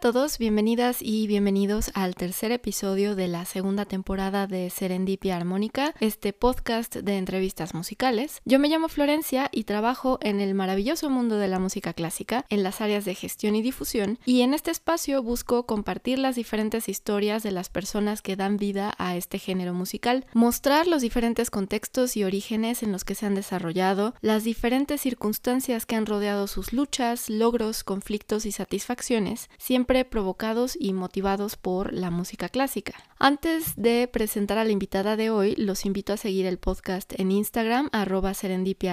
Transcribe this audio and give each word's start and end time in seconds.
Todos, 0.00 0.38
bienvenidas 0.38 1.02
y 1.02 1.26
bienvenidos 1.26 1.90
al 1.92 2.14
tercer 2.14 2.52
episodio 2.52 3.14
de 3.14 3.28
la 3.28 3.44
segunda 3.44 3.84
temporada 3.84 4.46
de 4.46 4.70
Serendipia 4.70 5.36
Armónica, 5.36 5.94
este 6.00 6.32
podcast 6.32 6.96
de 6.96 7.18
entrevistas 7.18 7.74
musicales. 7.74 8.40
Yo 8.46 8.58
me 8.58 8.68
llamo 8.68 8.88
Florencia 8.88 9.50
y 9.52 9.64
trabajo 9.64 10.18
en 10.22 10.40
el 10.40 10.54
maravilloso 10.54 11.10
mundo 11.10 11.36
de 11.36 11.48
la 11.48 11.58
música 11.58 11.92
clásica, 11.92 12.46
en 12.48 12.62
las 12.62 12.80
áreas 12.80 13.04
de 13.04 13.14
gestión 13.14 13.54
y 13.56 13.60
difusión, 13.60 14.18
y 14.24 14.40
en 14.40 14.54
este 14.54 14.70
espacio 14.70 15.22
busco 15.22 15.66
compartir 15.66 16.18
las 16.18 16.34
diferentes 16.34 16.88
historias 16.88 17.42
de 17.42 17.50
las 17.50 17.68
personas 17.68 18.22
que 18.22 18.36
dan 18.36 18.56
vida 18.56 18.94
a 18.96 19.16
este 19.16 19.38
género 19.38 19.74
musical, 19.74 20.24
mostrar 20.32 20.86
los 20.86 21.02
diferentes 21.02 21.50
contextos 21.50 22.16
y 22.16 22.24
orígenes 22.24 22.82
en 22.82 22.90
los 22.90 23.04
que 23.04 23.14
se 23.14 23.26
han 23.26 23.34
desarrollado, 23.34 24.14
las 24.22 24.44
diferentes 24.44 25.02
circunstancias 25.02 25.84
que 25.84 25.96
han 25.96 26.06
rodeado 26.06 26.46
sus 26.46 26.72
luchas, 26.72 27.28
logros, 27.28 27.84
conflictos 27.84 28.46
y 28.46 28.52
satisfacciones, 28.52 29.50
siempre 29.58 29.89
provocados 30.10 30.76
y 30.78 30.92
motivados 30.92 31.56
por 31.56 31.92
la 31.92 32.10
música 32.10 32.48
clásica. 32.48 32.94
Antes 33.18 33.74
de 33.76 34.08
presentar 34.10 34.56
a 34.56 34.64
la 34.64 34.70
invitada 34.70 35.16
de 35.16 35.30
hoy, 35.30 35.54
los 35.56 35.84
invito 35.84 36.12
a 36.12 36.16
seguir 36.16 36.46
el 36.46 36.58
podcast 36.58 37.12
en 37.18 37.30
Instagram, 37.32 37.88
arroba 37.92 38.32
serendipia 38.34 38.90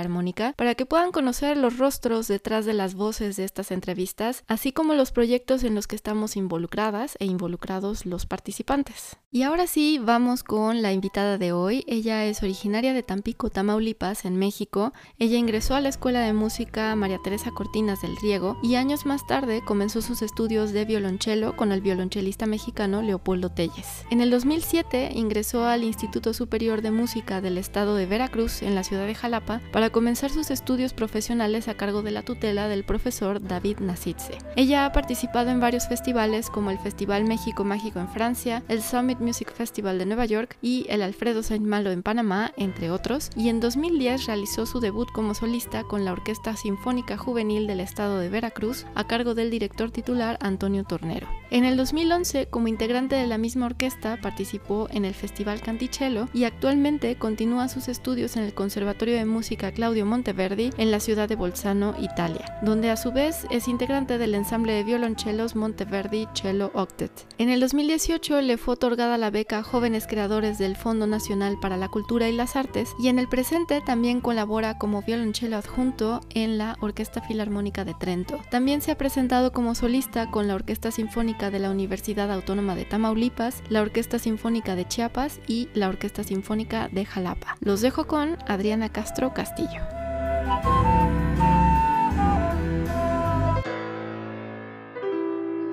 para 0.56 0.76
que 0.76 0.86
puedan 0.86 1.12
conocer 1.12 1.58
los 1.58 1.78
rostros 1.78 2.28
detrás 2.28 2.66
de 2.66 2.74
las 2.74 2.94
voces 2.94 3.36
de 3.38 3.44
estas 3.44 3.72
entrevistas, 3.72 4.44
así 4.48 4.72
como 4.72 4.94
los 4.94 5.12
proyectos 5.12 5.64
en 5.64 5.76
los 5.76 5.88
que 5.88 5.96
estamos 5.96 6.36
involucradas 6.36 7.16
e 7.20 7.26
involucrados 7.26 8.06
los 8.06 8.26
participantes. 8.26 9.18
Y 9.32 9.44
ahora 9.44 9.68
sí, 9.68 10.00
vamos 10.02 10.44
con 10.44 10.82
la 10.82 10.94
invitada 10.94 11.38
de 11.38 11.52
hoy. 11.52 11.84
Ella 11.88 12.26
es 12.26 12.42
originaria 12.44 12.94
de 12.94 13.04
Tampico, 13.04 13.50
Tamaulipas, 13.50 14.26
en 14.26 14.38
México. 14.38 14.94
Ella 15.20 15.38
ingresó 15.38 15.76
a 15.76 15.82
la 15.82 15.90
Escuela 15.90 16.22
de 16.22 16.34
Música 16.34 16.96
María 16.96 17.20
Teresa 17.24 17.52
Cortinas 17.52 18.02
del 18.02 18.16
Riego 18.18 18.58
y 18.64 18.76
años 18.76 19.06
más 19.06 19.26
tarde 19.28 19.62
comenzó 19.66 20.02
sus 20.02 20.22
estudios 20.22 20.72
de 20.72 20.86
violonchelo 20.88 21.56
con 21.56 21.72
el 21.72 21.82
violonchelista 21.82 22.46
mexicano 22.46 23.02
Leopoldo 23.02 23.50
Telles. 23.50 24.06
En 24.10 24.22
el 24.22 24.32
2007 24.32 25.12
ingresó 25.14 25.66
al 25.66 25.84
Instituto 25.84 26.34
Superior 26.34 26.82
de 26.82 26.92
Música 26.92 27.42
del 27.42 27.58
Estado 27.58 27.96
de 27.96 28.06
Veracruz 28.06 28.64
en 28.64 28.74
la 28.74 28.84
ciudad 28.84 29.06
de 29.06 29.14
Jalapa 29.14 29.62
para 29.72 29.90
comenzar 29.90 30.32
sus 30.32 30.50
estudios 30.50 30.94
profesionales 30.94 31.68
a 31.68 31.76
cargo 31.76 32.02
de 32.02 32.12
la 32.12 32.24
tutela 32.24 32.68
del 32.68 32.84
profesor 32.84 33.42
David 33.42 33.80
Nasitze. 33.80 34.38
Ella 34.56 34.86
ha 34.86 34.92
participado 34.92 35.52
en 35.52 35.60
varios 35.60 35.88
festivales 35.88 36.50
como 36.50 36.72
el 36.72 36.80
Festival 36.80 37.26
México 37.26 37.64
Mágico 37.64 38.00
en 38.00 38.10
Francia, 38.10 38.64
el 38.68 38.82
Summit 38.82 39.20
Music 39.20 39.54
Festival 39.54 40.00
de 40.00 40.06
Nueva 40.06 40.26
York 40.26 40.58
y 40.62 40.86
el 40.90 41.02
Alfredo 41.02 41.44
Saint 41.44 41.66
Malo 41.66 41.92
en 41.92 42.02
Panamá, 42.02 42.54
entre 42.58 42.90
otros, 42.90 43.30
y 43.36 43.50
en 43.50 43.60
2010 43.60 44.26
realizó 44.26 44.66
su 44.66 44.80
debut 44.80 45.12
como 45.12 45.34
solista 45.34 45.84
con 45.84 46.06
la 46.06 46.14
Orquesta 46.14 46.56
Sinfónica 46.56 47.18
Juvenil 47.18 47.68
del 47.68 47.82
Estado 47.82 48.20
de 48.20 48.30
Veracruz 48.30 48.86
a 48.96 49.06
cargo 49.06 49.36
del 49.36 49.52
director 49.52 49.92
titular 49.92 50.38
Antonio 50.42 50.77
Tornero. 50.84 51.28
En 51.50 51.64
el 51.64 51.78
2011, 51.78 52.48
como 52.48 52.68
integrante 52.68 53.16
de 53.16 53.26
la 53.26 53.38
misma 53.38 53.68
orquesta, 53.68 54.20
participó 54.22 54.90
en 54.92 55.06
el 55.06 55.14
Festival 55.14 55.62
Canticello 55.62 56.28
y 56.34 56.44
actualmente 56.44 57.16
continúa 57.16 57.70
sus 57.70 57.88
estudios 57.88 58.36
en 58.36 58.44
el 58.44 58.54
Conservatorio 58.54 59.16
de 59.16 59.26
Música 59.26 59.72
Claudio 59.72 60.06
Monteverdi 60.06 60.72
en 60.78 60.92
la 60.92 61.00
ciudad 61.00 61.30
de 61.30 61.38
Bolzano, 61.38 61.96
Italia, 62.00 62.60
donde 62.64 62.90
a 62.90 62.98
su 62.98 63.14
vez 63.14 63.48
es 63.50 63.70
integrante 63.70 64.18
del 64.18 64.36
ensamble 64.36 64.74
de 64.74 64.84
violonchelos 64.84 65.56
Monteverdi 65.56 66.28
Cello 66.34 66.70
Octet. 66.74 67.12
En 67.38 67.50
el 67.50 67.62
2018 67.62 68.42
le 68.42 68.58
fue 68.58 68.74
otorgada 68.74 69.18
la 69.18 69.30
beca 69.30 69.64
Jóvenes 69.64 70.06
Creadores 70.06 70.58
del 70.58 70.76
Fondo 70.76 71.08
Nacional 71.08 71.58
para 71.62 71.78
la 71.78 71.88
Cultura 71.88 72.28
y 72.28 72.34
las 72.34 72.58
Artes 72.58 72.90
y 73.00 73.08
en 73.08 73.20
el 73.20 73.30
presente 73.30 73.82
también 73.82 74.20
colabora 74.20 74.78
como 74.78 75.02
violonchelo 75.02 75.56
adjunto 75.56 76.20
en 76.30 76.58
la 76.58 76.76
Orquesta 76.82 77.22
Filarmónica 77.22 77.86
de 77.86 77.94
Trento. 77.94 78.40
También 78.52 78.82
se 78.82 78.92
ha 78.92 78.98
presentado 78.98 79.54
como 79.54 79.76
solista 79.76 80.30
con 80.30 80.48
la 80.48 80.56
Orquesta 80.56 80.67
Sinfónica 80.68 81.50
de 81.50 81.60
la 81.60 81.72
Universidad 81.72 82.30
Autónoma 82.30 82.76
de 82.76 82.84
Tamaulipas, 82.84 83.64
la 83.70 83.82
Orquesta 83.82 84.20
Sinfónica 84.20 84.76
de 84.76 84.86
Chiapas 84.86 85.40
y 85.48 85.70
la 85.74 85.88
Orquesta 85.88 86.24
Sinfónica 86.24 86.90
de 86.90 87.06
Jalapa. 87.06 87.56
Los 87.62 87.82
dejo 87.82 88.06
con 88.06 88.38
Adriana 88.48 88.92
Castro 88.92 89.34
Castillo. 89.34 89.82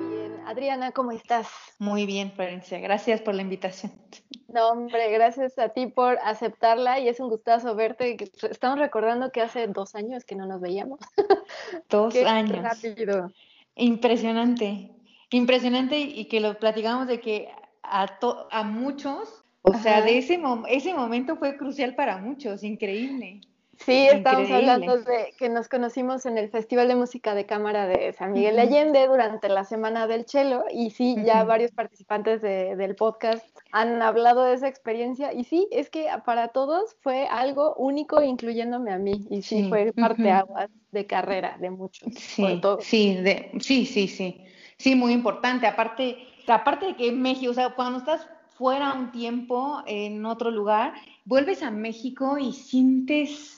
Bien, 0.09 0.39
Adriana, 0.45 0.91
¿cómo 0.91 1.11
estás? 1.11 1.49
Muy 1.77 2.05
bien, 2.05 2.31
Florencia. 2.31 2.79
Gracias 2.79 3.19
por 3.19 3.35
la 3.35 3.41
invitación. 3.41 3.91
No, 4.47 4.69
hombre, 4.69 5.11
gracias 5.11 5.59
a 5.59 5.69
ti 5.69 5.87
por 5.87 6.17
aceptarla 6.23 7.01
y 7.01 7.09
es 7.09 7.19
un 7.19 7.27
gustazo 7.27 7.75
verte. 7.75 8.15
Estamos 8.49 8.79
recordando 8.79 9.31
que 9.31 9.41
hace 9.41 9.67
dos 9.67 9.93
años 9.95 10.23
que 10.23 10.35
no 10.35 10.45
nos 10.45 10.61
veíamos. 10.61 10.99
Dos 11.89 12.13
Qué 12.13 12.25
años. 12.25 12.63
Rápido. 12.63 13.33
Impresionante, 13.77 14.91
impresionante 15.29 15.99
y 15.99 16.25
que 16.27 16.39
lo 16.39 16.59
platicamos 16.59 17.07
de 17.07 17.19
que 17.21 17.49
a, 17.83 18.19
to- 18.19 18.47
a 18.51 18.63
muchos, 18.63 19.45
o 19.61 19.73
sea, 19.75 20.01
de 20.01 20.17
ese, 20.17 20.41
ese 20.69 20.93
momento 20.93 21.37
fue 21.37 21.57
crucial 21.57 21.95
para 21.95 22.17
muchos, 22.17 22.63
increíble. 22.63 23.45
Sí, 23.77 24.07
estamos 24.07 24.43
Increíble. 24.49 24.71
hablando 24.71 24.97
de 24.97 25.33
que 25.37 25.49
nos 25.49 25.67
conocimos 25.67 26.25
en 26.25 26.37
el 26.37 26.49
Festival 26.49 26.87
de 26.87 26.95
Música 26.95 27.35
de 27.35 27.45
Cámara 27.45 27.87
de 27.87 28.13
San 28.13 28.31
Miguel 28.33 28.55
de. 28.55 28.61
Allende 28.61 29.05
durante 29.07 29.49
la 29.49 29.63
Semana 29.63 30.07
del 30.07 30.25
Chelo 30.25 30.65
y 30.71 30.91
sí, 30.91 31.15
ya 31.25 31.43
varios 31.43 31.71
participantes 31.71 32.41
de- 32.41 32.75
del 32.75 32.95
podcast 32.95 33.45
han 33.71 34.01
hablado 34.01 34.43
de 34.45 34.53
esa 34.53 34.67
experiencia 34.67 35.33
y 35.33 35.43
sí, 35.43 35.67
es 35.71 35.89
que 35.89 36.07
para 36.25 36.47
todos 36.49 36.95
fue 37.01 37.27
algo 37.27 37.75
único, 37.75 38.21
incluyéndome 38.23 38.91
a 38.91 38.97
mí 38.97 39.25
y 39.29 39.41
sí, 39.41 39.63
Sí, 39.63 39.69
fue 39.69 39.89
ujú. 39.89 40.01
parteaguas 40.01 40.69
de 40.91 41.05
carrera 41.05 41.57
de 41.59 41.69
muchos, 41.69 42.13
Sí, 42.15 42.61
sí, 42.79 43.15
de, 43.15 43.51
sí, 43.59 43.85
sí, 43.85 44.07
sí, 44.07 44.45
sí, 44.77 44.95
muy 44.95 45.11
importante. 45.13 45.67
Aparte, 45.67 46.17
aparte 46.47 46.87
de 46.87 46.95
que 46.95 47.11
México, 47.11 47.51
o 47.51 47.53
sea, 47.53 47.71
cuando 47.75 47.99
estás 47.99 48.25
fuera 48.57 48.93
un 48.93 49.11
tiempo 49.11 49.83
en 49.85 50.25
otro 50.25 50.49
lugar, 50.49 50.93
vuelves 51.25 51.61
a 51.61 51.71
México 51.71 52.37
y 52.37 52.53
sientes, 52.53 53.54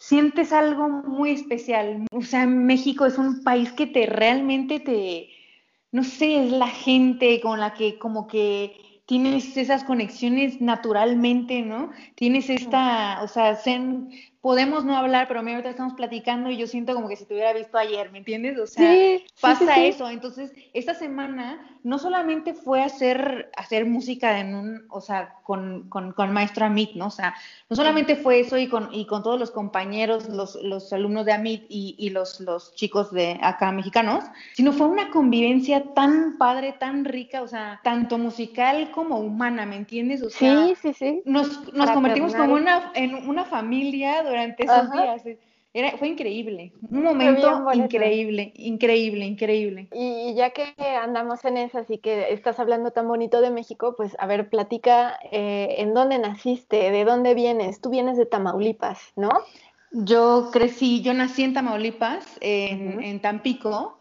sientes 0.00 0.52
algo 0.52 0.88
muy 0.88 1.30
especial. 1.30 2.06
O 2.12 2.22
sea, 2.22 2.46
México 2.46 3.06
es 3.06 3.18
un 3.18 3.44
país 3.44 3.70
que 3.72 3.86
te 3.86 4.06
realmente 4.06 4.80
te, 4.80 5.28
no 5.92 6.02
sé, 6.02 6.46
es 6.46 6.52
la 6.52 6.68
gente 6.68 7.40
con 7.40 7.60
la 7.60 7.74
que 7.74 7.98
como 7.98 8.26
que 8.26 9.02
tienes 9.06 9.56
esas 9.56 9.84
conexiones 9.84 10.60
naturalmente, 10.60 11.62
¿no? 11.62 11.90
Tienes 12.14 12.48
esta, 12.48 13.20
o 13.22 13.28
sea, 13.28 13.56
sen- 13.62 14.08
podemos 14.40 14.84
no 14.84 14.96
hablar, 14.96 15.28
pero 15.28 15.40
a 15.40 15.42
mí 15.42 15.50
ahorita 15.52 15.70
estamos 15.70 15.94
platicando 15.94 16.50
y 16.50 16.56
yo 16.56 16.66
siento 16.66 16.94
como 16.94 17.08
que 17.08 17.16
si 17.16 17.26
te 17.26 17.34
hubiera 17.34 17.52
visto 17.52 17.76
ayer, 17.76 18.10
¿me 18.10 18.18
entiendes? 18.18 18.58
O 18.58 18.66
sea, 18.66 18.90
Sí, 18.90 19.24
pasa 19.40 19.66
sí, 19.66 19.80
sí. 19.80 19.86
eso. 19.88 20.08
Entonces, 20.08 20.52
esta 20.72 20.94
semana 20.94 21.78
no 21.82 21.98
solamente 21.98 22.54
fue 22.54 22.82
hacer, 22.82 23.50
hacer 23.56 23.86
música 23.86 24.38
en 24.40 24.54
un, 24.54 24.86
o 24.88 25.00
sea, 25.00 25.34
con, 25.42 25.88
con, 25.88 26.12
con 26.12 26.32
maestro 26.32 26.64
Amit, 26.66 26.92
¿no? 26.94 27.06
O 27.06 27.10
sea, 27.10 27.34
no 27.68 27.76
solamente 27.76 28.16
fue 28.16 28.40
eso 28.40 28.56
y 28.56 28.66
con, 28.68 28.88
y 28.92 29.06
con 29.06 29.22
todos 29.22 29.38
los 29.38 29.50
compañeros, 29.50 30.28
los, 30.28 30.56
los 30.62 30.92
alumnos 30.92 31.26
de 31.26 31.32
Amit 31.32 31.64
y, 31.68 31.94
y 31.98 32.10
los, 32.10 32.40
los 32.40 32.74
chicos 32.74 33.10
de 33.12 33.38
acá 33.42 33.72
mexicanos, 33.72 34.24
sino 34.54 34.72
fue 34.72 34.86
una 34.86 35.10
convivencia 35.10 35.84
tan 35.94 36.38
padre, 36.38 36.74
tan 36.78 37.04
rica, 37.04 37.42
o 37.42 37.48
sea, 37.48 37.80
tanto 37.82 38.16
musical 38.18 38.90
como 38.90 39.18
humana, 39.18 39.66
¿me 39.66 39.76
entiendes? 39.76 40.22
O 40.22 40.30
sea, 40.30 40.66
Sí, 40.66 40.74
sí, 40.80 40.94
sí. 40.94 41.22
nos, 41.24 41.72
nos 41.74 41.90
convertimos 41.90 42.34
como 42.34 42.54
una, 42.54 42.90
en 42.94 43.14
una 43.28 43.44
familia 43.44 44.22
durante 44.30 44.64
esos 44.64 44.76
Ajá. 44.76 45.02
días. 45.02 45.22
Era, 45.72 45.96
fue 45.98 46.08
increíble, 46.08 46.72
un 46.90 47.04
momento 47.04 47.64
increíble, 47.72 48.52
increíble, 48.56 49.24
increíble. 49.24 49.88
Y 49.92 50.34
ya 50.34 50.50
que 50.50 50.74
andamos 51.00 51.44
en 51.44 51.58
esas 51.58 51.88
y 51.90 51.98
que 51.98 52.32
estás 52.32 52.58
hablando 52.58 52.90
tan 52.90 53.06
bonito 53.06 53.40
de 53.40 53.50
México, 53.50 53.94
pues 53.96 54.16
a 54.18 54.26
ver, 54.26 54.48
platica 54.48 55.16
eh, 55.30 55.76
en 55.78 55.94
dónde 55.94 56.18
naciste, 56.18 56.90
de 56.90 57.04
dónde 57.04 57.34
vienes. 57.34 57.80
Tú 57.80 57.90
vienes 57.90 58.16
de 58.16 58.26
Tamaulipas, 58.26 59.12
¿no? 59.14 59.30
Yo 59.92 60.50
crecí, 60.52 61.02
yo 61.02 61.14
nací 61.14 61.44
en 61.44 61.54
Tamaulipas, 61.54 62.26
en, 62.40 63.00
en 63.00 63.20
Tampico, 63.20 64.00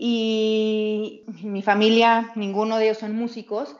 y 0.00 1.24
mi 1.42 1.62
familia, 1.62 2.30
ninguno 2.36 2.78
de 2.78 2.84
ellos 2.84 2.98
son 2.98 3.16
músicos. 3.16 3.76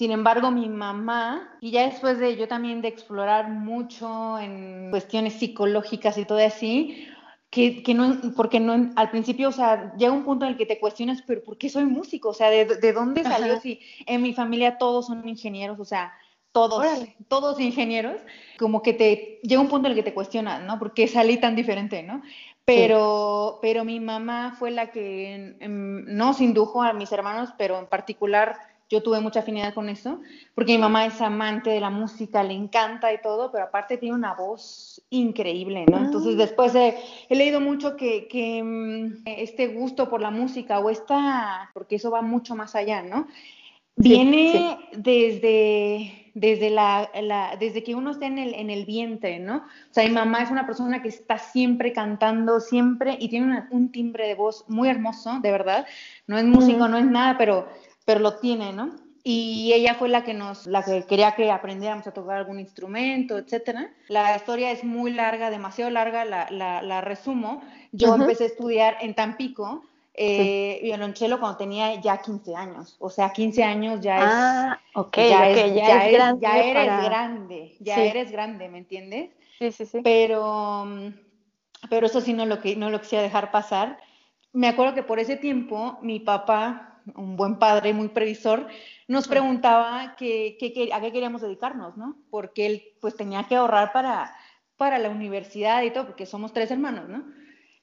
Sin 0.00 0.12
embargo, 0.12 0.50
mi 0.50 0.66
mamá, 0.70 1.58
y 1.60 1.72
ya 1.72 1.82
después 1.82 2.18
de 2.18 2.34
yo 2.34 2.48
también 2.48 2.80
de 2.80 2.88
explorar 2.88 3.50
mucho 3.50 4.38
en 4.38 4.88
cuestiones 4.88 5.34
psicológicas 5.34 6.16
y 6.16 6.24
todo 6.24 6.38
así, 6.38 7.06
que, 7.50 7.82
que, 7.82 7.92
no, 7.92 8.18
porque 8.34 8.60
no, 8.60 8.92
al 8.96 9.10
principio, 9.10 9.50
o 9.50 9.52
sea, 9.52 9.94
llega 9.98 10.10
un 10.10 10.24
punto 10.24 10.46
en 10.46 10.52
el 10.52 10.56
que 10.56 10.64
te 10.64 10.80
cuestionas, 10.80 11.20
pero 11.26 11.42
¿por 11.42 11.58
qué 11.58 11.68
soy 11.68 11.84
músico? 11.84 12.30
O 12.30 12.32
sea, 12.32 12.48
¿de, 12.48 12.64
de 12.64 12.92
dónde 12.94 13.24
salió? 13.24 13.60
Si 13.60 13.78
en 14.06 14.22
mi 14.22 14.32
familia 14.32 14.78
todos 14.78 15.08
son 15.08 15.28
ingenieros, 15.28 15.78
o 15.78 15.84
sea, 15.84 16.14
todos, 16.52 16.82
todos 17.28 17.60
ingenieros, 17.60 18.22
como 18.58 18.80
que 18.80 18.94
te 18.94 19.38
llega 19.42 19.60
un 19.60 19.68
punto 19.68 19.86
en 19.86 19.92
el 19.92 19.98
que 19.98 20.10
te 20.10 20.14
cuestionas, 20.14 20.62
¿no? 20.62 20.78
¿Por 20.78 20.94
qué 20.94 21.08
salí 21.08 21.36
tan 21.36 21.54
diferente, 21.54 22.02
no? 22.02 22.22
Pero, 22.64 23.58
pero 23.60 23.84
mi 23.84 24.00
mamá 24.00 24.56
fue 24.58 24.70
la 24.70 24.92
que 24.92 25.56
no 25.60 26.32
se 26.32 26.44
indujo 26.44 26.82
a 26.82 26.94
mis 26.94 27.12
hermanos, 27.12 27.50
pero 27.58 27.78
en 27.78 27.86
particular 27.86 28.69
yo 28.90 29.02
tuve 29.04 29.20
mucha 29.20 29.40
afinidad 29.40 29.72
con 29.72 29.88
eso, 29.88 30.20
porque 30.54 30.72
mi 30.72 30.78
mamá 30.78 31.06
es 31.06 31.20
amante 31.20 31.70
de 31.70 31.80
la 31.80 31.90
música, 31.90 32.42
le 32.42 32.54
encanta 32.54 33.12
y 33.12 33.22
todo, 33.22 33.52
pero 33.52 33.64
aparte 33.64 33.96
tiene 33.96 34.16
una 34.16 34.34
voz 34.34 35.00
increíble, 35.10 35.86
¿no? 35.88 35.98
Entonces 35.98 36.34
ah. 36.34 36.38
después 36.38 36.74
he, 36.74 36.96
leído 37.28 37.60
mucho 37.60 37.96
que, 37.96 38.26
que, 38.26 38.60
mm, 38.62 39.22
este 39.26 39.68
gusto 39.68 40.10
por 40.10 40.20
la 40.20 40.32
música 40.32 40.80
o 40.80 40.90
esta, 40.90 41.70
porque 41.72 41.96
eso 41.96 42.10
va 42.10 42.20
mucho 42.20 42.56
más 42.56 42.74
allá, 42.74 43.00
¿no? 43.02 43.28
Viene 43.94 44.78
desde, 44.92 46.32
desde, 46.34 46.70
la, 46.70 47.10
desde 47.60 47.82
que 47.82 47.94
uno 47.94 48.12
está 48.12 48.26
en 48.26 48.38
el, 48.38 48.54
en 48.54 48.70
el 48.70 48.86
vientre, 48.86 49.38
¿no? 49.38 49.58
O 49.58 49.92
sea, 49.92 50.04
mi 50.04 50.14
mamá 50.14 50.42
es 50.42 50.50
una 50.50 50.66
persona 50.66 51.02
que 51.02 51.08
está 51.08 51.38
siempre 51.38 51.92
cantando, 51.92 52.60
siempre, 52.60 53.18
y 53.20 53.28
tiene 53.28 53.64
un 53.70 53.92
timbre 53.92 54.26
de 54.26 54.34
voz 54.34 54.64
muy 54.68 54.88
hermoso, 54.88 55.38
de 55.42 55.50
verdad. 55.50 55.86
No 56.26 56.38
es 56.38 56.44
músico, 56.44 56.88
no 56.88 56.96
es 56.96 57.04
nada, 57.04 57.36
pero 57.36 57.68
pero 58.10 58.22
lo 58.22 58.40
tiene, 58.40 58.72
¿no? 58.72 58.90
Y 59.22 59.72
ella 59.72 59.94
fue 59.94 60.08
la 60.08 60.24
que 60.24 60.34
nos, 60.34 60.66
la 60.66 60.82
que 60.82 61.04
quería 61.04 61.36
que 61.36 61.48
aprendiéramos 61.48 62.04
a 62.08 62.12
tocar 62.12 62.38
algún 62.38 62.58
instrumento, 62.58 63.38
etcétera. 63.38 63.92
La 64.08 64.34
historia 64.34 64.72
es 64.72 64.82
muy 64.82 65.12
larga, 65.12 65.48
demasiado 65.48 65.92
larga, 65.92 66.24
la, 66.24 66.50
la, 66.50 67.00
resumo. 67.02 67.62
Yo 67.92 68.16
empecé 68.16 68.44
a 68.44 68.46
estudiar 68.48 68.96
en 69.00 69.14
Tampico, 69.14 69.84
eh, 70.12 70.80
violonchelo 70.82 71.38
cuando 71.38 71.56
tenía 71.56 72.00
ya 72.00 72.20
15 72.20 72.56
años. 72.56 72.96
O 72.98 73.10
sea, 73.10 73.30
15 73.30 73.62
años 73.62 74.00
ya 74.00 74.16
es. 74.16 74.24
Ah, 74.26 74.80
ok, 74.96 75.16
ya, 75.16 75.50
es, 75.50 75.74
ya, 75.76 76.08
grande 76.10 76.40
ya 76.40 76.58
eres 76.58 77.04
grande, 77.04 77.76
ya 77.78 78.04
eres 78.04 78.32
grande, 78.32 78.68
¿me 78.68 78.78
entiendes? 78.78 79.30
Sí, 79.60 79.70
sí, 79.70 79.86
sí. 79.86 80.00
Pero, 80.02 80.84
pero 81.88 82.06
eso 82.06 82.20
sí 82.20 82.32
no 82.32 82.44
lo, 82.44 82.60
que, 82.60 82.74
no 82.74 82.90
lo 82.90 83.00
quisiera 83.00 83.22
dejar 83.22 83.52
pasar. 83.52 84.00
Me 84.52 84.66
acuerdo 84.66 84.94
que 84.94 85.04
por 85.04 85.20
ese 85.20 85.36
tiempo 85.36 85.96
mi 86.02 86.18
papá 86.18 86.89
un 87.16 87.36
buen 87.36 87.58
padre, 87.58 87.92
muy 87.92 88.08
previsor, 88.08 88.66
nos 89.08 89.26
preguntaba 89.26 90.14
que, 90.16 90.56
a 90.92 91.00
qué 91.00 91.12
queríamos 91.12 91.40
dedicarnos, 91.42 91.96
¿no? 91.96 92.16
Porque 92.30 92.66
él 92.66 92.82
pues 93.00 93.16
tenía 93.16 93.44
que 93.44 93.56
ahorrar 93.56 93.92
para, 93.92 94.34
para 94.76 94.98
la 94.98 95.10
universidad 95.10 95.82
y 95.82 95.90
todo, 95.90 96.06
porque 96.06 96.26
somos 96.26 96.52
tres 96.52 96.70
hermanos, 96.70 97.08
¿no? 97.08 97.24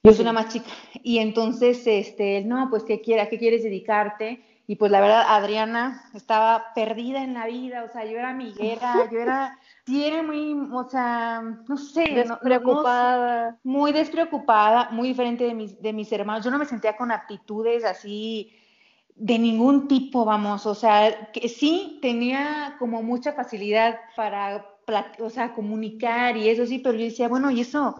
Yo 0.03 0.13
soy 0.13 0.24
la 0.24 0.31
más 0.31 0.53
chica. 0.53 0.69
Y 1.03 1.18
entonces, 1.18 1.85
este, 1.85 2.44
no, 2.45 2.69
pues, 2.69 2.83
¿qué, 2.83 3.01
quiere, 3.01 3.21
¿a 3.21 3.29
qué 3.29 3.38
quieres 3.38 3.63
dedicarte? 3.63 4.41
Y 4.69 4.75
pues 4.75 4.91
la 4.91 5.00
verdad, 5.00 5.24
Adriana 5.27 6.09
estaba 6.13 6.73
perdida 6.75 7.23
en 7.23 7.33
la 7.33 7.47
vida, 7.47 7.83
o 7.83 7.91
sea, 7.91 8.03
yo 8.03 8.18
era 8.18 8.30
amiguera, 8.30 8.94
yo 9.12 9.19
era, 9.19 9.57
tiene 9.85 10.23
muy, 10.23 10.69
o 10.73 10.89
sea, 10.89 11.41
no 11.41 11.77
sé, 11.77 12.03
despreocupada. 12.13 13.57
muy 13.63 13.94
despreocupada, 13.94 14.89
muy 14.91 15.09
diferente 15.09 15.45
de 15.45 15.53
mis, 15.53 15.81
de 15.81 15.94
mis 15.94 16.12
hermanos. 16.12 16.44
Yo 16.44 16.51
no 16.51 16.57
me 16.57 16.65
sentía 16.65 16.97
con 16.97 17.12
aptitudes 17.12 17.85
así 17.85 18.53
de 19.19 19.39
ningún 19.39 19.87
tipo, 19.87 20.25
vamos, 20.25 20.65
o 20.65 20.75
sea, 20.75 21.31
que 21.31 21.49
sí 21.49 21.97
tenía 22.01 22.75
como 22.77 23.01
mucha 23.01 23.33
facilidad 23.33 23.99
para, 24.15 24.65
o 25.19 25.29
sea, 25.29 25.53
comunicar 25.53 26.37
y 26.37 26.49
eso 26.49 26.65
sí, 26.65 26.79
pero 26.79 26.97
yo 26.97 27.05
decía, 27.05 27.27
bueno, 27.27 27.49
y 27.49 27.61
eso, 27.61 27.95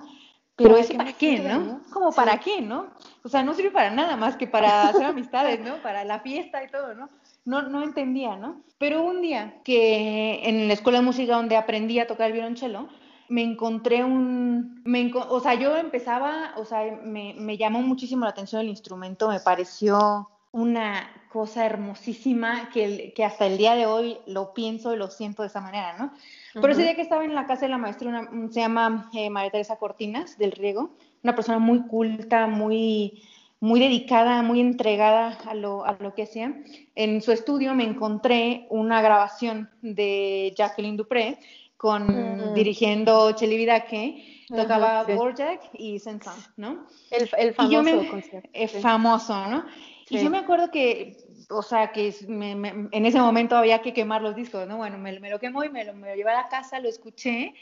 pero 0.56 0.78
eso 0.78 0.94
para 0.96 1.14
qué, 1.14 1.40
¿no? 1.40 1.82
Como 1.92 2.12
para 2.12 2.40
qué, 2.40 2.62
¿no? 2.62 2.88
O 3.24 3.30
sea, 3.30 3.42
no 3.42 3.56
sirve 3.56 3.72
para 3.72 3.90
nada 3.90 4.16
más 4.16 4.36
que 4.36 4.46
para 4.48 4.84
hacer 4.90 5.06
amistades, 5.06 5.60
¿no? 5.60 5.82
Para 5.82 6.04
la 6.04 6.20
fiesta 6.20 6.64
y 6.64 6.70
todo, 6.70 6.94
¿no? 6.94 7.10
No, 7.46 7.64
no 7.64 7.82
entendía, 7.82 8.36
¿no? 8.36 8.62
Pero 8.78 9.04
un 9.04 9.22
día 9.22 9.62
que 9.64 10.48
en 10.48 10.68
la 10.68 10.74
escuela 10.74 11.00
de 11.00 11.06
música 11.06 11.36
donde 11.36 11.58
aprendí 11.58 12.00
a 12.00 12.08
tocar 12.08 12.28
el 12.28 12.34
violonchelo, 12.34 12.90
me 13.30 13.42
encontré 13.42 14.04
un, 14.04 14.82
me 14.86 15.12
o 15.14 15.40
sea, 15.40 15.56
yo 15.56 15.76
empezaba, 15.76 16.54
o 16.58 16.64
sea, 16.64 17.00
me, 17.04 17.34
me 17.38 17.58
llamó 17.58 17.82
muchísimo 17.82 18.24
la 18.24 18.32
atención 18.32 18.62
el 18.62 18.70
instrumento, 18.70 19.28
me 19.30 19.40
pareció 19.40 20.30
una 20.58 21.08
cosa 21.30 21.66
hermosísima 21.68 22.70
que, 22.74 23.14
que, 23.16 23.24
hasta 23.24 23.46
el 23.46 23.60
día 23.60 23.76
de 23.76 23.86
hoy 23.86 24.18
lo 24.26 24.56
pienso 24.56 24.92
y 24.92 24.98
lo 24.98 25.08
siento 25.12 25.44
de 25.44 25.50
esa 25.50 25.62
manera, 25.62 25.96
¿no? 26.00 26.12
Pero 26.56 26.74
ese 26.74 26.82
día 26.82 26.96
que 26.96 27.04
estaba 27.04 27.24
en 27.24 27.36
la 27.36 27.46
casa 27.46 27.66
de 27.66 27.70
la 27.70 27.78
maestra, 27.78 28.28
se 28.50 28.60
llama 28.60 29.12
eh, 29.14 29.30
María 29.30 29.52
Teresa 29.52 29.78
Cortinas 29.78 30.38
del 30.40 30.52
Riego, 30.52 30.96
una 31.24 31.36
persona 31.36 31.60
muy 31.60 31.84
culta, 31.84 32.48
muy, 32.48 33.22
muy 33.60 33.80
dedicada, 33.80 34.42
muy 34.42 34.60
entregada 34.60 35.38
a 35.46 35.54
lo, 35.54 35.86
a 35.86 35.96
lo 36.00 36.16
que 36.16 36.24
hacía. 36.24 36.56
En 36.96 37.22
su 37.22 37.32
estudio 37.32 37.76
me 37.76 37.84
encontré 37.84 38.66
una 38.72 39.04
grabación 39.04 39.70
de 39.84 40.56
Jacqueline 40.58 40.98
Dupré 40.98 41.38
con 41.78 42.08
mm. 42.08 42.54
dirigiendo 42.56 43.32
Cheli 43.34 43.58
Vidaque, 43.58 44.46
tocaba 44.48 45.04
Borjak 45.04 45.70
y 45.74 46.00
saint 46.00 46.26
¿no? 46.56 46.88
El, 47.12 47.30
el 47.38 47.54
famoso 47.54 48.10
concierto. 48.10 48.50
El 48.54 48.70
famoso, 48.70 49.48
¿no? 49.48 49.66
Y 50.10 50.24
yo 50.24 50.30
me 50.30 50.38
acuerdo 50.38 50.72
que, 50.72 51.18
o 51.50 51.62
sea, 51.62 51.92
que 51.92 52.14
en 52.28 53.06
ese 53.06 53.20
momento 53.20 53.58
había 53.58 53.82
que 53.82 53.94
quemar 53.94 54.22
los 54.22 54.36
discos, 54.36 54.68
¿no? 54.68 54.78
Bueno, 54.78 54.98
me, 54.98 55.14
lo 55.30 55.40
quemó 55.40 55.64
y 55.64 55.70
me 55.70 55.84
lo, 55.84 55.94
me 55.94 56.16
llevé 56.16 56.32
a 56.32 56.44
la 56.44 56.50
casa, 56.50 56.80
lo 56.80 56.88
escuché 56.88 57.54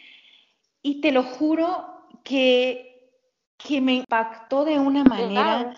y 0.81 1.01
te 1.01 1.11
lo 1.11 1.23
juro 1.23 2.07
que, 2.23 3.09
que 3.57 3.81
me 3.81 3.95
impactó 3.95 4.65
de 4.65 4.79
una 4.79 5.03
manera. 5.03 5.73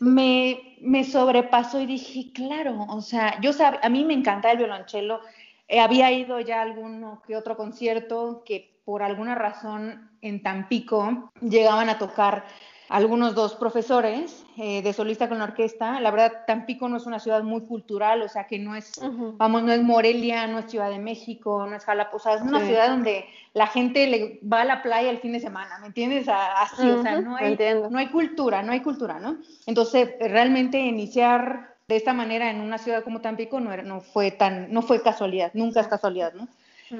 Me, 0.00 0.76
me, 0.80 1.04
sobrepasó 1.04 1.80
y 1.80 1.86
dije, 1.86 2.32
claro, 2.32 2.86
o 2.88 3.00
sea, 3.00 3.40
yo 3.40 3.52
sab 3.52 3.78
a 3.82 3.88
mí 3.88 4.04
me 4.04 4.14
encanta 4.14 4.50
el 4.50 4.58
violonchelo, 4.58 5.20
eh, 5.68 5.78
había 5.78 6.10
ido 6.10 6.40
ya 6.40 6.58
a 6.58 6.62
alguno 6.62 7.22
que 7.24 7.36
otro 7.36 7.56
concierto 7.56 8.42
que 8.44 8.80
por 8.84 9.02
alguna 9.02 9.34
razón 9.34 10.10
en 10.22 10.42
Tampico 10.42 11.30
llegaban 11.40 11.88
a 11.88 11.98
tocar 11.98 12.46
algunos 12.88 13.34
dos 13.34 13.54
profesores 13.54 14.44
eh, 14.56 14.82
de 14.82 14.92
solista 14.92 15.28
con 15.28 15.38
la 15.38 15.44
orquesta. 15.44 16.00
La 16.00 16.10
verdad, 16.10 16.44
Tampico 16.46 16.88
no 16.88 16.96
es 16.96 17.06
una 17.06 17.18
ciudad 17.18 17.42
muy 17.42 17.62
cultural, 17.62 18.22
o 18.22 18.28
sea 18.28 18.46
que 18.46 18.58
no 18.58 18.76
es, 18.76 19.00
vamos, 19.36 19.64
no 19.64 19.72
es 19.72 19.82
Morelia, 19.82 20.46
no 20.46 20.58
es 20.60 20.70
Ciudad 20.70 20.90
de 20.90 20.98
México, 20.98 21.66
no 21.68 21.76
es 21.76 21.84
Jalapa, 21.84 22.16
o 22.16 22.18
sea, 22.18 22.34
es 22.34 22.42
una 22.42 22.64
ciudad 22.64 22.88
donde 22.90 23.24
la 23.54 23.66
gente 23.66 24.06
le 24.06 24.40
va 24.50 24.60
a 24.60 24.64
la 24.64 24.82
playa 24.82 25.10
el 25.10 25.18
fin 25.18 25.32
de 25.32 25.40
semana, 25.40 25.78
¿me 25.80 25.88
entiendes? 25.88 26.28
Así, 26.28 26.88
o 26.88 27.02
sea, 27.02 27.20
no 27.20 27.36
hay, 27.36 27.56
no 27.90 27.98
hay 27.98 28.08
cultura, 28.08 28.62
no 28.62 28.72
hay 28.72 28.80
cultura, 28.80 29.18
¿no? 29.18 29.38
Entonces, 29.66 30.10
realmente 30.20 30.78
iniciar 30.78 31.74
de 31.88 31.96
esta 31.96 32.12
manera 32.12 32.50
en 32.50 32.60
una 32.60 32.78
ciudad 32.78 33.04
como 33.04 33.20
Tampico 33.20 33.60
no, 33.60 33.72
era, 33.72 33.82
no 33.82 34.00
fue 34.00 34.30
tan, 34.30 34.72
no 34.72 34.82
fue 34.82 35.02
casualidad, 35.02 35.50
nunca 35.54 35.80
es 35.80 35.88
casualidad, 35.88 36.34
¿no? 36.34 36.48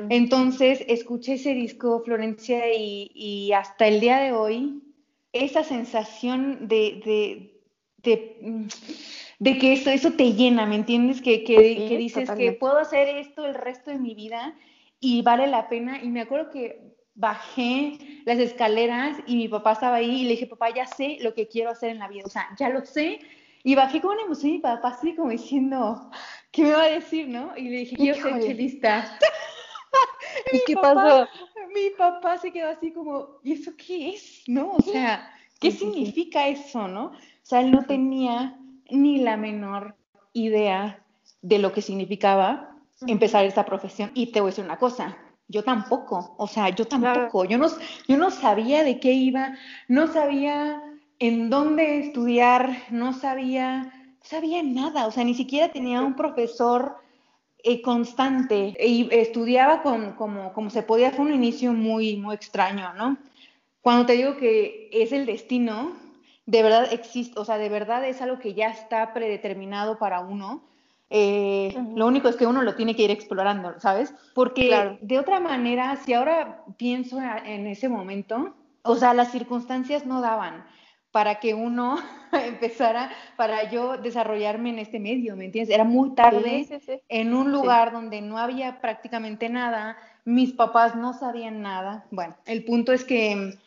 Entonces, 0.08 0.84
escuché 0.88 1.34
ese 1.34 1.54
disco, 1.54 2.02
Florencia, 2.04 2.74
y, 2.74 3.12
y 3.14 3.52
hasta 3.52 3.86
el 3.86 4.00
día 4.00 4.18
de 4.18 4.32
hoy 4.32 4.82
esa 5.44 5.64
sensación 5.64 6.68
de, 6.68 7.52
de, 8.02 9.58
que 9.58 9.72
eso, 9.72 9.90
eso 9.90 10.12
te 10.12 10.32
llena, 10.32 10.66
¿me 10.66 10.76
entiendes? 10.76 11.20
Que, 11.20 11.44
que, 11.44 11.58
dices 11.96 12.30
que 12.30 12.52
puedo 12.52 12.78
hacer 12.78 13.08
esto 13.08 13.44
el 13.44 13.54
resto 13.54 13.90
de 13.90 13.98
mi 13.98 14.14
vida 14.14 14.54
y 15.00 15.22
vale 15.22 15.46
la 15.46 15.68
pena. 15.68 16.02
Y 16.02 16.08
me 16.08 16.22
acuerdo 16.22 16.50
que 16.50 16.96
bajé 17.14 17.98
las 18.24 18.38
escaleras 18.38 19.18
y 19.26 19.36
mi 19.36 19.48
papá 19.48 19.72
estaba 19.72 19.96
ahí 19.96 20.22
y 20.22 20.24
le 20.24 20.30
dije, 20.30 20.46
papá, 20.46 20.70
ya 20.74 20.86
sé 20.86 21.18
lo 21.20 21.34
que 21.34 21.48
quiero 21.48 21.70
hacer 21.70 21.90
en 21.90 21.98
la 21.98 22.08
vida, 22.08 22.24
o 22.26 22.30
sea, 22.30 22.48
ya 22.58 22.68
lo 22.68 22.84
sé. 22.84 23.20
Y 23.64 23.74
bajé 23.74 24.00
con 24.00 24.12
una 24.12 24.22
emoción 24.22 24.50
y 24.50 24.54
mi 24.54 24.60
papá 24.60 24.90
así 24.90 25.16
como 25.16 25.30
diciendo, 25.30 26.10
¿qué 26.52 26.62
me 26.62 26.70
va 26.70 26.84
a 26.84 26.88
decir, 26.90 27.26
no? 27.28 27.56
Y 27.56 27.62
le 27.62 27.78
dije, 27.78 27.96
yo 27.98 28.14
soy 28.14 28.40
chelista. 28.40 29.18
¿Y 30.52 30.60
qué 30.66 30.74
pasó? 30.74 31.28
Mi 31.74 31.90
papá 31.96 32.38
se 32.38 32.52
quedó 32.52 32.70
así 32.70 32.92
como, 32.92 33.38
¿y 33.42 33.52
eso 33.52 33.72
qué 33.76 34.10
es? 34.10 34.44
¿No? 34.46 34.72
O 34.72 34.82
sea, 34.82 35.30
¿qué 35.60 35.70
significa 35.70 36.48
eso, 36.48 36.88
no? 36.88 37.06
O 37.06 37.14
sea, 37.42 37.60
él 37.60 37.70
no 37.70 37.84
tenía 37.84 38.58
ni 38.90 39.18
la 39.18 39.36
menor 39.36 39.96
idea 40.32 41.04
de 41.42 41.58
lo 41.58 41.72
que 41.72 41.82
significaba 41.82 42.76
empezar 43.06 43.44
esta 43.44 43.64
profesión. 43.64 44.10
Y 44.14 44.32
te 44.32 44.40
voy 44.40 44.48
a 44.48 44.50
decir 44.50 44.64
una 44.64 44.78
cosa, 44.78 45.16
yo 45.48 45.62
tampoco, 45.62 46.34
o 46.38 46.46
sea, 46.46 46.70
yo 46.70 46.86
tampoco, 46.86 47.44
yo 47.44 47.58
no, 47.58 47.68
yo 48.08 48.16
no 48.16 48.30
sabía 48.30 48.82
de 48.82 48.98
qué 48.98 49.12
iba, 49.12 49.56
no 49.88 50.06
sabía 50.12 50.82
en 51.18 51.50
dónde 51.50 52.00
estudiar, 52.00 52.84
no 52.90 53.12
sabía, 53.12 53.84
no 53.84 54.24
sabía 54.24 54.62
nada, 54.62 55.06
o 55.06 55.10
sea, 55.10 55.24
ni 55.24 55.34
siquiera 55.34 55.72
tenía 55.72 56.00
un 56.00 56.16
profesor 56.16 56.96
eh, 57.68 57.82
constante 57.82 58.76
y 58.78 59.08
estudiaba 59.10 59.82
con, 59.82 60.12
como, 60.12 60.52
como 60.52 60.70
se 60.70 60.84
podía, 60.84 61.10
fue 61.10 61.24
un 61.24 61.34
inicio 61.34 61.72
muy, 61.72 62.16
muy 62.16 62.36
extraño, 62.36 62.94
¿no? 62.94 63.16
Cuando 63.80 64.06
te 64.06 64.12
digo 64.12 64.36
que 64.36 64.88
es 64.92 65.10
el 65.10 65.26
destino, 65.26 65.90
de 66.46 66.62
verdad 66.62 66.92
existe, 66.92 67.40
o 67.40 67.44
sea, 67.44 67.58
de 67.58 67.68
verdad 67.68 68.04
es 68.04 68.22
algo 68.22 68.38
que 68.38 68.54
ya 68.54 68.68
está 68.68 69.12
predeterminado 69.12 69.98
para 69.98 70.20
uno. 70.20 70.62
Eh, 71.10 71.76
lo 71.96 72.06
único 72.06 72.28
es 72.28 72.36
que 72.36 72.46
uno 72.46 72.62
lo 72.62 72.76
tiene 72.76 72.94
que 72.94 73.02
ir 73.02 73.10
explorando, 73.10 73.80
¿sabes? 73.80 74.14
Porque 74.32 74.98
de 75.00 75.18
otra 75.18 75.40
manera, 75.40 75.96
si 75.96 76.14
ahora 76.14 76.62
pienso 76.76 77.18
en 77.20 77.66
ese 77.66 77.88
momento, 77.88 78.54
o 78.82 78.94
sea, 78.94 79.12
las 79.12 79.32
circunstancias 79.32 80.06
no 80.06 80.20
daban 80.20 80.64
para 81.10 81.36
que 81.36 81.54
uno 81.54 81.98
empezara, 82.32 83.10
para 83.36 83.70
yo 83.70 83.96
desarrollarme 83.96 84.70
en 84.70 84.78
este 84.78 84.98
medio, 84.98 85.36
¿me 85.36 85.46
entiendes? 85.46 85.74
Era 85.74 85.84
muy 85.84 86.14
tarde, 86.14 86.66
en 87.08 87.34
un 87.34 87.52
lugar 87.52 87.92
donde 87.92 88.20
no 88.20 88.38
había 88.38 88.80
prácticamente 88.80 89.48
nada, 89.48 89.96
mis 90.24 90.52
papás 90.52 90.94
no 90.94 91.12
sabían 91.12 91.62
nada. 91.62 92.06
Bueno, 92.10 92.36
el 92.46 92.64
punto 92.64 92.92
es 92.92 93.04
que, 93.04 93.58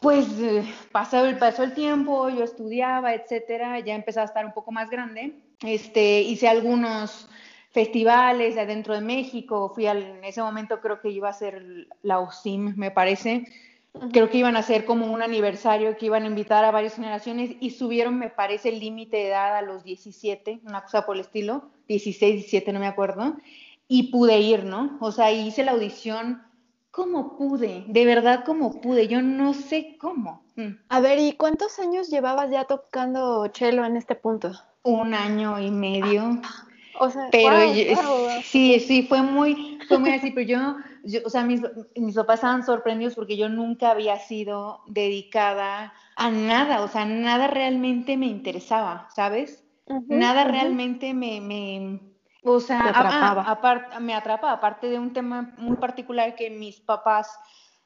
pues, 0.00 0.26
eh, 0.40 0.64
pasó 0.92 1.24
el, 1.24 1.38
pasó 1.38 1.62
el 1.62 1.74
tiempo, 1.74 2.28
yo 2.28 2.44
estudiaba, 2.44 3.14
etcétera, 3.14 3.80
ya 3.80 3.94
empezaba 3.94 4.24
a 4.24 4.28
estar 4.28 4.44
un 4.44 4.52
poco 4.52 4.72
más 4.72 4.90
grande, 4.90 5.34
este, 5.62 6.20
hice 6.20 6.48
algunos 6.48 7.28
festivales 7.70 8.56
adentro 8.56 8.94
de 8.94 9.00
México, 9.00 9.72
fui 9.74 9.86
al, 9.86 10.02
en 10.02 10.24
ese 10.24 10.42
momento 10.42 10.80
creo 10.80 11.00
que 11.00 11.10
iba 11.10 11.28
a 11.28 11.32
ser 11.32 11.86
la 12.02 12.18
OSIM, 12.18 12.74
me 12.76 12.90
parece, 12.90 13.44
creo 14.12 14.30
que 14.30 14.38
iban 14.38 14.56
a 14.56 14.62
ser 14.62 14.84
como 14.84 15.12
un 15.12 15.22
aniversario 15.22 15.96
que 15.96 16.06
iban 16.06 16.24
a 16.24 16.26
invitar 16.26 16.64
a 16.64 16.70
varias 16.70 16.94
generaciones 16.94 17.56
y 17.60 17.70
subieron, 17.70 18.18
me 18.18 18.30
parece, 18.30 18.68
el 18.70 18.80
límite 18.80 19.16
de 19.16 19.28
edad 19.28 19.56
a 19.56 19.62
los 19.62 19.84
17, 19.84 20.60
una 20.64 20.82
cosa 20.82 21.04
por 21.04 21.16
el 21.16 21.22
estilo, 21.22 21.70
16, 21.88 22.34
17, 22.34 22.72
no 22.72 22.80
me 22.80 22.86
acuerdo, 22.86 23.36
y 23.88 24.10
pude 24.10 24.38
ir, 24.40 24.64
¿no? 24.64 24.98
O 25.00 25.12
sea, 25.12 25.32
hice 25.32 25.64
la 25.64 25.72
audición 25.72 26.42
como 26.90 27.36
pude, 27.36 27.84
de 27.86 28.04
verdad 28.04 28.44
como 28.44 28.80
pude, 28.80 29.08
yo 29.08 29.22
no 29.22 29.54
sé 29.54 29.96
cómo. 29.98 30.42
Mm. 30.56 30.72
A 30.88 31.00
ver, 31.00 31.18
¿y 31.18 31.32
cuántos 31.32 31.78
años 31.78 32.10
llevabas 32.10 32.50
ya 32.50 32.64
tocando 32.64 33.48
cello 33.54 33.84
en 33.84 33.96
este 33.96 34.14
punto? 34.14 34.52
Un 34.82 35.14
año 35.14 35.60
y 35.60 35.70
medio. 35.70 36.40
O 36.98 37.10
sea, 37.10 37.28
pero 37.30 37.58
sí, 38.42 38.80
sí, 38.80 39.02
fue 39.04 39.22
muy, 39.22 39.77
fue 39.88 39.98
muy 39.98 40.10
así, 40.10 40.30
pero 40.30 40.46
yo, 40.46 40.76
yo 41.02 41.20
o 41.24 41.30
sea, 41.30 41.44
mis, 41.44 41.62
mis, 41.96 42.14
papás 42.14 42.36
estaban 42.36 42.64
sorprendidos 42.64 43.14
porque 43.14 43.36
yo 43.36 43.48
nunca 43.48 43.90
había 43.90 44.18
sido 44.18 44.82
dedicada 44.86 45.92
a 46.16 46.30
nada, 46.30 46.82
o 46.82 46.88
sea, 46.88 47.04
nada 47.04 47.48
realmente 47.48 48.16
me 48.16 48.26
interesaba, 48.26 49.08
¿sabes? 49.14 49.64
nada 50.06 50.44
realmente 50.44 51.14
me, 51.14 51.40
me, 51.40 52.00
o 52.42 52.60
sea, 52.60 52.88
atrapaba. 52.88 53.98
me 54.00 54.14
atrapa, 54.14 54.52
aparte 54.52 54.88
de 54.88 54.98
un 54.98 55.12
tema 55.12 55.54
muy 55.56 55.76
particular 55.76 56.34
que 56.34 56.50
mis 56.50 56.80
papás 56.80 57.38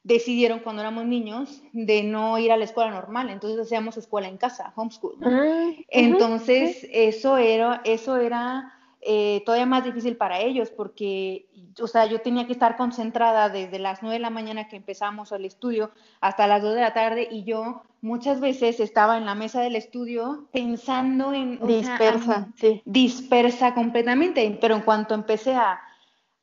decidieron 0.03 0.59
cuando 0.61 0.83
éramos 0.83 1.05
niños 1.05 1.63
de 1.73 2.03
no 2.03 2.39
ir 2.39 2.51
a 2.51 2.57
la 2.57 2.65
escuela 2.65 2.91
normal, 2.91 3.31
entonces 3.31 3.61
hacíamos 3.61 3.97
escuela 3.97 4.29
en 4.29 4.37
casa, 4.37 4.73
homeschool. 4.75 5.17
Ah, 5.23 5.71
entonces, 5.89 6.87
eso 6.91 7.37
era, 7.37 7.81
eso 7.85 8.17
era 8.17 8.73
eh, 9.05 9.43
todavía 9.45 9.67
más 9.67 9.85
difícil 9.85 10.17
para 10.17 10.41
ellos 10.41 10.71
porque, 10.71 11.49
o 11.81 11.89
sea, 11.89 12.07
yo 12.07 12.21
tenía 12.21 12.47
que 12.47 12.53
estar 12.53 12.77
concentrada 12.77 13.49
desde 13.49 13.81
las 13.81 14.01
9 14.01 14.15
de 14.15 14.21
la 14.21 14.31
mañana 14.31 14.69
que 14.69 14.77
empezamos 14.77 15.33
el 15.33 15.45
estudio 15.45 15.91
hasta 16.21 16.47
las 16.47 16.63
2 16.63 16.77
de 16.77 16.81
la 16.81 16.95
tarde 16.95 17.27
y 17.29 17.43
yo 17.43 17.83
muchas 18.01 18.39
veces 18.39 18.79
estaba 18.79 19.19
en 19.19 19.27
la 19.27 19.35
mesa 19.35 19.61
del 19.61 19.75
estudio 19.75 20.49
pensando 20.53 21.33
en... 21.33 21.59
Dispersa, 21.67 22.53
sí. 22.55 22.81
Dispersa 22.85 23.75
completamente, 23.75 24.57
pero 24.61 24.77
en 24.77 24.83
cuanto 24.83 25.15
empecé 25.15 25.55
a, 25.55 25.81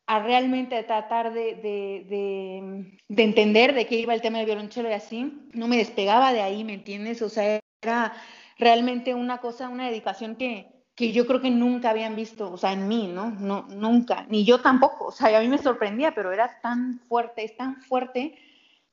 a 0.07 0.19
realmente 0.19 0.83
tratar 0.83 1.31
de, 1.31 1.55
de, 1.55 2.05
de, 2.09 2.99
de, 3.07 3.23
entender 3.23 3.73
de 3.73 3.85
qué 3.85 3.99
iba 3.99 4.13
el 4.13 4.21
tema 4.21 4.39
del 4.39 4.47
violonchelo 4.47 4.89
y 4.89 4.93
así, 4.93 5.47
no 5.53 5.69
me 5.69 5.77
despegaba 5.77 6.33
de 6.33 6.41
ahí, 6.41 6.65
¿me 6.65 6.73
entiendes? 6.73 7.21
O 7.21 7.29
sea, 7.29 7.61
era 7.81 8.11
realmente 8.57 9.15
una 9.15 9.37
cosa, 9.37 9.69
una 9.69 9.87
dedicación 9.87 10.35
que 10.35 10.78
que 10.99 11.13
yo 11.13 11.25
creo 11.25 11.39
que 11.39 11.49
nunca 11.49 11.91
habían 11.91 12.13
visto, 12.13 12.51
o 12.51 12.57
sea, 12.57 12.73
en 12.73 12.89
mí, 12.89 13.07
¿no? 13.07 13.31
No, 13.31 13.65
nunca, 13.69 14.25
ni 14.27 14.43
yo 14.43 14.59
tampoco, 14.59 15.05
o 15.05 15.11
sea, 15.13 15.37
a 15.37 15.39
mí 15.39 15.47
me 15.47 15.57
sorprendía, 15.57 16.13
pero 16.13 16.33
era 16.33 16.59
tan 16.59 16.99
fuerte, 17.07 17.45
es 17.45 17.55
tan 17.55 17.77
fuerte. 17.83 18.37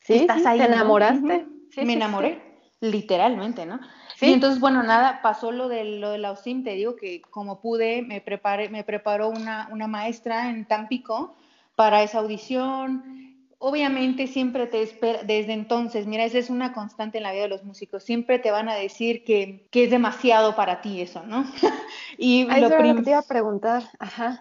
Sí, 0.02 0.14
estás 0.18 0.46
ahí. 0.46 0.60
¿Te 0.60 0.66
enamoraste? 0.66 1.46
sí, 1.68 1.84
me 1.84 1.94
enamoré, 1.94 2.60
literalmente, 2.78 3.66
¿no? 3.66 3.80
Sí. 4.14 4.26
Y 4.26 4.34
entonces, 4.34 4.60
bueno, 4.60 4.84
nada, 4.84 5.20
pasó 5.20 5.50
lo 5.50 5.66
de, 5.66 5.82
lo 5.98 6.12
de 6.12 6.18
la 6.18 6.30
OSIM, 6.30 6.62
te 6.62 6.74
digo 6.74 6.94
que 6.94 7.22
como 7.22 7.60
pude, 7.60 8.02
me, 8.02 8.20
preparé, 8.20 8.68
me 8.68 8.84
preparó 8.84 9.28
una, 9.28 9.68
una 9.72 9.88
maestra 9.88 10.48
en 10.48 10.64
Tampico 10.64 11.34
para 11.74 12.04
esa 12.04 12.20
audición, 12.20 13.25
obviamente 13.58 14.26
siempre 14.26 14.66
te 14.66 14.82
espera, 14.82 15.22
desde 15.22 15.52
entonces, 15.52 16.06
mira, 16.06 16.24
esa 16.24 16.38
es 16.38 16.50
una 16.50 16.72
constante 16.72 17.18
en 17.18 17.24
la 17.24 17.32
vida 17.32 17.42
de 17.42 17.48
los 17.48 17.64
músicos, 17.64 18.04
siempre 18.04 18.38
te 18.38 18.50
van 18.50 18.68
a 18.68 18.74
decir 18.74 19.24
que, 19.24 19.66
que 19.70 19.84
es 19.84 19.90
demasiado 19.90 20.54
para 20.54 20.80
ti 20.80 21.00
eso, 21.00 21.22
¿no? 21.24 21.44
y 22.18 22.44
lo 22.44 22.68
que 22.68 23.02
te 23.02 23.10
iba 23.10 23.18
a 23.18 23.22
preguntar, 23.22 23.84
ajá. 23.98 24.40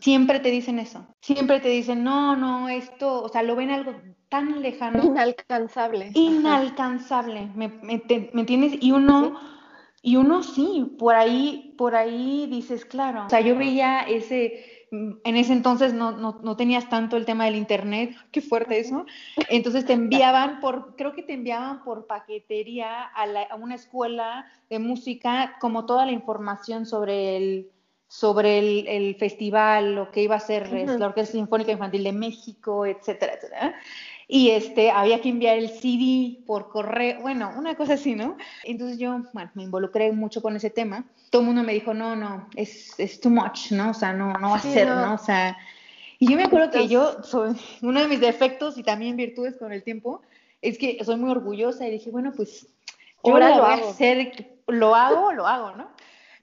Siempre 0.00 0.40
te 0.40 0.50
dicen 0.50 0.78
eso, 0.78 1.06
siempre 1.20 1.60
te 1.60 1.68
dicen, 1.68 2.02
no, 2.02 2.36
no, 2.36 2.68
esto, 2.68 3.22
o 3.22 3.28
sea, 3.28 3.42
lo 3.42 3.54
ven 3.56 3.70
algo 3.70 3.94
tan 4.28 4.62
lejano. 4.62 5.04
Inalcanzable. 5.04 6.10
Inalcanzable, 6.14 7.50
¿me, 7.54 7.68
me, 7.68 8.02
entiendes? 8.04 8.74
Y 8.80 8.92
uno... 8.92 9.38
Y 10.02 10.16
uno 10.16 10.42
sí, 10.42 10.96
por 10.98 11.14
ahí, 11.14 11.74
por 11.76 11.94
ahí 11.94 12.46
dices, 12.50 12.86
claro. 12.86 13.26
O 13.26 13.28
sea, 13.28 13.42
yo 13.42 13.54
veía 13.54 14.00
ese, 14.00 14.79
en 14.90 15.36
ese 15.36 15.52
entonces 15.52 15.92
no, 15.94 16.12
no, 16.12 16.40
no, 16.42 16.56
tenías 16.56 16.88
tanto 16.88 17.16
el 17.16 17.24
tema 17.24 17.44
del 17.44 17.56
internet, 17.56 18.14
qué 18.32 18.40
fuerte 18.40 18.78
eso. 18.78 19.06
Entonces 19.48 19.84
te 19.84 19.92
enviaban 19.92 20.60
por, 20.60 20.96
creo 20.96 21.12
que 21.12 21.22
te 21.22 21.34
enviaban 21.34 21.82
por 21.84 22.06
paquetería 22.06 23.04
a, 23.04 23.24
a 23.50 23.54
una 23.54 23.76
escuela 23.76 24.46
de 24.68 24.78
música 24.78 25.56
como 25.60 25.86
toda 25.86 26.06
la 26.06 26.12
información 26.12 26.86
sobre 26.86 27.36
el, 27.36 27.70
sobre 28.08 28.58
el, 28.58 28.88
el 28.88 29.14
festival, 29.14 29.94
lo 29.94 30.10
que 30.10 30.22
iba 30.22 30.34
a 30.34 30.40
ser 30.40 30.72
la 30.72 31.06
Orquesta 31.06 31.32
Sinfónica 31.32 31.70
Infantil 31.70 32.02
de 32.02 32.12
México, 32.12 32.84
etcétera, 32.84 33.34
etcétera 33.34 33.76
y 34.32 34.50
este, 34.50 34.92
había 34.92 35.20
que 35.20 35.28
enviar 35.28 35.58
el 35.58 35.70
CD 35.70 36.38
por 36.46 36.68
correo, 36.68 37.20
bueno, 37.20 37.52
una 37.56 37.74
cosa 37.74 37.94
así, 37.94 38.14
¿no? 38.14 38.36
Entonces 38.62 38.96
yo, 38.96 39.22
bueno, 39.32 39.50
me 39.54 39.64
involucré 39.64 40.12
mucho 40.12 40.40
con 40.40 40.54
ese 40.54 40.70
tema. 40.70 41.04
Todo 41.30 41.42
el 41.42 41.46
mundo 41.46 41.64
me 41.64 41.72
dijo, 41.72 41.94
no, 41.94 42.14
no, 42.14 42.48
es, 42.54 42.94
es 43.00 43.20
too 43.20 43.28
much, 43.28 43.72
¿no? 43.72 43.90
O 43.90 43.94
sea, 43.94 44.12
no, 44.12 44.32
no 44.34 44.50
va 44.50 44.58
a 44.58 44.60
ser, 44.60 44.86
no. 44.86 45.14
O 45.14 45.18
sea, 45.18 45.58
y 46.20 46.30
yo 46.30 46.36
me 46.36 46.44
acuerdo 46.44 46.70
que 46.70 46.86
yo, 46.86 47.24
soy, 47.24 47.56
uno 47.82 48.00
de 48.00 48.06
mis 48.06 48.20
defectos 48.20 48.78
y 48.78 48.84
también 48.84 49.16
virtudes 49.16 49.56
con 49.56 49.72
el 49.72 49.82
tiempo, 49.82 50.22
es 50.62 50.78
que 50.78 51.02
soy 51.04 51.16
muy 51.16 51.30
orgullosa 51.30 51.88
y 51.88 51.90
dije, 51.90 52.10
bueno, 52.12 52.32
pues 52.36 52.68
yo 53.24 53.32
Ahora 53.32 53.56
lo 53.56 53.64
voy 53.64 53.72
a 53.72 53.90
hacer, 53.90 54.60
lo 54.68 54.94
hago, 54.94 55.32
lo 55.32 55.48
hago, 55.48 55.74
¿no? 55.74 55.90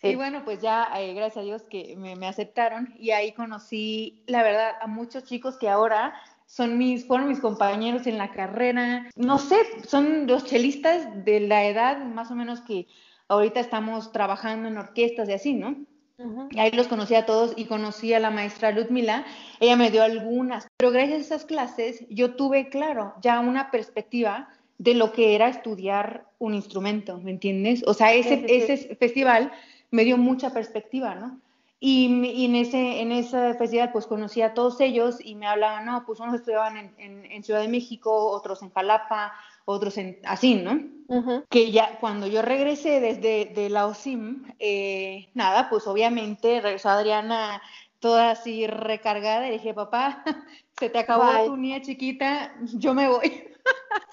Y 0.03 0.15
bueno, 0.15 0.43
pues 0.43 0.61
ya, 0.61 0.89
eh, 0.97 1.13
gracias 1.13 1.37
a 1.37 1.45
Dios 1.45 1.63
que 1.63 1.95
me, 1.97 2.17
me, 2.17 2.27
aceptaron 2.27 2.93
y 2.99 3.11
ahí 3.11 3.31
conocí, 3.31 4.23
la 4.27 4.43
verdad, 4.43 4.73
a 4.81 4.87
muchos 4.87 5.23
chicos 5.23 5.57
que 5.57 5.69
ahora 5.69 6.13
son 6.47 6.77
mis, 6.77 7.05
fueron 7.05 7.27
mis 7.27 7.41
compañeros 7.41 8.07
en 8.07 8.17
la 8.17 8.31
carrera, 8.31 9.05
no 9.15 9.37
sé, 9.37 9.57
son 9.85 10.25
los 10.25 10.45
chelistas 10.45 11.23
de 11.25 11.41
la 11.41 11.65
edad 11.65 12.03
más 12.03 12.31
o 12.31 12.35
menos 12.35 12.61
que 12.61 12.87
ahorita 13.27 13.59
estamos 13.59 14.11
trabajando 14.13 14.69
en 14.69 14.77
orquestas 14.77 15.29
y 15.29 15.33
así, 15.33 15.53
¿no? 15.53 15.75
Y 16.49 16.59
ahí 16.59 16.71
los 16.71 16.87
conocí 16.87 17.13
a 17.13 17.27
todos 17.27 17.53
y 17.55 17.65
conocí 17.65 18.11
a 18.13 18.19
la 18.19 18.31
maestra 18.31 18.71
Ludmila, 18.71 19.23
ella 19.59 19.75
me 19.75 19.91
dio 19.91 20.01
algunas, 20.01 20.67
pero 20.77 20.91
gracias 20.91 21.19
a 21.19 21.21
esas 21.21 21.45
clases 21.45 22.05
yo 22.09 22.35
tuve, 22.35 22.69
claro, 22.69 23.13
ya 23.21 23.39
una 23.39 23.69
perspectiva 23.69 24.49
de 24.79 24.95
lo 24.95 25.11
que 25.11 25.35
era 25.35 25.49
estudiar 25.49 26.25
un 26.39 26.55
instrumento, 26.55 27.19
¿me 27.19 27.31
entiendes? 27.31 27.83
O 27.85 27.93
sea, 27.93 28.13
ese, 28.13 28.45
ese 28.47 28.95
festival 28.95 29.51
me 29.91 30.05
dio 30.05 30.17
mucha 30.17 30.51
perspectiva, 30.51 31.13
¿no? 31.13 31.39
Y, 31.79 32.45
en, 32.45 32.55
ese, 32.55 33.01
en 33.01 33.11
ese 33.11 33.53
festival 33.53 33.91
pues 33.91 34.07
conocí 34.07 34.41
a 34.41 34.55
todos 34.55 34.81
ellos 34.81 35.17
y 35.23 35.35
me 35.35 35.45
hablaban, 35.45 35.85
no, 35.85 36.03
pues 36.07 36.19
unos 36.19 36.35
estudiaban 36.35 36.75
en, 36.97 37.25
en, 37.25 37.43
Ciudad 37.43 37.61
de 37.61 37.67
México, 37.67 38.31
otros 38.31 38.63
en 38.63 38.71
Jalapa, 38.71 39.33
otros 39.65 39.97
en, 39.99 40.19
así, 40.23 40.55
¿no? 40.55 40.79
Que 41.49 41.71
ya 41.71 41.99
cuando 41.99 42.25
yo 42.25 42.41
regresé 42.41 42.99
desde 42.99 43.45
de 43.53 43.69
la 43.69 43.85
OSIM, 43.85 44.51
eh, 44.57 45.29
nada, 45.35 45.69
pues 45.69 45.85
obviamente 45.85 46.61
regresó 46.61 46.89
Adriana 46.89 47.61
toda 47.99 48.31
así 48.31 48.65
recargada 48.65 49.47
y 49.47 49.53
dije, 49.53 49.75
papá, 49.75 50.23
se 50.79 50.89
te 50.89 50.97
acabó 50.97 51.45
tu 51.45 51.57
niña 51.57 51.81
chiquita, 51.81 52.55
yo 52.73 52.95
me 52.95 53.07
voy. 53.07 53.43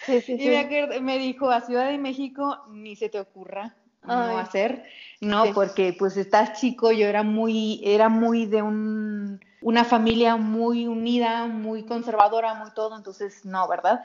Sí, 0.04 0.21
sí, 0.21 0.33
y 0.38 0.49
me, 0.49 1.00
me 1.00 1.18
dijo, 1.18 1.49
a 1.49 1.62
Ciudad 1.62 1.88
de 1.88 1.97
México 1.97 2.59
ni 2.68 2.94
se 2.94 3.09
te 3.09 3.21
ocurra 3.21 3.75
no 4.06 4.38
hacer, 4.38 4.84
¿no? 5.20 5.44
Porque 5.54 5.94
pues 5.99 6.16
estás 6.16 6.61
chico, 6.61 6.92
yo 6.92 7.06
era 7.06 7.23
muy, 7.23 7.80
era 7.84 8.08
muy 8.08 8.46
de 8.46 8.62
un, 8.62 9.40
una 9.61 9.84
familia 9.84 10.37
muy 10.37 10.87
unida, 10.87 11.46
muy 11.46 11.84
conservadora, 11.84 12.54
muy 12.54 12.70
todo, 12.73 12.96
entonces 12.96 13.44
no, 13.44 13.66
¿verdad? 13.68 14.04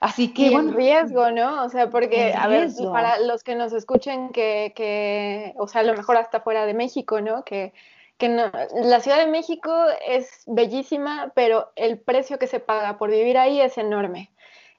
Así 0.00 0.34
que... 0.34 0.50
bueno, 0.50 0.72
riesgo, 0.72 1.30
¿no? 1.30 1.64
O 1.64 1.68
sea, 1.70 1.88
porque, 1.88 2.34
a 2.36 2.46
ver, 2.48 2.68
para 2.92 3.20
los 3.20 3.42
que 3.42 3.54
nos 3.54 3.72
escuchen 3.72 4.30
que, 4.30 4.72
que, 4.76 5.54
o 5.56 5.66
sea, 5.66 5.80
a 5.80 5.84
lo 5.84 5.94
mejor 5.94 6.16
hasta 6.16 6.40
fuera 6.40 6.66
de 6.66 6.74
México, 6.74 7.20
¿no? 7.20 7.44
Que, 7.44 7.72
que 8.18 8.28
no, 8.28 8.50
la 8.82 9.00
Ciudad 9.00 9.18
de 9.18 9.30
México 9.30 9.72
es 10.06 10.42
bellísima, 10.46 11.32
pero 11.34 11.72
el 11.76 11.98
precio 11.98 12.38
que 12.38 12.46
se 12.46 12.60
paga 12.60 12.98
por 12.98 13.10
vivir 13.10 13.38
ahí 13.38 13.60
es 13.60 13.78
enorme. 13.78 14.30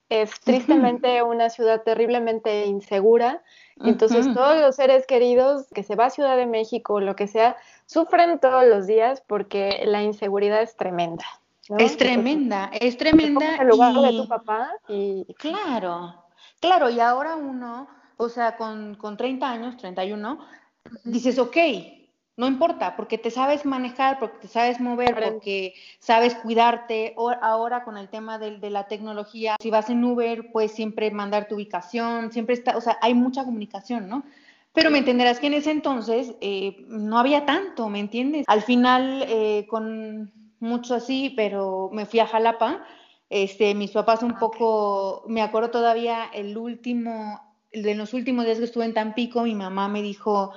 Es 0.10 0.40
tristemente 0.40 1.24
una 1.24 1.50
ciudad 1.50 1.82
terriblemente 1.82 2.66
insegura 2.66 3.42
entonces 3.84 4.34
todos 4.34 4.60
los 4.62 4.76
seres 4.76 5.06
queridos 5.06 5.68
que 5.74 5.84
se 5.84 5.96
va 5.96 6.06
a 6.06 6.10
Ciudad 6.10 6.38
de 6.38 6.46
México 6.46 6.96
o 6.96 7.00
lo 7.02 7.16
que 7.16 7.28
sea, 7.28 7.58
sufren 7.86 8.40
todos 8.40 8.66
los 8.66 8.88
días 8.88 9.22
porque 9.28 9.84
la 9.86 10.02
inseguridad 10.02 10.62
es 10.62 10.78
tremenda. 10.78 11.26
Es 11.78 11.98
tremenda, 11.98 12.70
es 12.80 12.98
tremenda. 12.98 13.58
El 13.58 13.68
lugar 13.68 13.94
de 13.94 14.12
tu 14.12 14.28
papá 14.28 14.72
y... 14.88 15.26
Claro, 15.38 16.24
claro, 16.60 16.90
y 16.90 17.00
ahora 17.00 17.36
uno, 17.36 17.88
o 18.18 18.30
sea, 18.30 18.56
con, 18.56 18.96
con 18.96 19.18
30 19.18 19.50
años, 19.50 19.78
31, 19.78 20.40
dices, 21.04 21.40
ok, 21.40 21.58
no 22.38 22.48
importa, 22.48 22.96
porque 22.96 23.18
te 23.18 23.32
sabes 23.32 23.65
manejar, 23.65 24.20
porque 24.20 24.39
te 24.39 24.48
sabes 24.48 24.80
mover, 24.80 25.15
porque 25.15 25.74
sabes 26.00 26.36
cuidarte. 26.36 27.13
O, 27.15 27.32
ahora 27.32 27.84
con 27.84 27.98
el 27.98 28.10
tema 28.10 28.38
de, 28.39 28.58
de, 28.58 28.70
la 28.70 28.88
tecnología, 28.88 29.56
si 29.62 29.70
vas 29.70 29.89
en 29.89 30.04
Uber, 30.04 30.51
puedes 30.51 30.72
siempre 30.72 31.10
mandar 31.12 31.48
tu 31.48 31.56
ubicación, 31.56 32.32
siempre 32.32 32.56
está, 32.56 32.75
o 32.75 32.82
sea, 32.82 32.98
hay 33.01 33.13
mucha 33.13 33.46
comunicación, 33.46 34.10
¿no? 34.10 34.24
Pero 34.75 34.92
me 34.92 34.98
entenderás 34.98 35.39
que 35.39 35.48
en 35.48 35.54
ese 35.54 35.72
entonces 35.72 36.36
eh, 36.42 36.86
no 36.89 37.18
había 37.18 37.46
tanto, 37.46 37.88
¿me 37.88 38.01
entiendes? 38.01 38.44
Al 38.48 38.62
final, 38.62 39.24
eh, 39.30 39.65
con 39.70 40.34
mucho 40.60 40.96
así, 40.96 41.34
pero 41.36 41.89
me 41.94 42.06
fui 42.06 42.20
a 42.20 42.27
Jalapa. 42.27 42.86
Este, 43.30 43.74
mis 43.74 43.92
papás 43.92 44.22
un 44.22 44.38
poco, 44.38 45.24
me 45.27 45.42
acuerdo 45.42 45.72
todavía 45.72 46.25
el 46.34 46.58
último, 46.58 47.42
de 47.72 47.96
los 47.96 48.13
últimos 48.13 48.44
días 48.44 48.58
que 48.58 48.65
estuve 48.65 48.84
en 48.84 48.94
Tampico, 48.94 49.44
mi 49.44 49.56
mamá 49.56 49.88
me 49.88 50.01
dijo, 50.01 50.51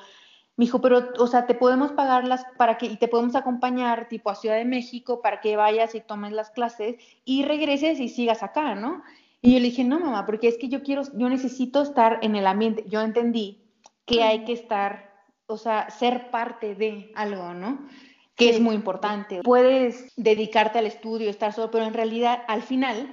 me 0.59 0.65
dijo, 0.65 0.81
pero, 0.81 1.13
o 1.19 1.27
sea, 1.29 1.47
te 1.47 1.55
podemos 1.55 1.93
pagar 1.93 2.27
las, 2.27 2.45
para 2.57 2.79
que, 2.79 2.87
y 2.87 2.97
te 2.97 3.07
podemos 3.07 3.37
acompañar, 3.37 4.09
tipo, 4.09 4.29
a 4.29 4.35
Ciudad 4.35 4.57
de 4.57 4.65
México, 4.65 5.23
para 5.23 5.41
que 5.41 5.57
vayas 5.57 5.95
y 5.95 6.01
tomes 6.01 6.33
las 6.33 6.51
clases 6.51 6.97
y 7.25 7.45
regreses 7.45 8.01
y 8.01 8.09
sigas 8.09 8.43
acá, 8.43 8.75
¿no? 8.75 9.05
Y 9.41 9.53
yo 9.53 9.61
le 9.61 9.67
dije, 9.67 9.85
no, 9.85 10.01
mamá, 10.01 10.27
porque 10.27 10.49
es 10.49 10.59
que 10.59 10.69
yo 10.69 10.83
quiero, 10.83 11.03
yo 11.15 11.29
necesito 11.29 11.81
estar 11.81 12.19
en 12.23 12.35
el 12.35 12.45
ambiente. 12.45 12.85
Yo 12.89 13.03
entendí 13.03 13.63
que 14.05 14.25
hay 14.25 14.45
que 14.45 14.53
estar, 14.53 15.15
o 15.47 15.57
sea, 15.57 15.91
ser 15.91 16.33
parte 16.33 16.75
de 16.75 17.13
algo, 17.15 17.55
¿no? 17.55 17.87
Que 18.35 18.51
es 18.51 18.59
muy 18.59 18.75
importante. 18.75 19.43
Puedes 19.45 20.13
dedicarte 20.17 20.81
al 20.81 20.87
estudio, 20.87 21.31
estar 21.31 21.53
solo, 21.53 21.71
pero 21.71 21.85
en 21.85 21.95
realidad, 21.95 22.43
al 22.49 22.63
final, 22.63 23.09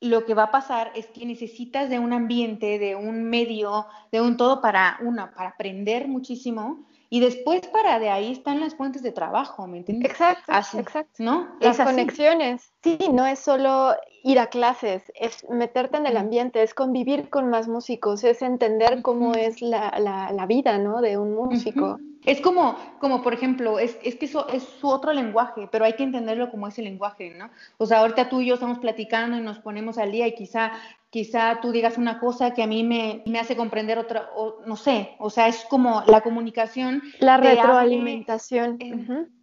lo 0.00 0.24
que 0.24 0.34
va 0.34 0.44
a 0.44 0.50
pasar 0.50 0.92
es 0.94 1.06
que 1.06 1.24
necesitas 1.24 1.88
de 1.88 1.98
un 1.98 2.12
ambiente, 2.12 2.78
de 2.78 2.96
un 2.96 3.24
medio, 3.24 3.86
de 4.12 4.20
un 4.20 4.36
todo 4.36 4.60
para, 4.60 4.98
una, 5.00 5.32
para 5.32 5.50
aprender 5.50 6.08
muchísimo 6.08 6.86
y 7.08 7.20
después 7.20 7.66
para 7.68 7.98
de 7.98 8.10
ahí 8.10 8.32
están 8.32 8.60
las 8.60 8.74
fuentes 8.74 9.02
de 9.02 9.12
trabajo, 9.12 9.66
¿me 9.66 9.78
entiendes? 9.78 10.10
Exacto, 10.10 10.52
exacto. 10.78 11.22
¿No? 11.22 11.48
Las 11.60 11.78
conexiones. 11.78 12.72
Sí, 12.82 12.98
no 13.12 13.24
es 13.24 13.38
solo 13.38 13.94
ir 14.24 14.40
a 14.40 14.48
clases, 14.48 15.04
es 15.14 15.48
meterte 15.48 15.98
en 15.98 16.06
el 16.06 16.16
ambiente, 16.16 16.62
es 16.62 16.74
convivir 16.74 17.30
con 17.30 17.48
más 17.48 17.68
músicos, 17.68 18.24
es 18.24 18.42
entender 18.42 19.02
cómo 19.02 19.34
es 19.34 19.62
la, 19.62 19.96
la, 20.00 20.32
la, 20.32 20.46
vida, 20.46 20.78
¿no? 20.78 21.00
De 21.00 21.16
un 21.16 21.34
músico. 21.34 21.98
Es 22.26 22.40
como, 22.40 22.76
como 23.00 23.22
por 23.22 23.32
ejemplo, 23.32 23.78
es, 23.78 23.96
es 24.02 24.16
que 24.16 24.26
eso 24.26 24.48
es 24.48 24.64
su 24.64 24.88
otro 24.88 25.12
lenguaje, 25.12 25.68
pero 25.72 25.84
hay 25.84 25.94
que 25.94 26.02
entenderlo 26.02 26.50
como 26.50 26.68
ese 26.68 26.82
lenguaje, 26.82 27.30
¿no? 27.30 27.50
O 27.78 27.86
sea, 27.86 28.00
ahorita 28.00 28.28
tú 28.28 28.40
y 28.40 28.46
yo 28.46 28.54
estamos 28.54 28.78
platicando 28.78 29.38
y 29.38 29.40
nos 29.40 29.60
ponemos 29.60 29.96
al 29.96 30.12
día 30.12 30.26
y 30.26 30.34
quizá 30.34 30.72
quizá 31.16 31.60
tú 31.62 31.72
digas 31.72 31.96
una 31.96 32.18
cosa 32.18 32.52
que 32.52 32.62
a 32.62 32.66
mí 32.66 32.84
me, 32.84 33.22
me 33.24 33.38
hace 33.38 33.56
comprender 33.56 33.98
otra, 33.98 34.28
o, 34.34 34.56
no 34.66 34.76
sé, 34.76 35.12
o 35.18 35.30
sea, 35.30 35.48
es 35.48 35.64
como 35.70 36.02
la 36.06 36.20
comunicación. 36.20 37.02
La 37.20 37.38
retroalimentación. 37.38 38.78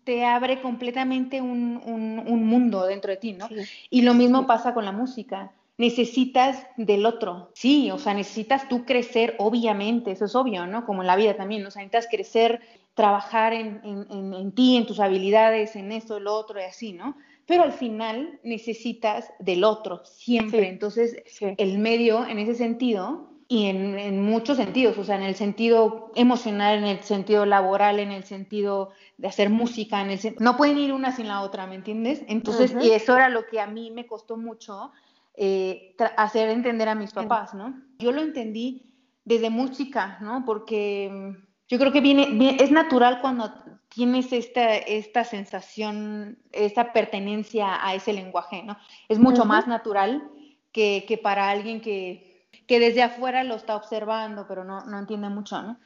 Te 0.04 0.26
abre 0.26 0.62
completamente 0.62 1.42
un, 1.42 1.82
un, 1.84 2.46
mundo 2.46 2.86
dentro 2.86 3.10
de 3.10 3.18
ti, 3.18 3.34
¿no? 3.34 3.48
Y 3.90 4.02
lo 4.02 4.14
mismo 4.14 4.46
pasa 4.46 4.74
con 4.74 4.84
la 4.86 4.92
música. 4.92 5.52
Necesitas 5.78 6.68
del 6.78 7.06
otro, 7.06 7.52
sí, 7.56 7.90
o 7.92 7.98
sea, 7.98 8.14
necesitas 8.14 8.70
tú 8.70 8.86
crecer, 8.86 9.36
obviamente, 9.40 10.12
eso 10.12 10.26
es 10.26 10.36
obvio, 10.36 10.68
¿no? 10.68 10.86
Como 10.86 11.02
en 11.02 11.08
la 11.08 11.16
vida 11.16 11.36
también, 11.36 11.66
o 11.66 11.72
sea, 11.72 11.82
necesitas 11.82 12.08
crecer, 12.12 12.62
trabajar 12.94 13.54
en, 13.54 13.82
en, 13.84 14.34
en 14.34 14.52
ti, 14.52 14.78
en 14.78 14.86
tus 14.86 15.00
habilidades, 15.00 15.76
en 15.76 15.92
esto, 15.92 16.20
lo 16.20 16.36
otro 16.36 16.60
y 16.60 16.64
así, 16.64 16.94
¿no? 16.94 17.16
pero 17.46 17.64
al 17.64 17.74
final 17.74 18.40
necesitas 18.44 19.32
del 19.40 19.64
otro 19.64 20.02
siempre. 20.06 20.70
Entonces, 20.70 21.16
el 21.58 21.78
medio 21.78 22.26
en 22.26 22.40
ese 22.40 22.56
sentido 22.56 23.30
y 23.48 23.66
en, 23.66 24.22
muchos 24.22 24.58
sentidos, 24.58 24.98
o 24.98 25.04
sea, 25.04 25.18
en 25.18 25.24
el 25.24 25.36
sentido 25.36 26.12
emocional, 26.16 26.78
en 26.78 26.86
el 26.86 27.00
sentido 27.02 27.46
laboral, 27.46 28.00
en 28.00 28.12
el 28.12 28.24
sentido 28.24 28.92
de 29.18 29.28
hacer 29.28 29.50
música, 29.50 30.02
en 30.02 30.12
el 30.12 30.36
no 30.40 30.56
pueden 30.56 30.78
ir 30.78 30.94
una 30.94 31.16
sin 31.16 31.28
la 31.28 31.42
otra, 31.42 31.68
¿me 31.68 31.76
entiendes? 31.76 32.24
Entonces, 32.28 32.74
y 32.82 32.92
eso 32.92 33.16
era 33.16 33.30
lo 33.30 33.46
que 33.46 33.60
a 33.60 33.68
mí 33.68 33.92
me 33.92 34.08
costó 34.08 34.38
mucho 34.38 34.92
eh, 35.36 35.96
hacer 36.18 36.50
entender 36.50 36.90
a 36.90 36.96
mis 36.96 37.12
papás, 37.12 37.54
¿no? 37.54 37.82
Yo 38.00 38.12
lo 38.12 38.22
entendí 38.22 38.94
desde 39.26 39.50
música, 39.50 40.18
¿no? 40.22 40.44
Porque 40.46 41.10
mm, 41.12 41.46
yo 41.68 41.80
creo 41.80 41.92
que 41.92 42.02
viene, 42.02 42.58
es 42.60 42.72
natural 42.72 43.20
cuando 43.22 43.52
tienes 43.90 44.32
esta, 44.32 44.76
esta 44.76 45.24
sensación, 45.24 46.38
esta 46.52 46.94
pertenencia 46.94 47.86
a 47.86 47.96
ese 47.96 48.14
lenguaje, 48.14 48.64
¿no? 48.64 48.78
Es 49.08 49.20
mucho 49.20 49.46
más 49.46 49.68
natural 49.68 50.24
que, 50.72 51.06
que, 51.08 51.18
para 51.18 51.50
alguien 51.50 51.82
que, 51.82 52.48
que 52.68 52.80
desde 52.80 53.04
afuera 53.04 53.44
lo 53.44 53.56
está 53.56 53.76
observando, 53.76 54.46
pero 54.48 54.64
no, 54.64 54.86
no 54.86 55.00
entiende 55.00 55.30
mucho, 55.30 55.62
¿no? 55.62 55.78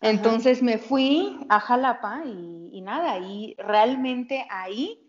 Entonces 0.00 0.62
me 0.62 0.78
fui 0.78 1.38
a 1.48 1.58
Jalapa 1.58 2.22
y, 2.24 2.70
y, 2.72 2.80
nada, 2.82 3.18
y 3.18 3.54
realmente 3.58 4.46
ahí 4.50 5.05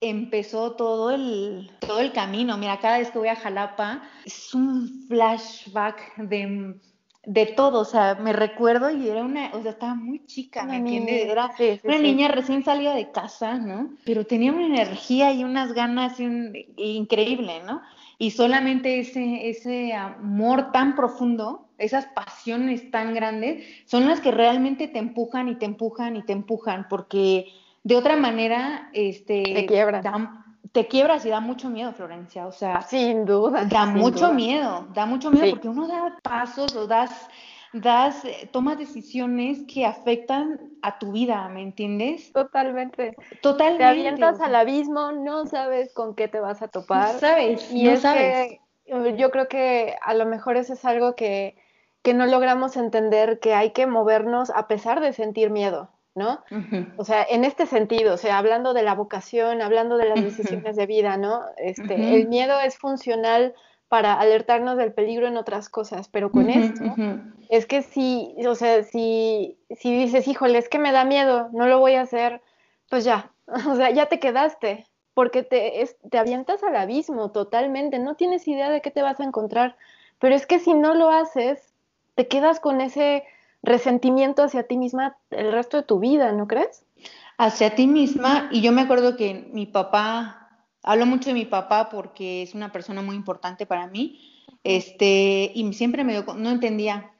empezó 0.00 0.72
todo 0.72 1.10
el, 1.10 1.70
todo 1.80 2.00
el 2.00 2.12
camino. 2.12 2.56
Mira, 2.56 2.80
cada 2.80 2.98
vez 2.98 3.10
que 3.10 3.18
voy 3.18 3.28
a 3.28 3.36
Jalapa 3.36 4.02
es 4.24 4.54
un 4.54 5.06
flashback 5.08 6.16
de 6.16 6.80
de 7.24 7.46
todo, 7.46 7.80
o 7.80 7.84
sea, 7.84 8.14
me 8.14 8.32
recuerdo 8.32 8.90
y 8.90 9.06
era 9.06 9.22
una, 9.22 9.50
o 9.52 9.60
sea, 9.60 9.72
estaba 9.72 9.94
muy 9.94 10.24
chica, 10.24 10.64
¿me 10.64 10.76
entiendes? 10.76 11.26
Era 11.28 11.50
una 11.84 11.98
niña 11.98 12.28
recién 12.28 12.64
salida 12.64 12.94
de 12.94 13.10
casa, 13.10 13.58
¿no? 13.58 13.90
Pero 14.04 14.24
tenía 14.24 14.52
una 14.52 14.64
energía 14.64 15.32
y 15.32 15.44
unas 15.44 15.74
ganas 15.74 16.18
increíble, 16.18 17.62
¿no? 17.66 17.82
Y 18.16 18.30
solamente 18.30 19.00
ese, 19.00 19.48
ese 19.48 19.92
amor 19.92 20.72
tan 20.72 20.96
profundo, 20.96 21.68
esas 21.76 22.06
pasiones 22.06 22.90
tan 22.90 23.12
grandes, 23.12 23.64
son 23.84 24.08
las 24.08 24.20
que 24.20 24.30
realmente 24.30 24.88
te 24.88 24.98
empujan 24.98 25.48
y 25.48 25.56
te 25.56 25.66
empujan 25.66 26.16
y 26.16 26.22
te 26.22 26.32
empujan, 26.32 26.86
porque 26.88 27.46
de 27.82 27.96
otra 27.96 28.16
manera, 28.16 28.90
este, 28.92 29.42
te 29.42 29.66
quiebran 29.66 30.40
te 30.72 30.86
quiebras 30.86 31.24
y 31.26 31.30
da 31.30 31.40
mucho 31.40 31.68
miedo, 31.68 31.92
Florencia. 31.92 32.46
O 32.46 32.52
sea, 32.52 32.82
sin 32.82 33.24
duda. 33.24 33.64
Da 33.64 33.86
mucho 33.86 34.32
miedo, 34.32 34.86
da 34.94 35.06
mucho 35.06 35.30
miedo 35.30 35.50
porque 35.50 35.68
uno 35.68 35.88
da 35.88 36.16
pasos 36.22 36.76
o 36.76 36.86
das, 36.86 37.28
das, 37.72 38.24
eh, 38.24 38.48
tomas 38.52 38.78
decisiones 38.78 39.64
que 39.66 39.84
afectan 39.84 40.60
a 40.82 40.98
tu 40.98 41.12
vida, 41.12 41.48
¿me 41.48 41.62
entiendes? 41.62 42.32
Totalmente. 42.32 43.16
Totalmente. 43.42 43.78
Te 43.78 43.90
avientas 43.90 44.40
al 44.40 44.54
abismo, 44.54 45.12
no 45.12 45.46
sabes 45.46 45.92
con 45.92 46.14
qué 46.14 46.28
te 46.28 46.40
vas 46.40 46.62
a 46.62 46.68
topar. 46.68 47.14
No 47.14 47.20
sabes, 47.20 47.70
y 47.72 47.84
no 47.84 47.96
sabes. 47.96 48.52
Eh, 48.52 48.60
yo 49.16 49.30
creo 49.30 49.48
que 49.48 49.96
a 50.02 50.14
lo 50.14 50.26
mejor 50.26 50.56
eso 50.56 50.72
es 50.72 50.84
algo 50.84 51.14
que, 51.14 51.56
que 52.02 52.14
no 52.14 52.26
logramos 52.26 52.76
entender, 52.76 53.40
que 53.40 53.54
hay 53.54 53.70
que 53.70 53.86
movernos 53.86 54.50
a 54.50 54.68
pesar 54.68 55.00
de 55.00 55.12
sentir 55.12 55.50
miedo. 55.50 55.90
¿No? 56.20 56.44
O 56.98 57.04
sea, 57.04 57.26
en 57.28 57.44
este 57.44 57.64
sentido, 57.66 58.14
o 58.14 58.16
sea, 58.18 58.36
hablando 58.36 58.74
de 58.74 58.82
la 58.82 58.94
vocación, 58.94 59.62
hablando 59.62 59.96
de 59.96 60.10
las 60.10 60.22
decisiones 60.22 60.76
de 60.76 60.86
vida, 60.86 61.16
¿no? 61.16 61.40
Este, 61.56 62.14
El 62.14 62.28
miedo 62.28 62.60
es 62.60 62.76
funcional 62.76 63.54
para 63.88 64.14
alertarnos 64.14 64.76
del 64.76 64.92
peligro 64.92 65.26
en 65.26 65.38
otras 65.38 65.70
cosas, 65.70 66.08
pero 66.08 66.30
con 66.30 66.50
esto 66.50 66.84
es 67.48 67.66
que 67.66 67.82
si, 67.82 68.36
o 68.46 68.54
sea, 68.54 68.82
si, 68.84 69.58
si 69.70 69.96
dices, 69.96 70.28
híjole, 70.28 70.58
es 70.58 70.68
que 70.68 70.78
me 70.78 70.92
da 70.92 71.04
miedo, 71.04 71.48
no 71.52 71.66
lo 71.66 71.80
voy 71.80 71.94
a 71.94 72.02
hacer, 72.02 72.42
pues 72.90 73.02
ya, 73.04 73.32
o 73.68 73.74
sea, 73.74 73.90
ya 73.90 74.06
te 74.06 74.20
quedaste, 74.20 74.86
porque 75.14 75.42
te, 75.42 75.84
te 76.10 76.18
avientas 76.18 76.62
al 76.62 76.76
abismo 76.76 77.32
totalmente, 77.32 77.98
no 77.98 78.14
tienes 78.14 78.46
idea 78.46 78.70
de 78.70 78.82
qué 78.82 78.90
te 78.90 79.02
vas 79.02 79.18
a 79.20 79.24
encontrar, 79.24 79.76
pero 80.18 80.34
es 80.34 80.46
que 80.46 80.58
si 80.58 80.74
no 80.74 80.94
lo 80.94 81.08
haces, 81.08 81.74
te 82.14 82.28
quedas 82.28 82.60
con 82.60 82.82
ese 82.82 83.24
resentimiento 83.62 84.42
hacia 84.42 84.66
ti 84.66 84.76
misma 84.76 85.16
el 85.30 85.52
resto 85.52 85.76
de 85.78 85.82
tu 85.82 85.98
vida, 85.98 86.32
¿no 86.32 86.46
crees? 86.46 86.84
Hacia 87.38 87.74
ti 87.74 87.86
misma, 87.86 88.48
y 88.52 88.60
yo 88.60 88.72
me 88.72 88.82
acuerdo 88.82 89.16
que 89.16 89.48
mi 89.52 89.66
papá, 89.66 90.64
hablo 90.82 91.06
mucho 91.06 91.30
de 91.30 91.34
mi 91.34 91.46
papá 91.46 91.88
porque 91.88 92.42
es 92.42 92.54
una 92.54 92.72
persona 92.72 93.02
muy 93.02 93.16
importante 93.16 93.66
para 93.66 93.86
mí, 93.86 94.20
este, 94.64 95.50
y 95.54 95.72
siempre 95.72 96.04
me 96.04 96.12
dio, 96.12 96.34
no 96.34 96.50
entendía 96.50 97.12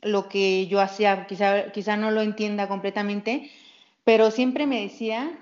lo 0.00 0.28
que 0.28 0.66
yo 0.68 0.80
hacía, 0.80 1.26
quizá, 1.26 1.70
quizá 1.72 1.96
no 1.96 2.10
lo 2.10 2.22
entienda 2.22 2.68
completamente, 2.68 3.50
pero 4.04 4.30
siempre 4.30 4.66
me 4.66 4.80
decía 4.80 5.38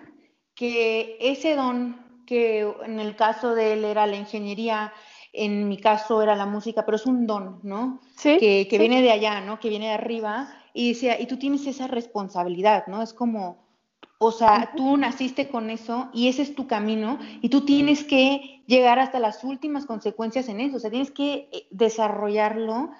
que 0.55 1.19
ese 1.21 1.55
don 1.55 2.05
que 2.27 2.69
en 2.85 2.99
el 2.99 3.15
caso 3.17 3.55
de 3.55 3.75
él 3.75 3.85
era 3.85 4.07
la 4.07 4.17
ingeniería, 4.17 4.93
en 5.37 5.69
mi 5.69 5.79
caso 5.79 6.23
era 6.23 6.35
la 6.35 6.47
música, 6.47 6.85
pero 6.85 6.97
es 6.97 7.07
un 7.07 7.27
don, 7.27 7.61
¿no? 7.63 8.01
Sí. 8.17 8.39
Que, 8.39 8.67
que 8.69 8.79
viene 8.79 9.03
de 9.03 9.13
allá, 9.13 9.41
¿no? 9.41 9.61
Que 9.61 9.69
viene 9.69 9.87
de 9.87 9.93
arriba. 9.93 10.49
Y, 10.73 10.89
decía, 10.89 11.21
y 11.21 11.27
tú 11.27 11.39
tienes 11.39 11.67
esa 11.67 11.87
responsabilidad, 11.87 12.87
¿no? 12.87 13.03
Es 13.03 13.13
como, 13.13 13.67
o 14.19 14.33
sea, 14.33 14.73
tú 14.77 14.97
naciste 14.97 15.49
con 15.49 15.71
eso 15.71 16.09
y 16.13 16.29
ese 16.29 16.43
es 16.43 16.55
tu 16.55 16.67
camino 16.67 17.19
y 17.43 17.51
tú 17.51 17.65
tienes 17.65 18.05
que 18.05 18.63
llegar 18.67 18.99
hasta 18.99 19.19
las 19.19 19.45
últimas 19.45 19.85
consecuencias 19.85 20.49
en 20.49 20.61
eso, 20.61 20.77
o 20.77 20.81
sea, 20.81 20.91
tienes 20.91 21.11
que 21.11 21.49
eh, 21.53 21.67
desarrollarlo 21.71 22.91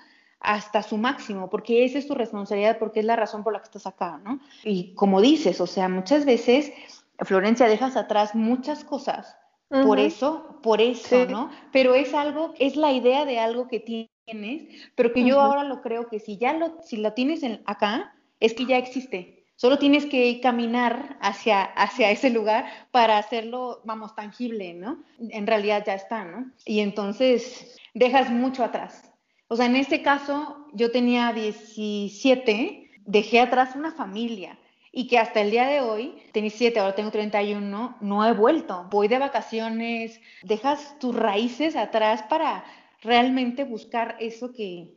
hasta 0.41 0.83
su 0.83 0.99
máximo, 0.99 1.49
porque 1.49 1.85
esa 1.85 1.99
es 1.99 2.07
tu 2.07 2.15
responsabilidad, 2.15 2.79
porque 2.79 3.01
es 3.01 3.07
la 3.07 3.17
razón 3.17 3.43
por 3.43 3.55
la 3.55 3.61
que 3.61 3.65
estás 3.65 3.87
acá, 3.87 4.21
¿no? 4.23 4.41
Y 4.63 4.95
como 4.95 5.21
dices, 5.23 5.61
o 5.61 5.67
sea, 5.67 5.89
muchas 5.89 6.27
veces, 6.27 6.73
Florencia, 7.21 7.67
dejas 7.67 7.97
atrás 7.97 8.35
muchas 8.35 8.85
cosas 8.85 9.37
por 9.69 9.99
eso, 9.99 10.61
por 10.63 10.81
eso, 10.81 11.27
¿no? 11.27 11.51
Pero 11.73 11.95
es 11.95 12.15
algo, 12.15 12.55
es 12.59 12.77
la 12.77 12.93
idea 12.93 13.25
de 13.25 13.39
algo 13.39 13.69
que 13.69 13.81
tienes, 13.81 14.91
pero 14.95 15.13
que 15.13 15.25
yo 15.25 15.41
ahora 15.41 15.65
lo 15.65 15.83
creo 15.83 16.09
que 16.09 16.21
si 16.21 16.39
ya 16.39 16.53
lo, 16.53 16.77
si 16.83 16.97
lo 16.97 17.13
tienes 17.13 17.43
acá, 17.67 18.15
es 18.41 18.55
que 18.55 18.67
ya 18.67 18.79
existe. 18.79 19.45
Solo 19.57 19.79
tienes 19.79 20.05
que 20.05 20.39
caminar 20.41 21.17
hacia, 21.21 21.63
hacia 21.63 22.11
ese 22.11 22.29
lugar 22.29 22.67
para 22.91 23.17
hacerlo, 23.17 23.81
vamos, 23.85 24.15
tangible, 24.15 24.75
¿no? 24.75 25.03
En 25.19 25.47
realidad 25.47 25.83
ya 25.87 25.95
está, 25.95 26.25
¿no? 26.25 26.53
Y 26.67 26.81
entonces 26.81 27.75
dejas 27.95 28.31
mucho 28.31 28.63
atrás. 28.63 29.11
O 29.49 29.57
sea, 29.57 29.67
en 29.67 29.77
este 29.77 30.03
caso, 30.03 30.67
yo 30.75 30.91
tenía 30.91 31.33
17, 31.33 32.91
dejé 33.07 33.41
atrás 33.41 33.75
una 33.75 33.93
familia, 33.93 34.59
y 34.93 35.09
que 35.09 35.19
hasta 35.19 35.41
el 35.41 35.51
día 35.51 35.67
de 35.67 35.81
hoy, 35.81 36.23
tenía 36.33 36.51
7, 36.51 36.81
ahora 36.81 36.95
tengo 36.95 37.11
31, 37.11 37.97
no 38.01 38.27
he 38.27 38.33
vuelto. 38.33 38.87
Voy 38.91 39.09
de 39.09 39.19
vacaciones, 39.19 40.21
dejas 40.43 40.99
tus 40.99 41.15
raíces 41.15 41.77
atrás 41.77 42.23
para 42.29 42.65
realmente 43.03 43.65
buscar 43.65 44.17
eso 44.21 44.53
que... 44.53 44.95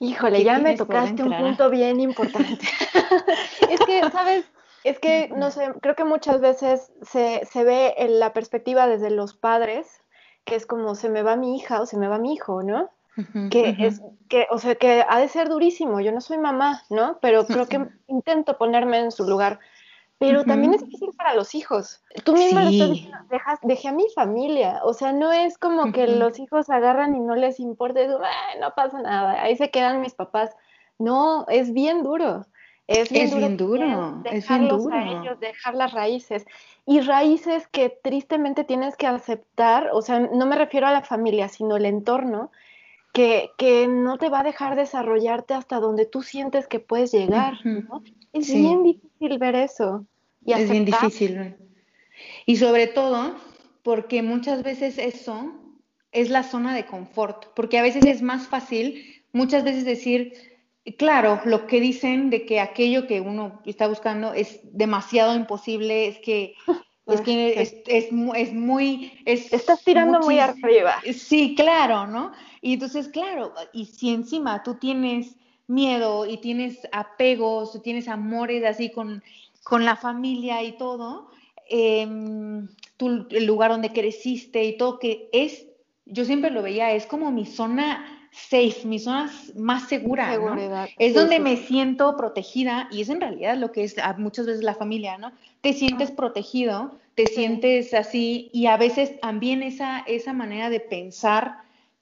Híjole, 0.00 0.44
ya 0.44 0.58
me 0.58 0.76
tocaste 0.76 1.22
un 1.24 1.36
punto 1.36 1.70
bien 1.70 2.00
importante. 2.00 2.64
es 3.70 3.80
que, 3.80 4.00
¿sabes? 4.10 4.44
Es 4.84 5.00
que, 5.00 5.28
no 5.36 5.50
sé, 5.50 5.72
creo 5.82 5.96
que 5.96 6.04
muchas 6.04 6.40
veces 6.40 6.92
se, 7.02 7.44
se 7.44 7.64
ve 7.64 7.94
en 7.98 8.20
la 8.20 8.32
perspectiva 8.32 8.86
desde 8.86 9.10
los 9.10 9.34
padres, 9.34 9.88
que 10.44 10.54
es 10.54 10.66
como 10.66 10.94
se 10.94 11.08
me 11.08 11.22
va 11.22 11.36
mi 11.36 11.56
hija 11.56 11.80
o 11.80 11.86
se 11.86 11.96
me 11.96 12.06
va 12.06 12.18
mi 12.18 12.34
hijo, 12.34 12.62
¿no? 12.62 12.90
Que 13.50 13.76
es 13.78 14.02
que 14.28 14.46
o 14.50 14.58
sea 14.58 14.74
que 14.74 15.04
ha 15.08 15.18
de 15.18 15.28
ser 15.28 15.48
durísimo. 15.48 16.00
Yo 16.00 16.12
no 16.12 16.20
soy 16.20 16.38
mamá 16.38 16.82
no 16.90 17.18
pero 17.20 17.46
creo 17.46 17.66
que 17.66 17.86
intento 18.06 18.58
ponerme 18.58 18.98
en 18.98 19.10
su 19.10 19.24
lugar. 19.24 19.58
Pero 20.20 20.42
también 20.42 20.74
es 20.74 20.82
difícil 20.82 21.10
para 21.16 21.34
los 21.34 21.54
hijos. 21.54 22.02
Tú 22.24 22.32
misma 22.32 22.64
lo 22.64 22.70
estás 22.70 22.90
diciendo 22.90 23.18
dejas, 23.30 23.60
dejé 23.62 23.88
a 23.88 23.92
mi 23.92 24.04
familia 24.14 24.80
o 24.82 24.92
sea 24.92 25.12
no 25.12 25.32
es 25.32 25.58
como 25.58 25.92
que 25.92 26.06
los 26.08 26.38
hijos 26.38 26.70
agarran 26.70 27.14
y 27.14 27.20
no 27.20 27.36
les 27.36 27.60
importa 27.60 28.00
no 28.60 28.74
pasa 28.74 29.00
nada 29.00 29.40
ahí 29.42 29.56
se 29.56 29.70
quedan 29.70 30.00
mis 30.00 30.14
papás 30.14 30.50
no 30.98 31.46
es 31.48 31.72
bien 31.72 32.02
duro 32.02 32.46
es 32.88 33.10
bien 33.10 33.28
duro, 33.58 34.22
es 34.24 34.48
bien 34.48 34.66
duro. 34.66 34.94
a 34.94 35.04
ellos, 35.04 35.38
dejar 35.40 35.74
las 35.74 35.92
raíces. 35.92 36.46
Y 36.86 37.00
raíces 37.00 37.68
que 37.68 37.90
tristemente 37.90 38.64
tienes 38.64 38.96
que 38.96 39.06
aceptar, 39.06 39.90
o 39.92 40.00
sea, 40.00 40.20
no 40.20 40.46
me 40.46 40.56
refiero 40.56 40.86
a 40.86 40.92
la 40.92 41.02
familia, 41.02 41.50
sino 41.50 41.76
el 41.76 41.84
entorno, 41.84 42.50
que, 43.12 43.86
no 43.88 44.18
te 44.18 44.28
va 44.28 44.40
a 44.40 44.44
dejar 44.44 44.76
desarrollarte 44.76 45.54
hasta 45.54 45.80
donde 45.80 46.06
tú 46.06 46.22
sientes 46.22 46.66
que 46.66 46.80
puedes 46.80 47.12
llegar. 47.12 47.54
¿no? 47.64 48.02
Es 48.32 48.52
bien 48.52 48.82
difícil 48.82 49.38
ver 49.38 49.54
eso. 49.54 50.06
Y 50.44 50.52
es 50.52 50.70
bien 50.70 50.84
difícil. 50.84 51.56
Y 52.46 52.56
sobre 52.56 52.86
todo 52.86 53.36
porque 53.82 54.22
muchas 54.22 54.62
veces 54.62 54.98
eso 54.98 55.52
es 56.12 56.30
la 56.30 56.42
zona 56.42 56.74
de 56.74 56.86
confort, 56.86 57.46
porque 57.54 57.78
a 57.78 57.82
veces 57.82 58.04
es 58.06 58.22
más 58.22 58.46
fácil, 58.48 59.24
muchas 59.32 59.64
veces 59.64 59.84
decir, 59.84 60.32
claro, 60.96 61.40
lo 61.44 61.66
que 61.66 61.80
dicen 61.80 62.30
de 62.30 62.46
que 62.46 62.60
aquello 62.60 63.06
que 63.06 63.20
uno 63.20 63.60
está 63.66 63.86
buscando 63.88 64.32
es 64.32 64.60
demasiado 64.64 65.34
imposible, 65.34 66.08
es 66.08 66.18
que 66.18 66.54
es 67.06 67.20
que 67.22 67.60
es, 67.60 67.74
es, 67.86 68.08
es 68.34 68.52
muy... 68.52 69.12
Es 69.24 69.52
Estás 69.52 69.82
tirando 69.82 70.20
muy 70.20 70.38
arriba. 70.38 70.96
Sí, 71.14 71.54
claro, 71.54 72.06
¿no? 72.06 72.32
Y 72.60 72.74
entonces, 72.74 73.08
claro, 73.08 73.52
y 73.72 73.86
si 73.86 74.10
encima 74.10 74.62
tú 74.62 74.74
tienes 74.74 75.36
miedo 75.66 76.26
y 76.26 76.38
tienes 76.38 76.80
apegos, 76.92 77.80
tienes 77.82 78.08
amores 78.08 78.64
así 78.64 78.90
con, 78.90 79.22
con 79.62 79.84
la 79.84 79.96
familia 79.96 80.62
y 80.62 80.72
todo, 80.72 81.28
em, 81.68 82.68
el 82.98 83.46
lugar 83.46 83.70
donde 83.70 83.92
creciste 83.92 84.64
y 84.64 84.76
todo, 84.76 84.98
que 84.98 85.28
es, 85.32 85.66
yo 86.06 86.24
siempre 86.24 86.50
lo 86.50 86.62
veía, 86.62 86.92
es 86.92 87.06
como 87.06 87.30
mi 87.30 87.46
zona 87.46 88.18
safe, 88.32 88.82
mi 88.84 88.98
zona 88.98 89.30
más 89.56 89.88
segura, 89.88 90.32
Seguridad. 90.32 90.88
Es 90.98 91.14
donde 91.14 91.40
me 91.40 91.56
siento 91.56 92.16
protegida 92.16 92.88
y 92.90 93.02
es 93.02 93.08
en 93.08 93.20
realidad 93.20 93.56
lo 93.56 93.72
que 93.72 93.84
es 93.84 93.96
muchas 94.16 94.46
veces 94.46 94.62
la 94.62 94.74
familia, 94.74 95.18
¿no? 95.18 95.32
Te 95.60 95.72
sientes 95.72 96.10
protegido, 96.10 96.98
te 97.14 97.26
sientes 97.26 97.94
así 97.94 98.50
y 98.52 98.66
a 98.66 98.76
veces 98.76 99.18
también 99.20 99.62
esa, 99.62 100.00
esa 100.00 100.32
manera 100.32 100.70
de 100.70 100.80
pensar, 100.80 101.58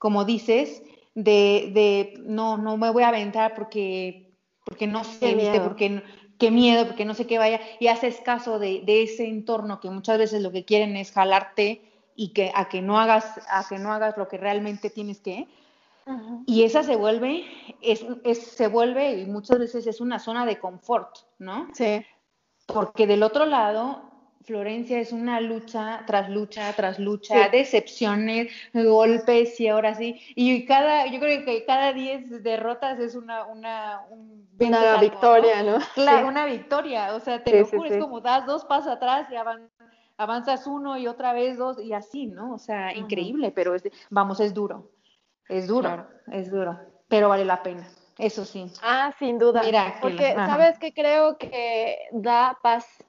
como 0.07 0.25
dices, 0.25 0.85
de, 1.17 1.73
de 1.75 2.23
no, 2.27 2.59
no 2.59 2.77
me 2.77 2.91
voy 2.91 3.03
a 3.03 3.09
aventar 3.09 3.57
porque, 3.57 4.31
porque 4.65 4.87
no 4.87 5.03
sé, 5.03 5.35
¿viste? 5.35 5.61
Porque 5.61 6.01
qué 6.39 6.53
miedo, 6.53 6.87
porque 6.87 7.05
no 7.05 7.13
sé 7.13 7.27
qué 7.27 7.39
vaya, 7.39 7.59
y 7.81 7.89
haces 7.89 8.21
caso 8.21 8.61
de, 8.61 8.83
de, 8.87 9.03
ese 9.03 9.27
entorno 9.27 9.81
que 9.81 9.91
muchas 9.91 10.19
veces 10.19 10.43
lo 10.43 10.53
que 10.53 10.65
quieren 10.65 10.97
es 10.97 11.11
jalarte 11.11 11.83
y 12.15 12.29
que 12.29 12.53
a 12.55 12.69
que 12.69 12.83
no 12.83 13.01
hagas, 13.01 13.41
a 13.51 13.67
que 13.69 13.81
no 13.81 13.93
hagas 13.93 14.17
lo 14.17 14.29
que 14.29 14.37
realmente 14.37 14.91
tienes 14.91 15.19
que, 15.19 15.49
y 16.47 16.63
esa 16.63 16.85
se 16.85 16.95
vuelve, 16.95 17.45
es, 17.81 18.07
se 18.39 18.69
vuelve, 18.69 19.19
y 19.19 19.27
muchas 19.27 19.59
veces 19.59 19.89
es 19.89 20.01
una 20.01 20.21
zona 20.21 20.47
de 20.47 20.61
confort, 20.61 21.17
¿no? 21.41 21.67
Sí. 21.75 22.07
Porque 22.67 23.09
del 23.09 23.25
otro 23.25 23.45
lado, 23.45 24.06
Florencia 24.47 25.01
es 25.01 25.13
una 25.13 25.41
lucha 25.41 26.05
tras 26.07 26.31
lucha 26.31 26.73
tras 26.73 26.99
lucha, 26.99 27.49
decepciones, 27.49 28.53
golpes 28.73 29.61
y 29.61 29.69
ahora 29.69 29.95
sí. 29.95 30.21
Y 30.35 30.65
cada, 30.67 31.07
yo 31.07 31.19
creo 31.19 31.45
que 31.45 31.65
cada 31.65 31.93
10 31.93 32.43
derrotas 32.43 32.99
es 33.01 33.17
una, 33.17 33.45
una, 33.45 34.03
una 34.59 35.01
victoria, 35.01 35.63
¿no? 35.63 35.79
Claro, 35.95 36.29
una 36.29 36.47
victoria. 36.47 37.15
O 37.15 37.21
sea, 37.21 37.43
te 37.43 37.59
lo 37.59 37.67
juro, 37.67 37.85
es 37.85 37.99
como 37.99 38.21
das 38.21 38.47
dos 38.47 38.65
pasos 38.65 38.93
atrás 38.93 39.29
y 39.31 39.35
avanzas 40.17 40.67
uno 40.67 40.97
y 40.97 41.09
otra 41.09 41.33
vez 41.33 41.59
dos 41.59 41.79
y 41.83 41.93
así, 41.93 42.27
¿no? 42.27 42.55
O 42.55 42.59
sea, 42.59 42.95
increíble, 42.95 43.51
pero 43.51 43.75
es, 43.75 43.83
vamos, 44.11 44.41
es 44.41 44.55
duro. 44.55 44.93
Es 45.49 45.69
duro, 45.69 46.09
es 46.33 46.51
duro, 46.51 46.79
pero 47.09 47.29
vale 47.29 47.45
la 47.45 47.63
pena, 47.63 47.87
eso 48.19 48.45
sí. 48.45 48.69
Ah, 48.83 49.13
sin 49.19 49.39
duda. 49.39 49.63
Mira, 49.63 49.95
porque 50.01 50.35
sabes 50.35 50.77
que 50.79 50.93
creo 50.93 51.39
que 51.39 51.99
da 52.11 52.59
paz, 52.61 53.05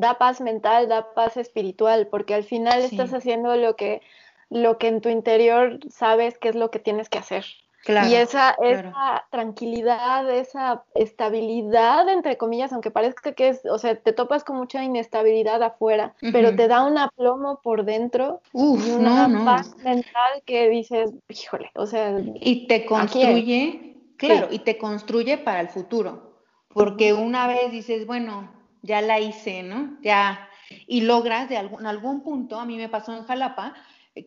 da 0.00 0.14
paz 0.14 0.40
mental, 0.40 0.88
da 0.88 1.14
paz 1.14 1.36
espiritual, 1.36 2.08
porque 2.08 2.34
al 2.34 2.44
final 2.44 2.80
estás 2.82 3.12
haciendo 3.12 3.54
lo 3.56 3.76
que, 3.76 4.00
lo 4.48 4.78
que 4.78 4.88
en 4.88 5.00
tu 5.00 5.08
interior 5.08 5.78
sabes 5.90 6.38
que 6.38 6.48
es 6.48 6.56
lo 6.56 6.70
que 6.70 6.78
tienes 6.78 7.08
que 7.08 7.18
hacer. 7.18 7.44
Y 7.86 8.14
esa, 8.14 8.54
esa 8.62 9.24
tranquilidad, 9.30 10.28
esa 10.30 10.84
estabilidad, 10.94 12.08
entre 12.10 12.36
comillas, 12.36 12.72
aunque 12.74 12.90
parezca 12.90 13.32
que 13.32 13.48
es, 13.48 13.64
o 13.64 13.78
sea, 13.78 13.96
te 13.96 14.12
topas 14.12 14.44
con 14.44 14.56
mucha 14.56 14.84
inestabilidad 14.84 15.62
afuera, 15.62 16.14
pero 16.20 16.54
te 16.54 16.68
da 16.68 16.84
un 16.84 16.98
aplomo 16.98 17.60
por 17.62 17.84
dentro 17.84 18.42
y 18.52 18.90
una 18.90 19.44
paz 19.46 19.74
mental 19.82 20.42
que 20.44 20.68
dices, 20.68 21.10
híjole, 21.28 21.70
o 21.74 21.86
sea. 21.86 22.20
Y 22.34 22.66
te 22.66 22.84
construye, 22.84 23.96
claro, 24.18 24.48
y 24.50 24.58
te 24.58 24.76
construye 24.76 25.38
para 25.38 25.60
el 25.60 25.68
futuro, 25.70 26.34
porque 26.68 27.14
una 27.14 27.46
vez 27.46 27.72
dices, 27.72 28.06
bueno, 28.06 28.59
ya 28.82 29.00
la 29.00 29.20
hice, 29.20 29.62
¿no? 29.62 29.98
Ya, 30.02 30.48
y 30.86 31.02
logras 31.02 31.48
de 31.48 31.56
algún, 31.56 31.86
algún 31.86 32.22
punto, 32.22 32.58
a 32.58 32.64
mí 32.64 32.76
me 32.76 32.88
pasó 32.88 33.16
en 33.16 33.24
Jalapa, 33.24 33.74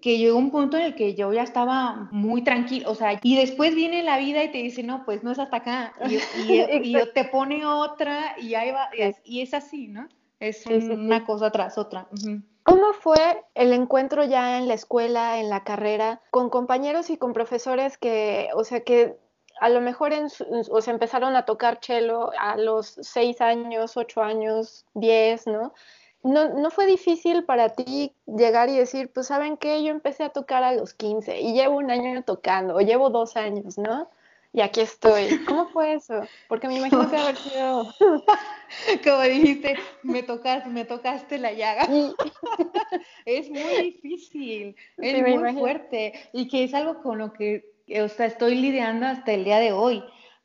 que 0.02 0.18
llegó 0.18 0.38
un 0.38 0.52
punto 0.52 0.78
en 0.78 0.84
el 0.84 0.96
que 0.96 1.13
yo 1.13 1.34
ya 1.34 1.44
estaba 1.44 2.08
muy 2.12 2.44
tranquilo, 2.44 2.89
o 2.89 2.96
sea, 2.96 3.20
y 3.22 3.36
después 3.36 3.76
viene 3.76 4.02
la 4.04 4.18
vida 4.18 4.44
y 4.44 4.52
te 4.52 4.60
dice, 4.60 4.84
no, 4.84 5.04
pues 5.06 5.24
no 5.24 5.32
es 5.32 5.39
hasta 5.39 5.58
acá, 5.58 5.94
y, 6.06 6.94
te 7.13 7.26
pone 7.26 7.66
otra 7.66 8.36
y 8.39 8.56
ahí 8.56 8.72
va, 8.72 8.89
y 9.24 9.42
es, 9.42 9.54
así, 9.54 9.88
¿no? 9.88 10.08
Es 10.39 10.66
una 10.66 11.26
cosa 11.26 11.52
tras 11.52 11.78
otra. 11.78 12.08
¿Cómo 12.63 12.94
fue 12.94 13.44
el 13.56 13.74
encuentro 13.74 14.24
ya 14.24 14.58
en 14.58 14.68
la 14.70 14.74
escuela, 14.74 15.39
en 15.39 15.50
la 15.50 15.63
carrera, 15.63 16.22
con 16.32 16.50
compañeros 16.50 17.10
y 17.10 17.18
con 17.18 17.34
profesores 17.34 17.98
que, 17.98 18.50
o 18.56 18.63
sea, 18.63 18.82
que 18.84 19.18
a 19.60 19.70
lo 19.70 19.82
mejor 19.82 20.13
en, 20.13 20.28
o 20.70 20.82
sea, 20.82 20.94
empezaron 20.94 21.36
a 21.36 21.46
tocar 21.46 21.80
cello 21.82 22.32
a 22.39 22.58
los 22.58 22.98
seis 23.02 23.42
años, 23.42 23.98
ocho 23.98 24.22
años, 24.22 24.86
diez, 24.94 25.48
¿no? 25.48 25.74
no, 26.24 26.50
no 26.50 26.72
fue 26.72 26.86
difícil 26.86 27.44
para 27.44 27.70
ti 27.70 28.13
llegar 28.26 28.70
y 28.70 28.78
decir, 28.78 29.12
pues 29.13 29.28
saben 29.28 29.58
qué, 29.58 29.84
yo 29.84 29.92
empecé 29.92 30.24
a 30.24 30.30
tocar 30.30 30.63
a 30.63 30.74
los 30.74 30.94
15 30.94 31.42
y 31.42 31.54
llevo 31.54 31.78
un 31.78 31.92
año 31.92 32.24
tocando, 32.24 32.76
o 32.76 32.82
llevo 32.82 33.10
dos 33.10 33.36
años, 33.36 33.78
¿no? 33.78 34.10
Y 34.56 34.62
aquí 34.62 34.82
estoy. 34.82 35.44
¿Cómo 35.46 35.68
fue 35.70 35.96
eso? 35.96 36.22
Porque 36.48 36.68
me 36.68 36.76
imagino 36.76 37.10
que 37.10 37.18
haber 37.18 37.36
sido... 37.36 37.92
Como 39.04 39.22
dijiste, 39.24 39.76
me 40.04 40.22
tocaste, 40.22 40.70
me 40.70 40.86
tocaste 40.86 41.39
la 41.39 41.54
llaga. 41.54 41.88
es 43.26 43.50
muy 43.50 43.82
difícil, 43.82 44.76
es 44.98 45.22
muy 45.22 45.54
fuerte 45.54 46.30
y 46.34 46.48
que 46.48 46.66
es 46.66 46.74
algo 46.76 47.02
con 47.02 47.18
lo 47.18 47.34
que 47.34 47.73
o 47.88 48.08
sea, 48.10 48.26
estoy 48.26 48.56
lidiando 48.56 49.06
hasta 49.06 49.34
el 49.34 49.43
día 49.43 49.60
de 49.60 49.72
hoy 49.72 50.04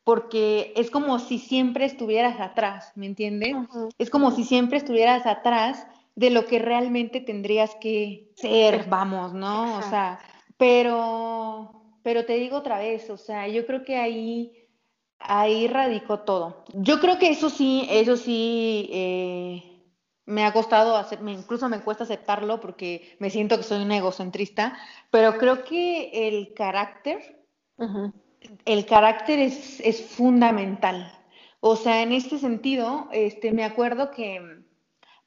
porque 0.09 0.73
es 0.75 0.91
como 0.91 1.19
si 1.19 1.39
siempre 1.39 1.85
estuvieras 1.85 2.41
atrás, 2.41 2.93
¿me 2.95 3.05
entiendes? 3.05 3.55
Es 3.99 4.09
como 4.09 4.31
si 4.31 4.45
siempre 4.45 4.79
estuvieras 4.79 5.27
atrás 5.27 5.87
de 6.15 6.31
lo 6.31 6.47
que 6.47 6.59
realmente 6.59 7.21
tendrías 7.21 7.75
que 7.75 8.33
ser, 8.35 8.87
vamos, 8.89 9.35
¿no? 9.35 9.77
O 9.77 9.83
sea, 9.83 10.19
pero, 10.57 11.83
pero 12.03 12.25
te 12.25 12.39
digo 12.39 12.57
otra 12.57 12.79
vez, 12.79 13.11
o 13.11 13.19
sea, 13.19 13.49
yo 13.49 13.67
creo 13.67 13.85
que 13.85 13.97
ahí, 13.97 14.53
ahí 15.19 15.69
radicó 15.69 16.21
todo. 16.21 16.65
Yo 16.73 17.01
creo 17.01 17.19
que 17.19 17.29
eso 17.29 17.51
sí, 17.51 17.87
eso 17.91 18.17
sí, 18.17 18.89
eh, 18.91 19.78
me 20.29 20.45
ha 20.45 20.53
costado, 20.53 21.03
incluso 21.27 21.71
me 21.71 21.81
cuesta 21.81 22.05
aceptarlo 22.05 22.61
porque 22.61 23.17
me 23.19 23.31
siento 23.31 23.57
que 23.57 23.63
soy 23.63 23.83
una 23.83 23.97
egocentrista, 23.97 24.77
pero 25.11 25.39
creo 25.39 25.65
que 25.65 26.29
el 26.29 26.53
carácter, 26.53 27.43
el 28.67 28.85
carácter 28.85 29.39
es, 29.39 29.81
es, 29.81 30.03
fundamental. 30.03 31.11
O 31.61 31.77
sea, 31.77 32.03
en 32.03 32.13
este 32.13 32.39
sentido, 32.39 33.09
este, 33.11 33.53
me 33.53 33.65
acuerdo 33.65 34.11
que 34.11 34.63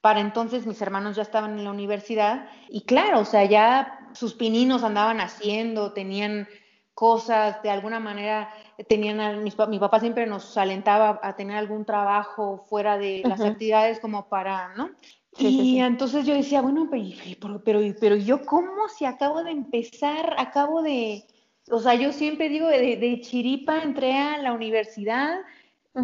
para 0.01 0.19
entonces 0.19 0.67
mis 0.67 0.81
hermanos 0.81 1.15
ya 1.15 1.23
estaban 1.23 1.57
en 1.57 1.63
la 1.63 1.71
universidad 1.71 2.47
y 2.69 2.81
claro, 2.81 3.21
o 3.21 3.25
sea, 3.25 3.43
ya 3.45 4.07
sus 4.13 4.35
pininos 4.35 4.83
andaban 4.83 5.19
haciendo, 5.19 5.93
tenían 5.93 6.47
cosas, 6.93 7.63
de 7.63 7.71
alguna 7.71 7.99
manera 7.99 8.53
tenían, 8.87 9.43
mi 9.43 9.79
papá 9.79 9.99
siempre 9.99 10.25
nos 10.25 10.57
alentaba 10.57 11.19
a 11.23 11.35
tener 11.35 11.57
algún 11.57 11.85
trabajo 11.85 12.65
fuera 12.69 12.97
de 12.97 13.21
las 13.25 13.41
actividades 13.41 13.99
como 13.99 14.27
para, 14.29 14.73
¿no? 14.75 14.91
y 15.37 15.79
entonces 15.79 16.25
yo 16.25 16.33
decía, 16.33 16.61
bueno, 16.61 16.89
pero, 16.91 17.61
pero, 17.63 17.81
pero 17.99 18.15
yo 18.15 18.45
cómo 18.45 18.89
si 18.89 19.05
acabo 19.05 19.43
de 19.43 19.51
empezar, 19.51 20.35
acabo 20.37 20.81
de, 20.81 21.23
o 21.69 21.79
sea, 21.79 21.95
yo 21.95 22.11
siempre 22.11 22.49
digo, 22.49 22.67
de, 22.67 23.21
chiripa 23.21 23.81
entré 23.81 24.13
a 24.13 24.37
la 24.37 24.53
universidad 24.53 25.39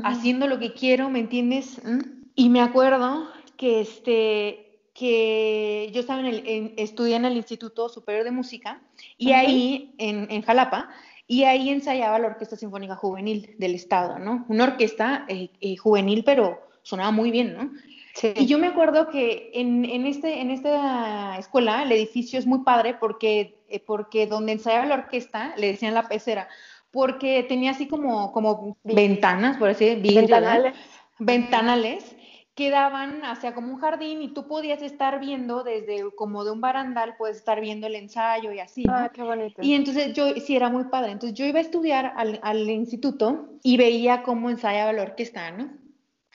haciendo 0.04 0.48
lo 0.48 0.60
que 0.60 0.74
quiero, 0.74 1.10
¿me 1.10 1.20
entiendes? 1.20 1.82
¿Mm? 1.84 2.00
Y 2.36 2.50
me 2.50 2.62
acuerdo 2.62 3.28
que 3.58 3.82
este, 3.82 4.68
que 4.94 5.92
yo 5.94 6.02
estaba 6.02 6.22
en 6.22 6.26
el, 6.26 6.74
estudié 6.78 7.16
en 7.16 7.26
el 7.26 7.38
Instituto 7.38 7.90
Superior 7.90 8.24
de 8.24 8.32
Música 8.32 8.82
y 9.18 9.32
ahí, 9.32 9.94
en, 9.98 10.28
en, 10.32 10.42
Jalapa, 10.42 10.90
y 11.28 11.44
ahí 11.44 11.70
ensayaba 11.70 12.20
la 12.20 12.28
Orquesta 12.28 12.56
Sinfónica 12.56 12.96
Juvenil 12.96 13.56
del 13.58 13.76
Estado, 13.76 14.18
¿no? 14.18 14.46
Una 14.48 14.64
orquesta 14.64 15.26
eh, 15.28 15.50
eh, 15.60 15.76
juvenil, 15.76 16.24
pero 16.24 16.62
sonaba 16.84 17.12
muy 17.12 17.32
bien, 17.32 17.54
¿no? 17.54 17.72
Sí. 18.14 18.34
Y 18.36 18.48
yo 18.48 18.58
me 18.58 18.68
acuerdo 18.68 19.10
que 19.10 19.52
en, 19.54 19.86
en, 19.86 20.08
este, 20.08 20.40
en 20.42 20.50
esta 20.50 21.38
escuela 21.38 21.84
el 21.84 21.92
edificio 21.92 22.40
es 22.40 22.48
muy 22.48 22.60
padre 22.60 22.96
porque, 22.96 23.60
eh, 23.68 23.80
porque 23.80 24.26
donde 24.26 24.54
ensayaba 24.54 24.86
la 24.86 24.96
orquesta 24.96 25.54
le 25.58 25.68
decían 25.68 25.94
la 25.94 26.08
pecera, 26.08 26.48
porque 26.92 27.44
tenía 27.44 27.72
así 27.72 27.88
como, 27.88 28.32
como 28.32 28.78
ventanas, 28.84 29.58
por 29.58 29.70
así 29.70 29.86
decirlo, 29.86 30.22
ventanales. 30.22 30.74
ventanales 31.20 32.17
quedaban 32.58 33.24
hacia 33.24 33.54
como 33.54 33.72
un 33.72 33.80
jardín 33.80 34.24
y 34.24 34.30
tú 34.30 34.48
podías 34.48 34.82
estar 34.82 35.20
viendo 35.20 35.64
desde 35.64 36.04
como 36.16 36.44
de 36.44 36.50
un 36.50 36.60
barandal, 36.60 37.16
puedes 37.16 37.38
estar 37.38 37.62
viendo 37.62 37.86
el 37.86 37.94
ensayo 37.94 38.52
y 38.52 38.60
así. 38.60 38.84
Ah, 38.90 39.12
qué 39.14 39.22
bonito. 39.22 39.62
Y 39.62 39.76
entonces 39.76 40.14
yo, 40.14 40.34
sí, 40.44 40.56
era 40.56 40.68
muy 40.68 40.86
padre. 40.86 41.12
Entonces 41.12 41.38
yo 41.38 41.46
iba 41.46 41.60
a 41.60 41.62
estudiar 41.62 42.14
al, 42.18 42.40
al 42.42 42.68
instituto 42.68 43.48
y 43.62 43.78
veía 43.78 44.24
cómo 44.24 44.50
ensayaba 44.50 44.92
la 44.92 45.04
orquesta, 45.04 45.52
¿no? 45.52 45.70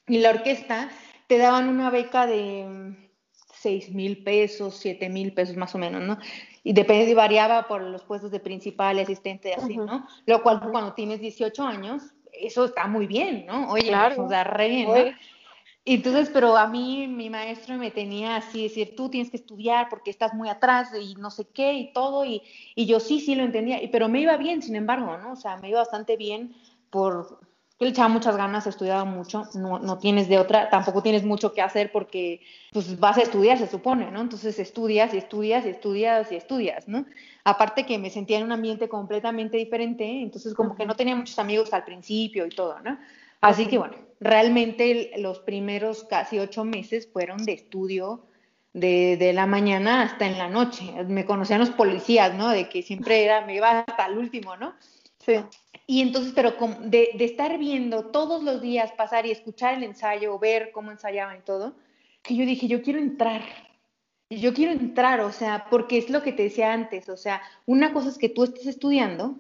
Y 0.07 0.21
la 0.21 0.31
orquesta 0.31 0.91
te 1.27 1.39
daban 1.39 1.69
una 1.69 1.91
beca 1.91 2.29
de 2.29 2.95
seis 3.53 3.91
mil 3.91 4.23
pesos, 4.23 4.77
siete 4.77 5.09
mil 5.09 5.35
pesos 5.35 5.57
más 5.57 5.75
o 5.75 5.79
menos, 5.79 6.03
¿no? 6.03 6.19
Y 6.63 6.73
depende, 6.73 7.11
y 7.11 7.15
variaba 7.15 7.65
por 7.67 7.83
los 7.83 8.05
puestos 8.05 8.31
de 8.31 8.39
principal 8.39 8.97
y 8.99 9.01
asistente, 9.01 9.55
así, 9.55 9.77
¿no? 9.77 10.07
Lo 10.27 10.41
cual 10.45 10.61
cuando 10.71 10.93
tienes 10.93 11.19
18 11.19 11.65
años, 11.65 12.15
eso 12.33 12.67
está 12.67 12.87
muy 12.87 13.09
bien, 13.09 13.45
¿no? 13.47 13.73
Oye, 13.73 13.89
claro. 13.89 14.29
sea, 14.29 14.45
re 14.45 14.69
bien, 14.69 14.89
¿no? 14.89 14.95
Entonces, 15.85 16.31
pero 16.33 16.57
a 16.57 16.69
mí 16.69 17.09
mi 17.09 17.29
maestro 17.29 17.77
me 17.77 17.91
tenía 17.91 18.37
así, 18.37 18.63
decir, 18.63 18.95
tú 18.97 19.09
tienes 19.09 19.31
que 19.31 19.37
estudiar 19.37 19.89
porque 19.91 20.11
estás 20.11 20.33
muy 20.33 20.49
atrás 20.49 20.91
y 21.01 21.15
no 21.17 21.31
sé 21.31 21.47
qué 21.53 21.73
y 21.73 21.93
todo, 21.93 22.25
y, 22.25 22.43
y 22.77 22.87
yo 22.87 23.01
sí, 23.01 23.21
sí 23.21 23.35
lo 23.35 23.43
entendía, 23.43 23.81
pero 23.91 24.09
me 24.09 24.21
iba 24.21 24.37
bien, 24.37 24.63
sin 24.63 24.77
embargo, 24.77 25.19
¿no? 25.19 25.33
O 25.33 25.37
sea, 25.37 25.57
me 25.57 25.71
iba 25.71 25.81
bastante 25.81 26.17
bien 26.17 26.55
por, 26.91 27.41
yo 27.81 27.87
le 27.87 27.89
echaba 27.89 28.09
muchas 28.09 28.37
ganas, 28.37 28.65
estudiaba 28.69 29.05
mucho, 29.05 29.49
no, 29.55 29.81
no 29.81 29.99
tienes 29.99 30.29
de 30.29 30.39
otra, 30.39 30.71
tampoco 30.71 31.03
tienes 31.03 31.25
mucho 31.25 31.53
que 31.53 31.63
hacer 31.63 31.91
porque 31.91 32.43
pues 32.73 33.01
vas 33.01 33.19
a 33.19 33.23
estudiar, 33.23 33.59
se 33.59 33.67
supone, 33.67 34.09
¿no? 34.13 34.21
Entonces 34.21 34.61
estudias 34.61 35.13
y 35.15 35.19
estudias 35.19 35.67
y 35.67 35.71
estudias 35.71 36.31
y 36.31 36.37
estudias, 36.37 36.87
¿no? 36.87 37.07
Aparte 37.43 37.85
que 37.85 37.99
me 37.99 38.09
sentía 38.11 38.39
en 38.39 38.45
un 38.45 38.53
ambiente 38.53 38.89
completamente 38.89 39.57
diferente, 39.57 40.05
entonces 40.05 40.55
como 40.55 40.77
que 40.77 40.87
no 40.87 40.95
tenía 40.95 41.17
muchos 41.17 41.41
amigos 41.41 41.73
al 41.73 41.83
principio 41.83 42.47
y 42.47 42.51
todo, 42.51 42.79
¿no? 42.79 42.99
Así 43.43 43.67
que 43.67 43.77
bueno, 43.77 43.97
realmente 44.21 45.11
los 45.19 45.41
primeros 45.41 46.05
casi 46.05 46.39
ocho 46.39 46.65
meses 46.65 47.09
fueron 47.13 47.45
de 47.45 47.53
estudio 47.53 48.25
de, 48.73 49.33
la 49.35 49.47
mañana 49.47 50.03
hasta 50.03 50.27
en 50.27 50.39
la 50.39 50.49
noche. 50.49 50.85
Me 51.09 51.27
conocían 51.27 51.61
los 51.61 51.71
policías, 51.71 52.35
¿no? 52.35 52.49
De 52.49 52.69
que 52.69 52.83
siempre 52.83 53.25
era, 53.25 53.45
me 53.45 53.57
iba 53.57 53.81
hasta 53.81 54.07
el 54.07 54.17
último, 54.17 54.57
¿no? 54.57 54.75
Sí. 55.19 55.35
Y 55.89 56.01
entonces, 56.03 56.33
pero 56.35 56.55
de, 56.83 57.11
de, 57.15 57.25
estar 57.25 57.59
viendo 57.59 58.07
todos 58.07 58.45
los 58.45 58.63
días 58.63 58.93
pasar 58.93 59.27
y 59.27 59.33
escuchar 59.33 59.75
el 59.75 59.83
ensayo, 59.83 60.39
ver 60.39 60.71
cómo 60.73 60.93
ensayaban 60.93 61.39
y 61.39 61.43
todo, 61.43 61.75
que 62.23 62.37
yo 62.37 62.47
dije, 62.47 62.69
yo 62.69 62.81
quiero 62.81 63.01
entrar. 63.01 63.43
Yo 64.31 64.55
quiero 64.55 64.73
entrar, 64.73 65.21
o 65.21 65.33
sea, 65.33 65.67
porque 65.69 65.99
es 65.99 66.09
lo 66.09 66.23
que 66.23 66.33
te 66.33 66.45
decía 66.45 66.73
antes, 66.73 67.09
o 67.11 67.19
sea, 67.19 67.43
una 67.67 67.93
cosa 67.93 68.09
es 68.09 68.17
que 68.17 68.31
tú 68.31 68.45
estés 68.45 68.67
estudiando 68.67 69.37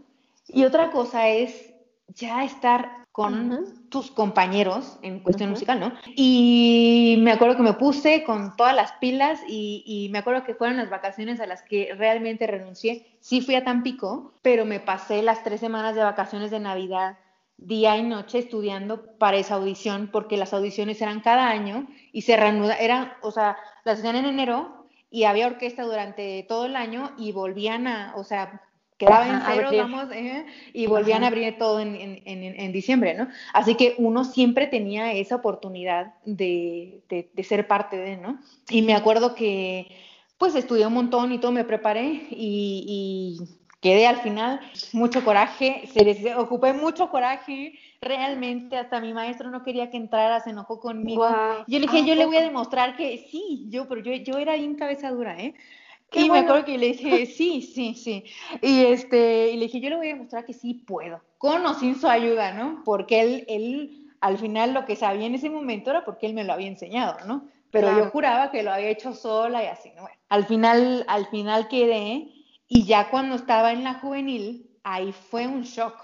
y 0.48 0.64
otra 0.64 0.90
cosa 0.90 1.28
es 1.28 1.71
ya 2.14 2.44
estar 2.44 3.02
con 3.12 3.88
tus 3.90 4.10
compañeros 4.10 4.98
en 5.02 5.20
cuestión 5.20 5.50
musical, 5.50 5.78
¿no? 5.78 5.92
Y 6.16 7.16
me 7.20 7.32
acuerdo 7.32 7.56
que 7.56 7.62
me 7.62 7.74
puse 7.74 8.24
con 8.24 8.56
todas 8.56 8.74
las 8.74 8.92
pilas 8.92 9.40
y, 9.46 10.08
me 10.10 10.18
acuerdo 10.18 10.44
que 10.44 10.54
fueron 10.54 10.78
las 10.78 10.88
vacaciones 10.88 11.38
a 11.40 11.46
las 11.46 11.62
que 11.62 11.94
realmente 11.94 12.46
renuncié. 12.46 13.06
Sí 13.20 13.42
fui 13.42 13.54
a 13.54 13.64
Tampico, 13.64 14.32
pero 14.40 14.64
me 14.64 14.80
pasé 14.80 15.22
las 15.22 15.44
tres 15.44 15.60
semanas 15.60 15.94
de 15.94 16.02
vacaciones 16.02 16.50
de 16.50 16.60
Navidad 16.60 17.18
día 17.58 17.96
y 17.96 18.02
noche 18.02 18.38
estudiando 18.38 19.04
para 19.18 19.36
esa 19.36 19.54
audición, 19.54 20.08
porque 20.10 20.36
las 20.36 20.52
audiciones 20.52 21.00
eran 21.00 21.20
cada 21.20 21.48
año 21.48 21.86
y 22.12 22.22
se 22.22 22.36
reanudaban, 22.36 22.82
eran, 22.82 23.12
o 23.20 23.30
sea, 23.30 23.56
las 23.84 23.98
hacían 23.98 24.16
en 24.16 24.24
enero 24.24 24.86
y 25.10 25.24
había 25.24 25.46
orquesta 25.46 25.84
durante 25.84 26.44
todo 26.48 26.64
el 26.64 26.74
año 26.74 27.12
y 27.18 27.32
volvían 27.32 27.86
a, 27.86 28.14
o 28.16 28.24
sea, 28.24 28.62
quedaba 29.04 29.28
en 29.28 29.40
cero, 29.46 29.70
vamos, 29.76 30.06
eh, 30.12 30.46
y 30.72 30.86
volvían 30.86 31.24
a 31.24 31.28
abrir 31.28 31.58
todo 31.58 31.80
en, 31.80 31.96
en, 31.96 32.22
en, 32.24 32.72
diciembre, 32.72 33.14
¿no? 33.14 33.28
Así 33.52 33.74
que 33.74 33.94
uno 33.98 34.24
siempre 34.24 34.66
tenía 34.66 35.12
esa 35.12 35.36
oportunidad 35.36 36.14
de, 36.24 37.02
de, 37.08 37.44
ser 37.44 37.66
parte 37.66 37.96
de, 37.96 38.16
¿no? 38.16 38.38
Y 38.70 38.82
me 38.82 38.94
acuerdo 38.94 39.34
que, 39.34 39.88
pues, 40.38 40.54
estudié 40.54 40.86
un 40.86 40.94
montón 40.94 41.32
y 41.32 41.38
todo, 41.38 41.50
me 41.50 41.64
preparé 41.64 42.28
y, 42.30 43.38
y 43.40 43.62
quedé 43.80 44.06
al 44.06 44.18
final 44.18 44.60
mucho 44.92 45.24
coraje, 45.24 45.88
se 45.92 46.04
les 46.04 46.36
ocupé 46.36 46.72
mucho 46.72 47.10
coraje, 47.10 47.74
realmente 48.00 48.76
hasta 48.76 49.00
mi 49.00 49.12
maestro 49.12 49.50
no 49.50 49.64
quería 49.64 49.90
que 49.90 49.96
entrara, 49.96 50.40
se 50.40 50.50
enojó 50.50 50.78
conmigo. 50.78 51.28
Yo 51.66 51.78
le 51.80 51.86
dije, 51.86 52.06
yo 52.06 52.14
le 52.14 52.26
voy 52.26 52.36
a 52.36 52.42
demostrar 52.42 52.96
que 52.96 53.26
sí, 53.30 53.66
yo, 53.68 53.88
pero 53.88 54.00
yo, 54.00 54.12
yo 54.12 54.38
era 54.38 54.54
bien 54.54 54.76
cabeza 54.76 55.10
dura, 55.10 55.36
¿eh? 55.38 55.54
Y 56.14 56.30
me 56.30 56.40
acuerdo 56.40 56.64
que 56.64 56.78
le 56.78 56.88
dije, 56.88 57.26
sí, 57.26 57.62
sí, 57.62 57.94
sí. 57.94 58.24
Y, 58.60 58.84
este, 58.84 59.50
y 59.50 59.56
le 59.56 59.66
dije, 59.66 59.80
yo 59.80 59.90
le 59.90 59.96
voy 59.96 60.08
a 60.08 60.14
demostrar 60.14 60.44
que 60.44 60.52
sí 60.52 60.74
puedo, 60.74 61.20
con 61.38 61.64
o 61.66 61.74
sin 61.74 61.98
su 61.98 62.08
ayuda, 62.08 62.52
¿no? 62.52 62.82
Porque 62.84 63.20
él, 63.20 63.44
él, 63.48 64.08
al 64.20 64.38
final 64.38 64.74
lo 64.74 64.84
que 64.84 64.96
sabía 64.96 65.26
en 65.26 65.34
ese 65.34 65.50
momento 65.50 65.90
era 65.90 66.04
porque 66.04 66.26
él 66.26 66.34
me 66.34 66.44
lo 66.44 66.52
había 66.52 66.68
enseñado, 66.68 67.16
¿no? 67.26 67.48
Pero 67.70 67.96
yo 67.96 68.10
juraba 68.10 68.50
que 68.50 68.62
lo 68.62 68.70
había 68.70 68.90
hecho 68.90 69.14
sola 69.14 69.64
y 69.64 69.66
así, 69.66 69.90
¿no? 69.96 70.06
al 70.32 70.46
final, 70.46 71.04
al 71.08 71.26
final 71.26 71.68
quedé 71.68 72.32
y 72.66 72.86
ya 72.86 73.10
cuando 73.10 73.34
estaba 73.34 73.70
en 73.70 73.84
la 73.84 73.94
juvenil, 73.94 74.70
ahí 74.82 75.12
fue 75.12 75.46
un 75.46 75.60
shock, 75.60 75.94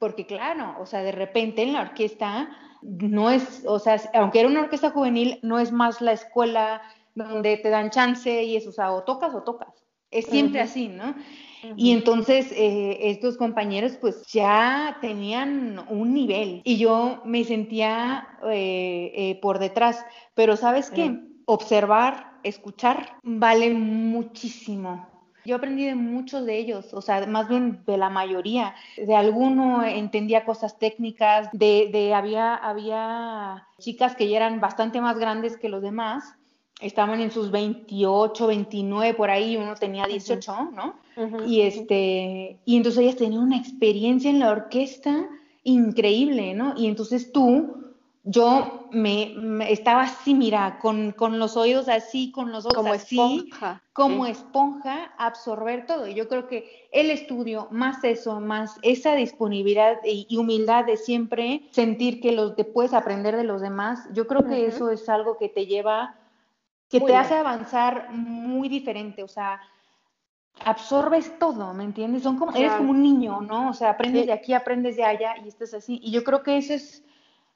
porque 0.00 0.26
claro, 0.26 0.74
o 0.80 0.84
sea, 0.84 1.02
de 1.02 1.12
repente 1.12 1.62
en 1.62 1.74
la 1.74 1.82
orquesta 1.82 2.48
no 2.82 3.30
es, 3.30 3.62
o 3.66 3.78
sea, 3.78 4.00
aunque 4.14 4.40
era 4.40 4.48
una 4.48 4.62
orquesta 4.62 4.90
juvenil, 4.90 5.38
no 5.42 5.60
es 5.60 5.70
más 5.70 6.00
la 6.00 6.10
escuela 6.10 6.82
donde 7.26 7.56
te 7.56 7.70
dan 7.70 7.90
chance 7.90 8.42
y 8.42 8.56
eso, 8.56 8.70
o 8.70 8.72
sea, 8.72 8.92
o 8.92 9.02
tocas 9.02 9.34
o 9.34 9.42
tocas. 9.42 9.68
Es 10.10 10.26
siempre 10.26 10.60
así, 10.60 10.88
¿no? 10.88 11.14
Y 11.76 11.92
entonces 11.92 12.50
eh, 12.52 13.10
estos 13.10 13.36
compañeros 13.36 13.98
pues 14.00 14.26
ya 14.32 14.96
tenían 15.00 15.84
un 15.90 16.14
nivel 16.14 16.62
y 16.64 16.78
yo 16.78 17.20
me 17.24 17.44
sentía 17.44 18.28
eh, 18.44 19.12
eh, 19.14 19.38
por 19.42 19.58
detrás, 19.58 20.04
pero 20.34 20.56
sabes 20.56 20.90
qué, 20.90 21.20
observar, 21.44 22.38
escuchar 22.42 23.18
vale 23.22 23.74
muchísimo. 23.74 25.08
Yo 25.44 25.56
aprendí 25.56 25.84
de 25.84 25.94
muchos 25.94 26.44
de 26.46 26.58
ellos, 26.58 26.92
o 26.94 27.00
sea, 27.00 27.26
más 27.26 27.48
bien 27.48 27.82
de 27.86 27.96
la 27.96 28.10
mayoría. 28.10 28.74
De 28.96 29.16
alguno 29.16 29.82
entendía 29.82 30.44
cosas 30.44 30.78
técnicas, 30.78 31.48
de, 31.52 31.88
de 31.90 32.14
había, 32.14 32.54
había 32.54 33.66
chicas 33.78 34.14
que 34.14 34.28
ya 34.28 34.36
eran 34.38 34.60
bastante 34.60 35.00
más 35.00 35.18
grandes 35.18 35.56
que 35.56 35.68
los 35.68 35.82
demás 35.82 36.37
estaban 36.80 37.20
en 37.20 37.30
sus 37.30 37.50
28, 37.50 38.46
29 38.46 39.14
por 39.14 39.30
ahí, 39.30 39.56
uno 39.56 39.74
tenía 39.74 40.06
18, 40.06 40.70
¿no? 40.72 40.96
Y 41.46 41.62
este 41.62 42.60
y 42.64 42.76
entonces 42.76 43.02
ellas 43.02 43.16
tenían 43.16 43.42
una 43.42 43.56
experiencia 43.56 44.30
en 44.30 44.38
la 44.38 44.50
orquesta 44.50 45.28
increíble, 45.64 46.54
¿no? 46.54 46.74
Y 46.76 46.86
entonces 46.86 47.32
tú 47.32 47.78
yo 48.30 48.88
me, 48.90 49.34
estaba 49.72 50.02
así, 50.02 50.34
mira, 50.34 50.78
con, 50.80 51.12
con, 51.12 51.38
los 51.38 51.56
oídos 51.56 51.88
así, 51.88 52.30
con 52.30 52.52
los 52.52 52.66
ojos 52.66 52.74
como 52.74 52.92
así, 52.92 53.18
esponja, 53.18 53.82
como 53.94 54.26
esponja, 54.26 55.14
absorber 55.16 55.86
todo. 55.86 56.06
Y 56.06 56.12
yo 56.12 56.28
creo 56.28 56.46
que 56.46 56.88
el 56.92 57.10
estudio, 57.10 57.68
más 57.70 58.04
eso, 58.04 58.38
más 58.40 58.76
esa 58.82 59.14
disponibilidad 59.14 59.96
y, 60.04 60.36
humildad 60.36 60.84
de 60.84 60.98
siempre 60.98 61.68
sentir 61.70 62.20
que 62.20 62.32
los, 62.32 62.54
te 62.54 62.64
puedes 62.64 62.92
aprender 62.92 63.34
de 63.34 63.44
los 63.44 63.62
demás, 63.62 64.06
yo 64.12 64.26
creo 64.26 64.44
que 64.44 64.66
eso 64.66 64.90
es 64.90 65.08
algo 65.08 65.38
que 65.38 65.48
te 65.48 65.64
lleva 65.64 66.14
que 66.88 67.00
te 67.00 67.16
hace 67.16 67.34
avanzar 67.34 68.10
muy 68.10 68.68
diferente, 68.68 69.22
o 69.22 69.28
sea, 69.28 69.60
absorbes 70.64 71.38
todo, 71.38 71.74
¿me 71.74 71.84
entiendes? 71.84 72.22
Son 72.22 72.38
como, 72.38 72.54
eres 72.54 72.72
como 72.72 72.90
un 72.90 73.02
niño, 73.02 73.40
¿no? 73.40 73.70
O 73.70 73.74
sea, 73.74 73.90
aprendes 73.90 74.26
de 74.26 74.32
aquí, 74.32 74.52
aprendes 74.52 74.96
de 74.96 75.04
allá 75.04 75.34
y 75.44 75.48
estás 75.48 75.74
así. 75.74 76.00
Y 76.02 76.10
yo 76.10 76.24
creo 76.24 76.42
que 76.42 76.56
eso 76.56 76.74
es, 76.74 77.04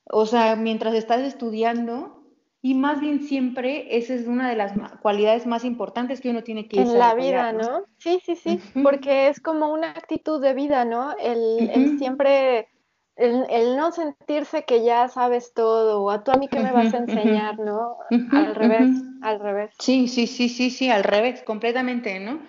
o 0.05 0.27
sea, 0.27 0.57
mientras 0.57 0.95
estás 0.95 1.21
estudiando, 1.21 2.23
y 2.65 2.75
más 2.75 3.01
bien 3.01 3.23
siempre 3.23 3.97
esa 3.97 4.15
es 4.15 4.27
una 4.29 4.49
de 4.49 4.55
las 4.55 4.73
cualidades 5.01 5.47
más 5.47 5.65
importantes 5.65 6.21
que 6.21 6.31
uno 6.31 6.45
tiene 6.45 6.69
que 6.69 6.81
En 6.81 6.97
la 6.97 7.15
vida, 7.15 7.53
¿no? 7.53 7.83
Sí, 7.99 8.21
sí, 8.25 8.37
sí, 8.37 8.61
porque 8.85 9.29
es 9.29 9.41
como 9.41 9.73
una 9.73 9.91
actitud 9.91 10.41
de 10.41 10.55
vida, 10.55 10.85
¿no? 10.85 11.17
El, 11.19 11.99
siempre, 11.99 12.69
el, 13.17 13.77
no 13.77 13.93
sentirse 13.93 14.65
que 14.65 14.85
ya 14.85 15.09
sabes 15.09 15.53
todo, 15.55 16.03
o 16.03 16.11
a 16.11 16.25
tú 16.25 16.31
a 16.33 16.37
mí 16.37 16.49
que 16.49 16.61
me 16.61 16.73
vas 16.73 16.95
a 16.95 16.99
enseñar, 16.99 17.59
¿no? 17.59 17.99
Al 18.33 18.55
revés, 18.55 18.91
al 19.23 19.41
revés. 19.41 19.75
Sí, 19.79 20.09
sí, 20.09 20.27
sí, 20.27 20.49
sí, 20.49 20.71
sí, 20.71 20.91
al 20.91 21.05
revés, 21.05 21.43
completamente, 21.43 22.19
¿no? 22.21 22.41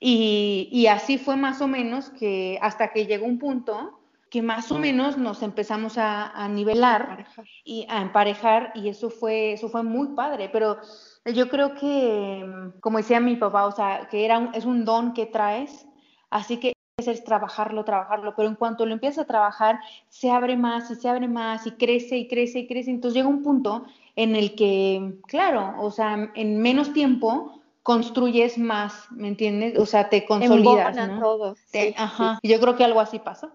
Y, 0.00 0.68
y 0.72 0.88
así 0.88 1.18
fue 1.18 1.36
más 1.36 1.60
o 1.60 1.68
menos 1.68 2.10
que 2.10 2.58
hasta 2.60 2.92
que 2.92 3.06
llegó 3.06 3.26
un 3.26 3.38
punto 3.38 4.00
que 4.30 4.42
más 4.42 4.72
o 4.72 4.78
menos 4.78 5.16
nos 5.16 5.42
empezamos 5.42 5.96
a, 5.98 6.48
nivelar 6.48 7.26
y 7.64 7.86
a 7.88 8.02
emparejar 8.02 8.72
y 8.74 8.88
eso 8.88 9.08
fue, 9.08 9.52
eso 9.52 9.68
fue 9.68 9.82
muy 9.82 10.08
padre, 10.08 10.48
pero 10.52 10.78
yo 11.24 11.48
creo 11.48 11.74
que, 11.74 12.44
como 12.80 12.98
decía 12.98 13.20
mi 13.20 13.36
papá, 13.36 13.66
o 13.66 13.72
sea, 13.72 14.08
que 14.10 14.24
era 14.24 14.50
es 14.52 14.64
un 14.64 14.84
don 14.84 15.14
que 15.14 15.26
traes, 15.26 15.86
así 16.28 16.58
que 16.58 16.75
es 17.12 17.24
trabajarlo, 17.24 17.84
trabajarlo, 17.84 18.34
pero 18.36 18.48
en 18.48 18.54
cuanto 18.54 18.86
lo 18.86 18.92
empiezas 18.92 19.24
a 19.24 19.26
trabajar, 19.26 19.80
se 20.08 20.30
abre 20.30 20.56
más 20.56 20.90
y 20.90 20.94
se 20.94 21.08
abre 21.08 21.28
más 21.28 21.66
y 21.66 21.72
crece 21.72 22.16
y 22.16 22.28
crece 22.28 22.60
y 22.60 22.66
crece, 22.66 22.90
entonces 22.90 23.16
llega 23.16 23.28
un 23.28 23.42
punto 23.42 23.86
en 24.14 24.34
el 24.36 24.54
que, 24.54 25.18
claro, 25.26 25.74
o 25.78 25.90
sea, 25.90 26.30
en 26.34 26.60
menos 26.60 26.92
tiempo 26.92 27.60
construyes 27.82 28.58
más, 28.58 29.06
¿me 29.10 29.28
entiendes? 29.28 29.78
O 29.78 29.86
sea, 29.86 30.08
te 30.08 30.24
consolidas, 30.24 30.96
¿no? 30.96 31.20
Todo. 31.20 31.56
ajá. 31.96 32.38
Yo 32.42 32.60
creo 32.60 32.76
que 32.76 32.84
algo 32.84 33.00
así 33.00 33.18
pasó 33.18 33.52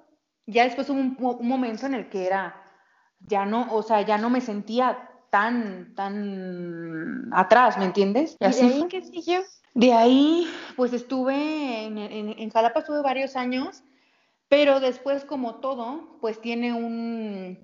ya 0.52 0.64
después 0.66 0.90
hubo 0.90 1.00
un, 1.00 1.48
momento 1.48 1.86
en 1.86 1.94
el 1.94 2.10
que 2.10 2.26
era, 2.26 2.56
ya 3.20 3.46
no, 3.46 3.74
o 3.74 3.84
sea, 3.84 4.02
ya 4.02 4.18
no 4.18 4.30
me 4.30 4.42
sentía 4.42 5.10
tan, 5.32 5.96
tan 5.96 7.30
atrás, 7.34 7.80
¿me 7.80 7.86
entiendes? 7.86 8.38
¿Y, 8.40 8.46
así 8.46 8.68
de 8.68 8.74
ahí 8.74 8.88
qué 8.88 9.02
siguió? 9.02 9.42
De 9.74 9.94
ahí, 9.94 10.48
pues 10.76 10.94
estuve 10.94 11.86
en, 11.86 11.98
en, 11.98 12.50
Jalapa, 12.52 12.82
estuve 12.82 13.02
varios 13.02 13.36
años, 13.36 13.84
pero 14.48 14.80
después, 14.80 15.26
como 15.26 15.56
todo, 15.56 16.18
pues 16.22 16.40
tiene 16.40 16.74
un, 16.74 17.58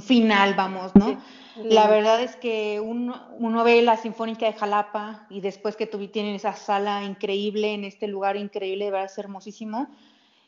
final, 0.00 0.54
vamos, 0.54 0.92
¿no? 0.94 1.20
La 1.56 1.88
verdad 1.88 2.22
es 2.22 2.36
que 2.36 2.80
uno, 2.80 3.28
uno, 3.38 3.64
ve 3.64 3.82
la 3.82 3.96
Sinfónica 3.96 4.46
de 4.46 4.52
Jalapa 4.52 5.26
y 5.28 5.40
después 5.40 5.76
que 5.76 5.86
tienen 5.86 6.36
esa 6.36 6.54
sala 6.54 7.02
increíble 7.02 7.74
en 7.74 7.84
este 7.84 8.06
lugar 8.06 8.36
increíble, 8.36 8.86
de 8.86 8.90
verdad 8.92 9.10
es 9.10 9.18
hermosísimo 9.18 9.88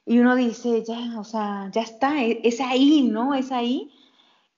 y 0.04 0.18
uno 0.18 0.34
dice, 0.34 0.82
ya, 0.84 1.18
o 1.18 1.24
sea, 1.24 1.70
ya 1.72 1.82
está, 1.82 2.22
e, 2.22 2.40
es 2.42 2.60
ahí, 2.60 3.02
¿no? 3.02 3.34
Es 3.34 3.52
ahí. 3.52 3.90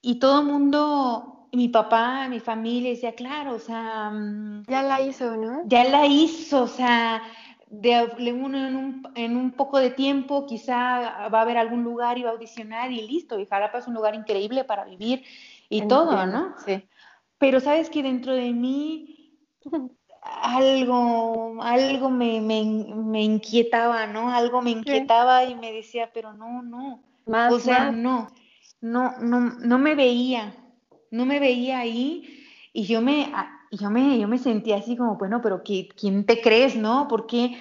Y 0.00 0.18
todo 0.18 0.40
el 0.40 0.46
mundo, 0.46 1.43
mi 1.56 1.68
papá, 1.68 2.28
mi 2.28 2.40
familia 2.40 2.90
decía, 2.90 3.14
claro, 3.14 3.54
o 3.54 3.58
sea... 3.58 4.10
Mm, 4.10 4.64
ya 4.66 4.82
la 4.82 5.00
hizo, 5.00 5.36
¿no? 5.36 5.62
Ya 5.66 5.84
la 5.84 6.06
hizo, 6.06 6.62
o 6.62 6.66
sea, 6.68 7.22
de 7.68 8.32
uno 8.32 8.66
en 8.66 8.76
un, 8.76 9.02
en 9.14 9.36
un 9.36 9.52
poco 9.52 9.78
de 9.78 9.90
tiempo 9.90 10.46
quizá 10.46 11.28
va 11.28 11.38
a 11.38 11.42
haber 11.42 11.58
algún 11.58 11.82
lugar 11.82 12.18
y 12.18 12.22
va 12.22 12.30
a 12.30 12.32
audicionar 12.32 12.92
y 12.92 13.06
listo. 13.06 13.38
Y 13.38 13.46
Jalapa 13.46 13.78
es 13.78 13.88
un 13.88 13.94
lugar 13.94 14.14
increíble 14.14 14.64
para 14.64 14.84
vivir 14.84 15.24
y 15.68 15.86
todo, 15.86 16.26
¿no? 16.26 16.54
Sí. 16.64 16.86
Pero 17.38 17.60
sabes 17.60 17.90
que 17.90 18.02
dentro 18.02 18.32
de 18.32 18.52
mí 18.52 19.38
algo, 20.42 21.56
algo 21.62 22.10
me, 22.10 22.40
me, 22.40 23.22
inquietaba, 23.22 24.06
¿no? 24.06 24.30
Algo 24.30 24.62
me 24.62 24.70
inquietaba 24.70 25.44
y 25.44 25.54
me 25.54 25.72
decía, 25.72 26.10
pero 26.12 26.32
no, 26.32 26.62
no. 26.62 27.02
Más, 27.26 27.52
o 27.52 27.58
sea, 27.58 27.90
no, 27.90 28.28
no, 28.80 29.18
no, 29.20 29.40
no 29.40 29.78
me 29.78 29.94
veía, 29.94 30.54
no 31.14 31.26
me 31.26 31.38
veía 31.38 31.78
ahí 31.78 32.44
y 32.72 32.86
yo 32.86 33.00
me, 33.00 33.32
yo 33.70 33.88
me, 33.88 34.18
yo 34.18 34.26
me 34.26 34.38
sentía 34.38 34.78
así 34.78 34.96
como, 34.96 35.16
bueno, 35.16 35.40
pero 35.40 35.62
¿quién 35.62 36.26
te 36.26 36.40
crees, 36.40 36.74
no? 36.74 37.06
¿Por 37.06 37.26
qué? 37.28 37.56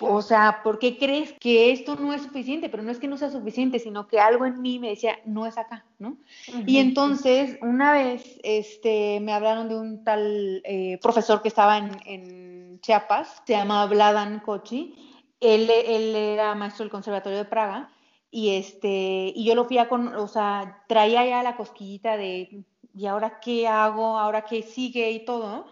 O 0.00 0.20
sea, 0.20 0.60
¿por 0.62 0.78
qué 0.78 0.98
crees 0.98 1.32
que 1.40 1.72
esto 1.72 1.96
no 1.96 2.12
es 2.12 2.22
suficiente? 2.22 2.68
Pero 2.68 2.82
no 2.82 2.90
es 2.90 2.98
que 2.98 3.08
no 3.08 3.16
sea 3.16 3.30
suficiente, 3.30 3.78
sino 3.78 4.06
que 4.06 4.20
algo 4.20 4.44
en 4.44 4.60
mí 4.60 4.78
me 4.78 4.90
decía, 4.90 5.18
no 5.24 5.46
es 5.46 5.56
acá, 5.56 5.86
¿no? 5.98 6.18
Y 6.66 6.76
entonces, 6.76 7.56
una 7.62 7.92
vez, 7.92 8.38
este, 8.42 9.18
me 9.20 9.32
hablaron 9.32 9.70
de 9.70 9.76
un 9.76 10.04
tal 10.04 10.60
eh, 10.64 10.98
profesor 11.00 11.40
que 11.40 11.48
estaba 11.48 11.78
en, 11.78 12.80
Chiapas, 12.82 13.42
se 13.46 13.54
llamaba 13.54 13.86
Vladan 13.86 14.40
Kochi, 14.40 14.94
él, 15.40 15.70
él 15.70 16.14
era 16.14 16.54
maestro 16.54 16.84
del 16.84 16.90
Conservatorio 16.90 17.38
de 17.38 17.46
Praga, 17.46 17.88
y 18.30 18.56
este, 18.56 19.32
y 19.34 19.44
yo 19.44 19.54
lo 19.54 19.64
fui 19.64 19.78
a 19.78 19.88
con, 19.88 20.08
o 20.08 20.28
sea, 20.28 20.82
traía 20.86 21.24
ya 21.24 21.42
la 21.42 21.56
cosquillita 21.56 22.18
de 22.18 22.64
¿y 22.94 23.06
ahora 23.06 23.40
qué 23.40 23.66
hago? 23.66 24.18
¿Ahora 24.18 24.42
qué 24.42 24.62
sigue? 24.62 25.10
Y 25.10 25.24
todo. 25.24 25.66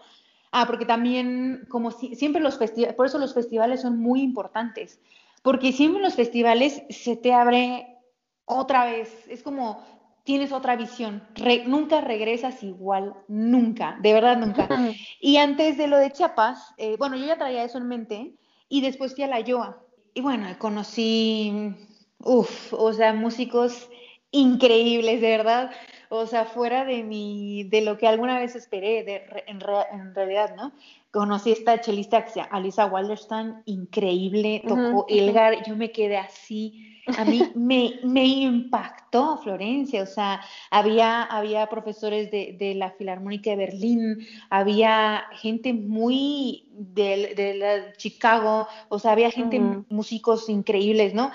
Ah, 0.51 0.65
porque 0.67 0.85
también, 0.85 1.65
como 1.69 1.89
siempre 1.91 2.41
los 2.41 2.59
festivales, 2.59 2.95
por 2.95 3.07
eso 3.07 3.17
los 3.17 3.33
festivales 3.33 3.81
son 3.81 3.97
muy 3.97 4.21
importantes, 4.21 4.99
porque 5.41 5.71
siempre 5.71 5.97
en 5.97 6.03
los 6.03 6.13
festivales 6.13 6.83
se 6.89 7.15
te 7.15 7.33
abre 7.33 7.97
otra 8.45 8.85
vez, 8.85 9.27
es 9.29 9.41
como 9.41 9.83
tienes 10.23 10.51
otra 10.51 10.75
visión, 10.75 11.23
nunca 11.65 12.01
regresas 12.01 12.61
igual, 12.61 13.15
nunca, 13.27 13.97
de 14.01 14.13
verdad 14.13 14.37
nunca. 14.37 14.67
Y 15.19 15.37
antes 15.37 15.77
de 15.77 15.87
lo 15.87 15.97
de 15.97 16.11
Chiapas, 16.11 16.73
eh, 16.77 16.97
bueno, 16.97 17.15
yo 17.17 17.25
ya 17.25 17.37
traía 17.37 17.63
eso 17.63 17.77
en 17.77 17.87
mente 17.87 18.35
y 18.69 18.81
después 18.81 19.15
fui 19.15 19.23
a 19.23 19.27
la 19.27 19.39
Yoa. 19.39 19.81
Y 20.13 20.21
bueno, 20.21 20.47
conocí, 20.59 21.75
uff, 22.19 22.73
o 22.73 22.93
sea, 22.93 23.13
músicos 23.13 23.89
increíbles, 24.31 25.19
de 25.19 25.29
verdad 25.29 25.71
o 26.15 26.27
sea, 26.27 26.45
fuera 26.45 26.85
de 26.85 27.03
mi, 27.03 27.63
de 27.63 27.81
lo 27.81 27.97
que 27.97 28.07
alguna 28.07 28.37
vez 28.37 28.55
esperé, 28.55 29.03
de, 29.03 29.23
en, 29.47 29.59
realidad, 29.59 30.55
¿no? 30.55 30.71
Conocí 31.11 31.49
a 31.49 31.53
esta 31.53 31.81
chelista 31.81 32.23
que 32.23 32.29
se 32.29 32.39
llama 32.39 32.51
Alisa 32.51 32.85
Wallerstein, 32.85 33.63
increíble, 33.65 34.61
tocó 34.67 35.07
Elgar, 35.09 35.65
yo 35.65 35.75
me 35.75 35.91
quedé 35.91 36.17
así, 36.17 37.01
a 37.17 37.25
mí 37.25 37.41
me, 37.55 37.99
me, 38.03 38.25
impactó 38.25 39.37
Florencia, 39.37 40.03
o 40.03 40.05
sea, 40.05 40.41
había, 40.69 41.23
había 41.23 41.67
profesores 41.67 42.29
de, 42.29 42.55
de, 42.59 42.75
la 42.75 42.91
Filarmónica 42.91 43.49
de 43.49 43.55
Berlín, 43.55 44.27
había 44.51 45.23
gente 45.31 45.73
muy 45.73 46.67
de, 46.69 47.33
de 47.35 47.93
Chicago, 47.97 48.67
o 48.89 48.99
sea, 48.99 49.13
había 49.13 49.31
gente, 49.31 49.59
músicos 49.89 50.47
increíbles, 50.47 51.15
¿no? 51.15 51.31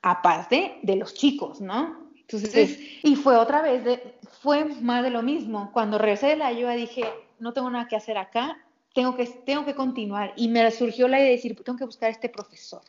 Aparte 0.00 0.78
de 0.82 0.96
los 0.96 1.12
chicos, 1.12 1.60
¿no? 1.60 2.00
Entonces, 2.32 2.78
y 3.02 3.14
fue 3.14 3.36
otra 3.36 3.60
vez, 3.60 3.84
de, 3.84 4.14
fue 4.42 4.64
más 4.64 5.02
de 5.02 5.10
lo 5.10 5.22
mismo. 5.22 5.70
Cuando 5.72 5.98
regresé 5.98 6.28
de 6.28 6.36
la 6.36 6.48
ayuda 6.48 6.72
dije, 6.72 7.04
no 7.38 7.52
tengo 7.52 7.70
nada 7.70 7.86
que 7.86 7.96
hacer 7.96 8.18
acá, 8.18 8.58
tengo 8.92 9.16
que, 9.16 9.26
tengo 9.26 9.64
que 9.64 9.74
continuar. 9.74 10.32
Y 10.36 10.48
me 10.48 10.68
surgió 10.70 11.08
la 11.08 11.18
idea 11.18 11.28
de 11.28 11.36
decir, 11.36 11.56
tengo 11.62 11.78
que 11.78 11.84
buscar 11.84 12.08
a 12.08 12.12
este 12.12 12.28
profesor. 12.28 12.82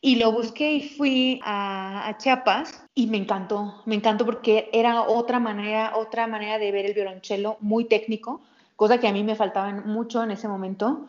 Y 0.00 0.16
lo 0.16 0.32
busqué 0.32 0.72
y 0.72 0.88
fui 0.88 1.40
a, 1.44 2.08
a, 2.08 2.16
Chiapas 2.16 2.84
y 2.94 3.06
me 3.08 3.18
encantó, 3.18 3.82
me 3.84 3.96
encantó 3.96 4.24
porque 4.24 4.70
era 4.72 5.02
otra 5.02 5.38
manera, 5.38 5.92
otra 5.94 6.26
manera 6.26 6.58
de 6.58 6.72
ver 6.72 6.86
el 6.86 6.94
violonchelo 6.94 7.58
muy 7.60 7.84
técnico, 7.84 8.40
cosa 8.76 8.98
que 8.98 9.08
a 9.08 9.12
mí 9.12 9.22
me 9.22 9.34
faltaba 9.34 9.70
mucho 9.72 10.22
en 10.22 10.30
ese 10.30 10.48
momento. 10.48 11.06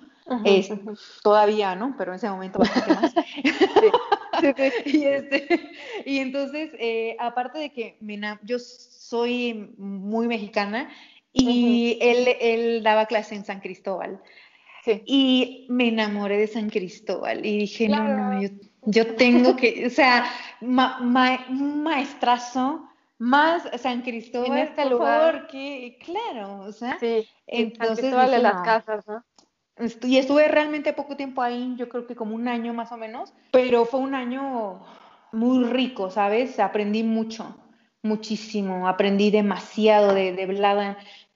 Todavía, 1.23 1.75
¿no? 1.75 1.95
Pero 1.97 2.11
en 2.11 2.17
ese 2.17 2.29
momento 2.29 2.59
bastante 2.59 2.93
más. 2.95 3.13
y, 4.85 5.03
este, 5.05 5.71
y 6.05 6.19
entonces, 6.19 6.71
eh, 6.79 7.15
aparte 7.19 7.59
de 7.59 7.71
que 7.71 7.97
yo 8.43 8.57
soy 9.11 9.73
muy 9.77 10.27
mexicana 10.29 10.89
y 11.33 11.97
él, 11.99 12.29
él 12.39 12.81
daba 12.81 13.07
clase 13.07 13.35
en 13.35 13.43
San 13.43 13.59
Cristóbal. 13.59 14.21
Y 15.05 15.67
me 15.69 15.89
enamoré 15.89 16.37
de 16.37 16.47
San 16.47 16.69
Cristóbal 16.69 17.45
y 17.45 17.57
dije, 17.59 17.89
no, 17.89 18.03
no, 18.03 18.49
yo, 18.83 19.15
tengo 19.15 19.55
que, 19.57 19.85
o 19.85 19.89
sea, 19.89 20.25
un 20.61 21.83
maestrazo 21.83 22.87
más 23.19 23.69
San 23.79 24.01
Cristóbal, 24.01 24.53
en 24.53 24.57
este 24.69 24.89
lugar. 24.89 25.47
que, 25.47 25.99
claro, 26.03 26.61
o 26.61 26.71
sea, 26.71 26.97
sí, 26.99 27.27
entonces 27.47 27.87
San 27.87 27.95
Cristóbal 27.97 28.31
de 28.31 28.39
las 28.39 28.61
casas, 28.63 29.05
¿no? 29.07 29.23
Y 30.03 30.17
estuve 30.17 30.47
realmente 30.47 30.93
poco 30.93 31.17
tiempo 31.17 31.41
ahí, 31.41 31.75
yo 31.75 31.89
creo 31.89 32.07
que 32.07 32.15
como 32.15 32.33
un 32.33 32.47
año 32.47 32.73
más 32.73 32.93
o 32.93 32.97
menos, 32.97 33.33
pero 33.51 33.85
fue 33.85 33.99
un 33.99 34.15
año 34.15 34.81
muy 35.33 35.65
rico, 35.65 36.09
¿sabes? 36.09 36.59
Aprendí 36.59 37.03
mucho, 37.03 37.60
muchísimo, 38.03 38.87
aprendí 38.87 39.31
demasiado 39.31 40.13
de, 40.13 40.33
de 40.33 40.45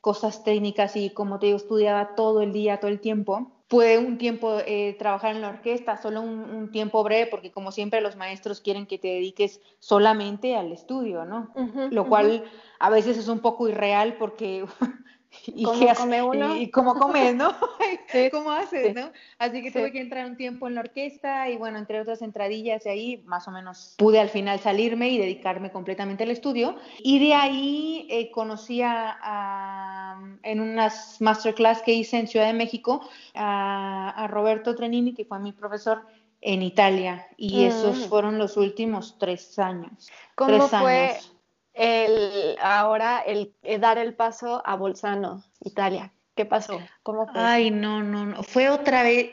cosas 0.05 0.43
técnicas 0.43 0.95
y 0.95 1.09
como 1.09 1.39
te 1.39 1.47
digo, 1.47 1.57
estudiaba 1.57 2.13
todo 2.16 2.41
el 2.41 2.53
día, 2.53 2.80
todo 2.80 2.91
el 2.91 2.99
tiempo. 2.99 3.51
Fue 3.68 3.97
un 3.97 4.20
tiempo 4.20 4.59
eh, 4.68 4.95
trabajar 4.99 5.36
en 5.36 5.41
la 5.41 5.49
orquesta, 5.49 5.99
solo 5.99 6.22
un, 6.22 6.70
tiempo 6.72 7.03
breve, 7.03 7.26
porque 7.26 7.51
como 7.51 7.72
siempre 7.72 8.01
los 8.01 8.16
maestros 8.16 8.61
quieren 8.61 8.86
que 8.86 8.99
te 8.99 9.07
dediques 9.07 9.61
solamente 9.80 10.55
al 10.55 10.72
estudio, 10.72 11.26
¿no? 11.26 11.51
Lo 11.89 12.07
cual 12.07 12.43
a 12.80 12.91
veces 12.91 13.18
es 13.18 13.28
un 13.28 13.39
poco 13.39 13.68
irreal 13.68 14.18
porque 14.20 14.66
¿Y 15.47 15.63
¿Cómo 15.63 15.79
qué 15.79 15.93
come 15.95 16.21
uno? 16.21 16.55
¿Y 16.57 16.69
cómo 16.71 16.95
comes, 16.95 17.36
no? 17.36 17.53
Sí, 18.11 18.29
¿Cómo 18.31 18.51
haces, 18.51 18.88
sí. 18.88 18.93
no? 18.93 19.11
Así 19.39 19.61
que 19.61 19.71
Sí. 19.71 19.79
tuve 19.79 19.91
que 19.91 19.99
entrar 19.99 20.25
un 20.25 20.38
tiempo 20.38 20.67
en 20.67 20.75
la 20.75 20.81
orquesta 20.81 21.49
y 21.49 21.57
bueno, 21.57 21.77
entre 21.77 21.99
otras 22.01 22.21
entradillas 22.21 22.86
y 22.86 22.89
ahí 22.89 23.23
más 23.25 23.47
o 23.47 23.51
menos 23.51 23.95
pude 23.97 24.19
al 24.19 24.29
final 24.29 24.59
salirme 24.59 25.09
y 25.09 25.17
dedicarme 25.17 25.71
completamente 25.71 26.23
al 26.23 26.31
estudio. 26.31 26.75
Y 26.99 27.19
de 27.19 27.33
ahí 27.33 28.07
eh, 28.09 28.31
conocí 28.31 28.81
a, 28.81 29.17
a- 29.21 30.19
en 30.43 30.59
unas 30.61 31.19
masterclass 31.21 31.81
que 31.81 31.93
hice 31.93 32.17
en 32.17 32.27
Ciudad 32.27 32.47
de 32.47 32.53
México 32.53 33.01
a, 33.33 34.09
a 34.11 34.27
Roberto 34.27 34.75
Trenini, 34.75 35.13
que 35.13 35.25
fue 35.25 35.39
mi 35.39 35.51
profesor 35.51 36.05
en 36.41 36.61
Italia. 36.61 37.25
Y 37.38 37.63
esos 37.65 38.05
Mm. 38.05 38.09
fueron 38.09 38.38
los 38.38 38.55
últimos 38.57 39.17
tres 39.17 39.57
años. 39.59 40.09
¿Cómo 40.36 40.57
tres 40.57 40.69
fue 40.69 41.09
años. 41.09 41.34
El 41.76 42.57
ahora 42.61 43.19
el, 43.19 43.53
eh, 43.63 43.78
dar 43.80 43.97
el 43.97 44.15
paso 44.15 44.61
a 44.65 44.76
Bolzano, 44.76 45.43
Italia? 45.61 46.13
¿Qué 46.36 46.45
pasó? 46.45 46.80
¿Cómo 47.03 47.28
fue? 47.28 47.39
Ay, 47.39 47.71
no, 47.71 48.03
no, 48.03 48.26
no. 48.26 48.43
Fue 48.43 48.69
otra 48.69 49.03
vez. 49.03 49.30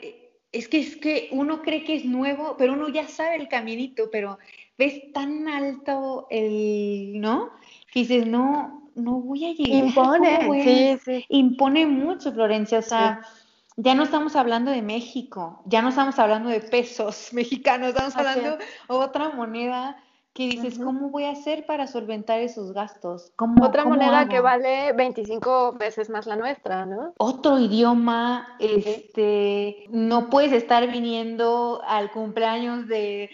Es 0.51 0.67
que 0.67 0.79
es 0.79 0.95
que 0.97 1.29
uno 1.31 1.61
cree 1.61 1.83
que 1.83 1.95
es 1.95 2.05
nuevo, 2.05 2.55
pero 2.57 2.73
uno 2.73 2.87
ya 2.89 3.07
sabe 3.07 3.37
el 3.37 3.47
caminito, 3.47 4.09
pero 4.11 4.37
ves 4.77 5.11
tan 5.11 5.47
alto 5.47 6.27
el, 6.29 7.19
¿no? 7.19 7.51
Que 7.91 8.01
dices, 8.01 8.27
no, 8.27 8.89
no 8.95 9.19
voy 9.19 9.45
a 9.45 9.53
llegar. 9.53 9.85
Impone, 9.85 10.37
¿cómo 10.37 10.47
voy 10.49 10.61
a-?" 10.61 10.63
sí, 10.63 10.99
sí. 11.03 11.25
Impone 11.29 11.87
mucho, 11.87 12.31
Florencia. 12.31 12.79
O 12.79 12.83
sea, 12.83 13.21
ya 13.75 13.95
no 13.95 14.03
estamos 14.03 14.35
hablando 14.35 14.71
de 14.71 14.81
México, 14.81 15.61
ya 15.65 15.81
no 15.81 15.89
estamos 15.89 16.19
hablando 16.19 16.49
de 16.49 16.61
pesos 16.61 17.29
mexicanos, 17.33 17.89
estamos 17.89 18.15
Así 18.15 18.27
hablando 18.27 18.57
de 18.57 18.65
otra 18.87 19.29
moneda 19.29 19.97
que 20.33 20.47
dices. 20.49 20.79
¿cómo 20.79 21.09
voy 21.09 21.25
a 21.25 21.31
hacer 21.31 21.65
para 21.65 21.85
solventar 21.87 22.39
esos 22.39 22.73
gastos? 22.73 23.31
¿Cómo, 23.35 23.65
Otra 23.65 23.83
cómo 23.83 23.95
moneda 23.95 24.27
que 24.27 24.37
hago? 24.37 24.45
vale 24.45 24.91
25 24.93 25.73
veces 25.73 26.09
más 26.09 26.25
la 26.25 26.35
nuestra, 26.35 26.85
¿no? 26.85 27.13
otro 27.17 27.59
idioma, 27.59 28.55
este, 28.59 29.85
no 29.89 30.29
puedes 30.29 30.51
estar 30.51 30.91
viniendo 30.91 31.81
al 31.85 32.11
cumpleaños 32.11 32.87
de, 32.87 33.29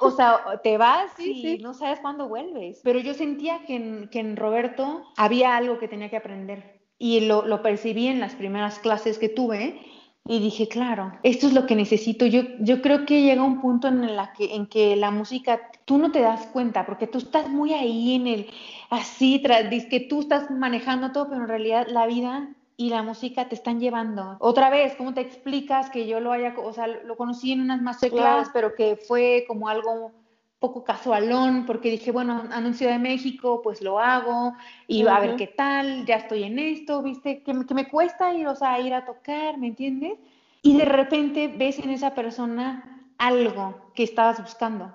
o 0.00 0.10
sea, 0.10 0.38
te 0.62 0.78
vas 0.78 1.10
Sí, 1.16 1.30
y 1.32 1.42
sí. 1.42 1.58
no 1.62 1.74
sabes 1.74 1.98
cuándo 2.00 2.28
vuelves. 2.28 2.80
Pero 2.84 3.00
yo 3.00 3.14
sentía 3.14 3.64
que 3.66 3.74
en, 3.76 4.08
que 4.08 4.20
en 4.20 4.36
Roberto 4.36 5.02
había 5.16 5.56
algo 5.56 5.78
que 5.78 5.88
tenía 5.88 6.10
que 6.10 6.16
aprender 6.16 6.80
y 6.98 7.20
lo, 7.26 7.44
lo 7.44 7.60
percibí 7.60 8.06
en 8.06 8.20
las 8.20 8.34
primeras 8.36 8.78
clases 8.78 9.18
que 9.18 9.28
tuve 9.28 9.80
y 10.28 10.40
dije, 10.40 10.68
claro, 10.68 11.12
esto 11.22 11.46
es 11.46 11.52
lo 11.52 11.66
que 11.66 11.76
necesito. 11.76 12.26
Yo, 12.26 12.42
yo 12.60 12.82
creo 12.82 13.06
que 13.06 13.22
llega 13.22 13.42
un 13.42 13.60
punto 13.60 13.88
en, 13.88 14.16
la 14.16 14.32
que, 14.32 14.54
en 14.54 14.66
que 14.66 14.96
la 14.96 15.10
música, 15.10 15.60
tú 15.84 15.98
no 15.98 16.10
te 16.10 16.20
das 16.20 16.46
cuenta 16.46 16.84
porque 16.84 17.06
tú 17.06 17.18
estás 17.18 17.48
muy 17.48 17.72
ahí 17.72 18.14
en 18.14 18.26
el, 18.26 18.50
así, 18.90 19.40
tras, 19.42 19.64
que 19.86 20.00
tú 20.00 20.20
estás 20.20 20.50
manejando 20.50 21.12
todo, 21.12 21.28
pero 21.28 21.42
en 21.42 21.48
realidad 21.48 21.86
la 21.88 22.06
vida 22.06 22.48
y 22.76 22.90
la 22.90 23.02
música 23.02 23.48
te 23.48 23.54
están 23.54 23.80
llevando. 23.80 24.36
Otra 24.40 24.68
vez, 24.68 24.96
¿cómo 24.96 25.14
te 25.14 25.20
explicas 25.20 25.90
que 25.90 26.06
yo 26.06 26.20
lo 26.20 26.32
haya, 26.32 26.54
o 26.58 26.72
sea, 26.72 26.86
lo 26.86 27.16
conocí 27.16 27.52
en 27.52 27.60
unas 27.60 27.80
masterclass, 27.80 28.50
Claro. 28.50 28.50
pero 28.52 28.74
que 28.74 28.96
fue 28.96 29.44
como 29.46 29.68
algo 29.68 30.12
poco 30.58 30.84
casualón, 30.84 31.66
porque 31.66 31.90
dije, 31.90 32.10
bueno, 32.12 32.44
Ciudad 32.72 32.92
de 32.92 32.98
México, 32.98 33.60
pues 33.62 33.82
lo 33.82 33.98
hago, 33.98 34.54
y 34.88 35.06
a 35.06 35.20
ver 35.20 35.36
qué 35.36 35.46
tal, 35.46 36.06
ya 36.06 36.16
estoy 36.16 36.44
en 36.44 36.58
esto, 36.58 37.02
viste, 37.02 37.42
que, 37.42 37.52
me- 37.52 37.66
que 37.66 37.74
me 37.74 37.88
cuesta 37.88 38.32
ir, 38.32 38.46
o 38.48 38.54
sea, 38.56 38.80
ir 38.80 38.94
a 38.94 39.04
tocar, 39.04 39.58
¿me 39.58 39.68
entiendes? 39.68 40.18
Y 40.62 40.76
de 40.76 40.84
repente 40.86 41.48
ves 41.48 41.78
en 41.78 41.90
esa 41.90 42.14
persona 42.14 43.04
algo 43.18 43.92
que 43.94 44.02
estabas 44.02 44.40
buscando 44.42 44.92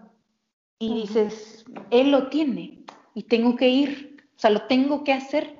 y 0.80 1.02
dices, 1.02 1.64
él 1.92 2.12
lo 2.12 2.28
tiene 2.30 2.80
y 3.14 3.24
tengo 3.24 3.56
que 3.56 3.70
ir, 3.70 4.26
o 4.36 4.40
sea, 4.40 4.50
lo 4.50 4.64
tengo 4.64 5.04
que 5.04 5.14
hacer 5.14 5.56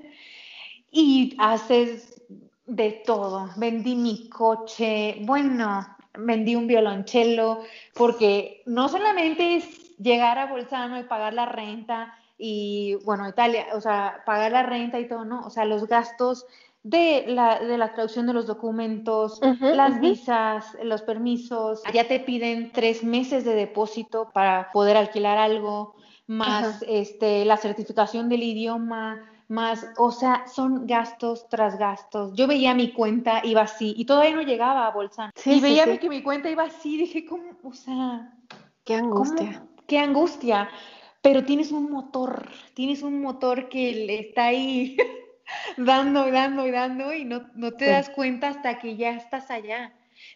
y 0.92 1.36
haces 1.38 2.22
de 2.66 3.04
todo. 3.06 3.50
Vendí 3.56 3.96
mi 3.96 4.30
coche, 4.30 5.18
bueno, 5.22 5.88
vendí 6.18 6.56
un 6.56 6.68
violonchelo, 6.68 7.62
porque 7.94 8.64
no 8.66 8.90
solamente 8.90 9.56
es 9.58 9.81
llegar 10.02 10.38
a 10.38 10.48
Bolzano 10.48 11.00
y 11.00 11.04
pagar 11.04 11.34
la 11.34 11.46
renta 11.46 12.16
y, 12.38 12.96
bueno, 13.06 13.30
Italia, 13.30 13.68
o 13.74 13.82
sea, 13.82 14.24
pagar 14.26 14.52
la 14.52 14.64
renta 14.64 15.00
y 15.00 15.08
todo, 15.08 15.26
¿no? 15.26 15.46
O 15.46 15.52
sea, 15.52 15.64
los 15.66 15.88
gastos 15.88 16.48
de 16.82 17.26
la, 17.28 17.60
de 17.60 17.78
la 17.78 17.94
traducción 17.94 18.26
de 18.26 18.34
los 18.34 18.48
documentos, 18.48 19.40
las 19.60 20.00
visas, 20.00 20.76
los 20.84 21.04
permisos, 21.04 21.84
ya 21.94 22.08
te 22.08 22.20
piden 22.20 22.72
tres 22.72 23.04
meses 23.04 23.46
de 23.46 23.54
depósito 23.54 24.32
para 24.34 24.72
poder 24.72 24.98
alquilar 24.98 25.38
algo, 25.38 25.96
más 26.26 26.84
este, 26.88 27.46
la 27.46 27.58
certificación 27.58 28.28
del 28.30 28.42
idioma, 28.42 29.22
más, 29.48 29.86
o 29.98 30.12
sea, 30.12 30.48
son 30.48 30.88
gastos 30.88 31.48
tras 31.50 31.78
gastos. 31.78 32.34
Yo 32.34 32.48
veía 32.48 32.74
mi 32.74 32.92
cuenta, 32.94 33.42
iba 33.44 33.62
así, 33.62 33.94
y 33.96 34.06
todavía 34.06 34.36
no 34.36 34.42
llegaba 34.42 34.88
a 34.88 34.92
Bolsán. 34.92 35.30
Sí, 35.36 35.52
y 35.52 35.56
sí, 35.56 35.62
veía 35.62 35.86
sí. 35.86 35.98
que 36.00 36.10
mi 36.10 36.24
cuenta 36.24 36.50
iba 36.50 36.64
así, 36.64 36.98
dije, 36.98 37.26
¿cómo? 37.26 37.52
O 37.64 37.74
sea, 37.74 38.34
Qué 38.84 39.00
¿cómo? 39.00 39.26
Qué 39.88 40.00
angustia. 40.00 40.70
Pero 41.22 41.44
tienes 41.44 41.72
un 41.72 41.92
motor, 41.92 42.50
tienes 42.74 43.04
un 43.04 43.22
motor 43.22 43.70
que 43.70 43.92
le 43.94 44.20
está 44.20 44.46
ahí 44.46 44.98
dando 45.78 46.28
y 46.28 46.32
dando 46.32 46.66
y 46.66 46.72
dando 46.72 47.14
y 47.14 47.26
no, 47.26 47.44
no 47.56 47.72
te 47.74 47.86
Sí. 47.86 47.92
das 47.92 48.10
cuenta 48.10 48.48
hasta 48.48 48.80
que 48.80 48.96
ya 48.98 49.12
estás 49.12 49.52
allá. 49.52 49.94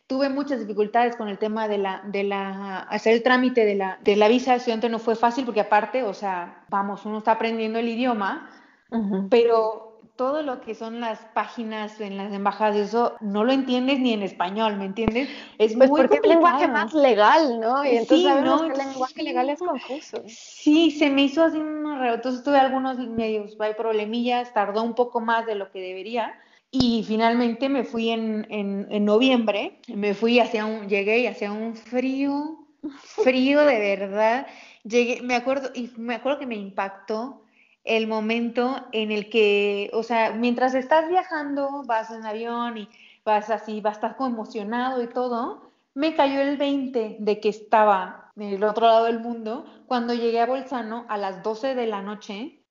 Tuve 0.08 0.30
muchas 0.30 0.60
dificultades 0.60 1.16
con 1.16 1.28
el 1.28 1.38
tema 1.38 1.68
de 1.68 1.78
la, 1.78 2.02
de 2.06 2.24
la, 2.24 2.80
hacer 2.80 3.14
el 3.14 3.24
trámite 3.24 3.66
de 3.66 3.76
la, 3.76 4.00
de 4.04 4.16
la 4.16 4.28
visa 4.28 4.52
de 4.52 4.58
estudiante 4.58 4.90
no 4.90 5.00
fue 5.00 5.16
fácil 5.16 5.46
porque 5.46 5.60
aparte, 5.62 6.04
o 6.04 6.14
sea, 6.14 6.66
vamos, 6.70 7.06
uno 7.06 7.20
está 7.20 7.32
aprendiendo 7.34 7.80
el 7.80 7.88
idioma, 7.90 8.50
Ujú. 8.92 9.28
pero 9.30 9.95
todo 10.16 10.42
lo 10.44 10.62
que 10.62 10.76
son 10.76 11.00
las 11.02 11.20
páginas 11.34 12.00
en 12.00 12.18
las 12.18 12.32
embajadas, 12.34 12.76
eso 12.78 13.16
no 13.22 13.44
lo 13.44 13.52
entiendes 13.52 14.00
ni 14.00 14.14
en 14.14 14.24
español, 14.24 14.78
¿me 14.78 14.86
entiendes? 14.86 15.30
Es 15.58 15.76
Pues 15.76 15.90
muy 15.90 16.02
porque 16.02 16.18
es 16.18 16.24
lenguaje 16.28 16.68
complicado. 16.68 16.74
más 16.74 16.94
legal, 16.94 17.60
¿no? 17.60 17.84
Y 17.86 17.90
Sí, 17.90 17.98
entonces 17.98 18.24
sabemos 18.24 18.62
¿no? 18.62 18.68
que 18.68 18.74
el 18.74 18.78
lenguaje 18.78 19.24
legal 19.24 19.50
es 19.50 19.60
confuso. 19.60 20.24
Sí, 20.28 20.92
se 20.92 21.10
me 21.10 21.24
hizo 21.24 21.44
así 21.44 21.58
un 21.58 21.86
enredo. 21.94 22.16
Entonces 22.16 22.44
tuve 22.44 22.58
algunos 22.58 22.98
medios, 22.98 23.56
hay 23.60 23.74
problemillas, 23.74 24.54
tardó 24.54 24.84
un 24.84 24.96
poco 24.96 25.22
más 25.22 25.46
de 25.46 25.56
lo 25.56 25.72
que 25.72 25.80
debería. 25.82 26.34
Y 26.72 27.04
finalmente 27.08 27.70
me 27.70 27.84
fui 27.84 28.10
en, 28.10 28.46
en, 28.50 28.88
en 28.90 29.06
noviembre, 29.06 29.80
me 29.88 30.14
fui 30.14 30.40
hacia 30.40 30.66
un, 30.66 30.90
llegué 30.90 31.20
y 31.20 31.28
hacía 31.28 31.52
un 31.52 31.76
frío, 31.76 32.68
frío 32.98 33.62
de 33.66 33.80
verdad. 33.80 34.48
Llegué, 34.84 35.22
me 35.22 35.36
acuerdo, 35.36 35.70
y 35.74 35.92
me 35.98 36.16
acuerdo 36.16 36.40
que 36.40 36.46
me 36.48 36.56
impactó 36.56 37.45
el 37.86 38.08
momento 38.08 38.86
en 38.92 39.12
el 39.12 39.30
que, 39.30 39.90
o 39.94 40.04
sea, 40.04 40.32
mientras 40.34 40.76
estás 40.76 41.08
viajando, 41.08 41.84
vas 41.86 42.12
en 42.12 42.26
avión 42.26 42.78
y 42.78 42.90
vas 43.24 43.50
así, 43.50 43.80
vas 43.82 43.94
a 43.94 43.98
estar 43.98 44.16
como 44.18 44.36
emocionado 44.36 45.02
y 45.02 45.08
todo, 45.08 45.72
me 45.94 46.16
cayó 46.16 46.42
el 46.42 46.58
20 46.58 47.18
de 47.20 47.40
que 47.40 47.50
estaba 47.50 48.32
en 48.36 48.54
el 48.54 48.64
otro 48.64 48.88
lado 48.88 49.06
del 49.06 49.20
mundo 49.20 49.66
cuando 49.88 50.14
llegué 50.14 50.42
a 50.42 50.46
Bolzano 50.46 51.06
a 51.08 51.18
las 51.18 51.42
12 51.42 51.76
de 51.76 51.88
la 51.88 52.02
noche 52.02 52.62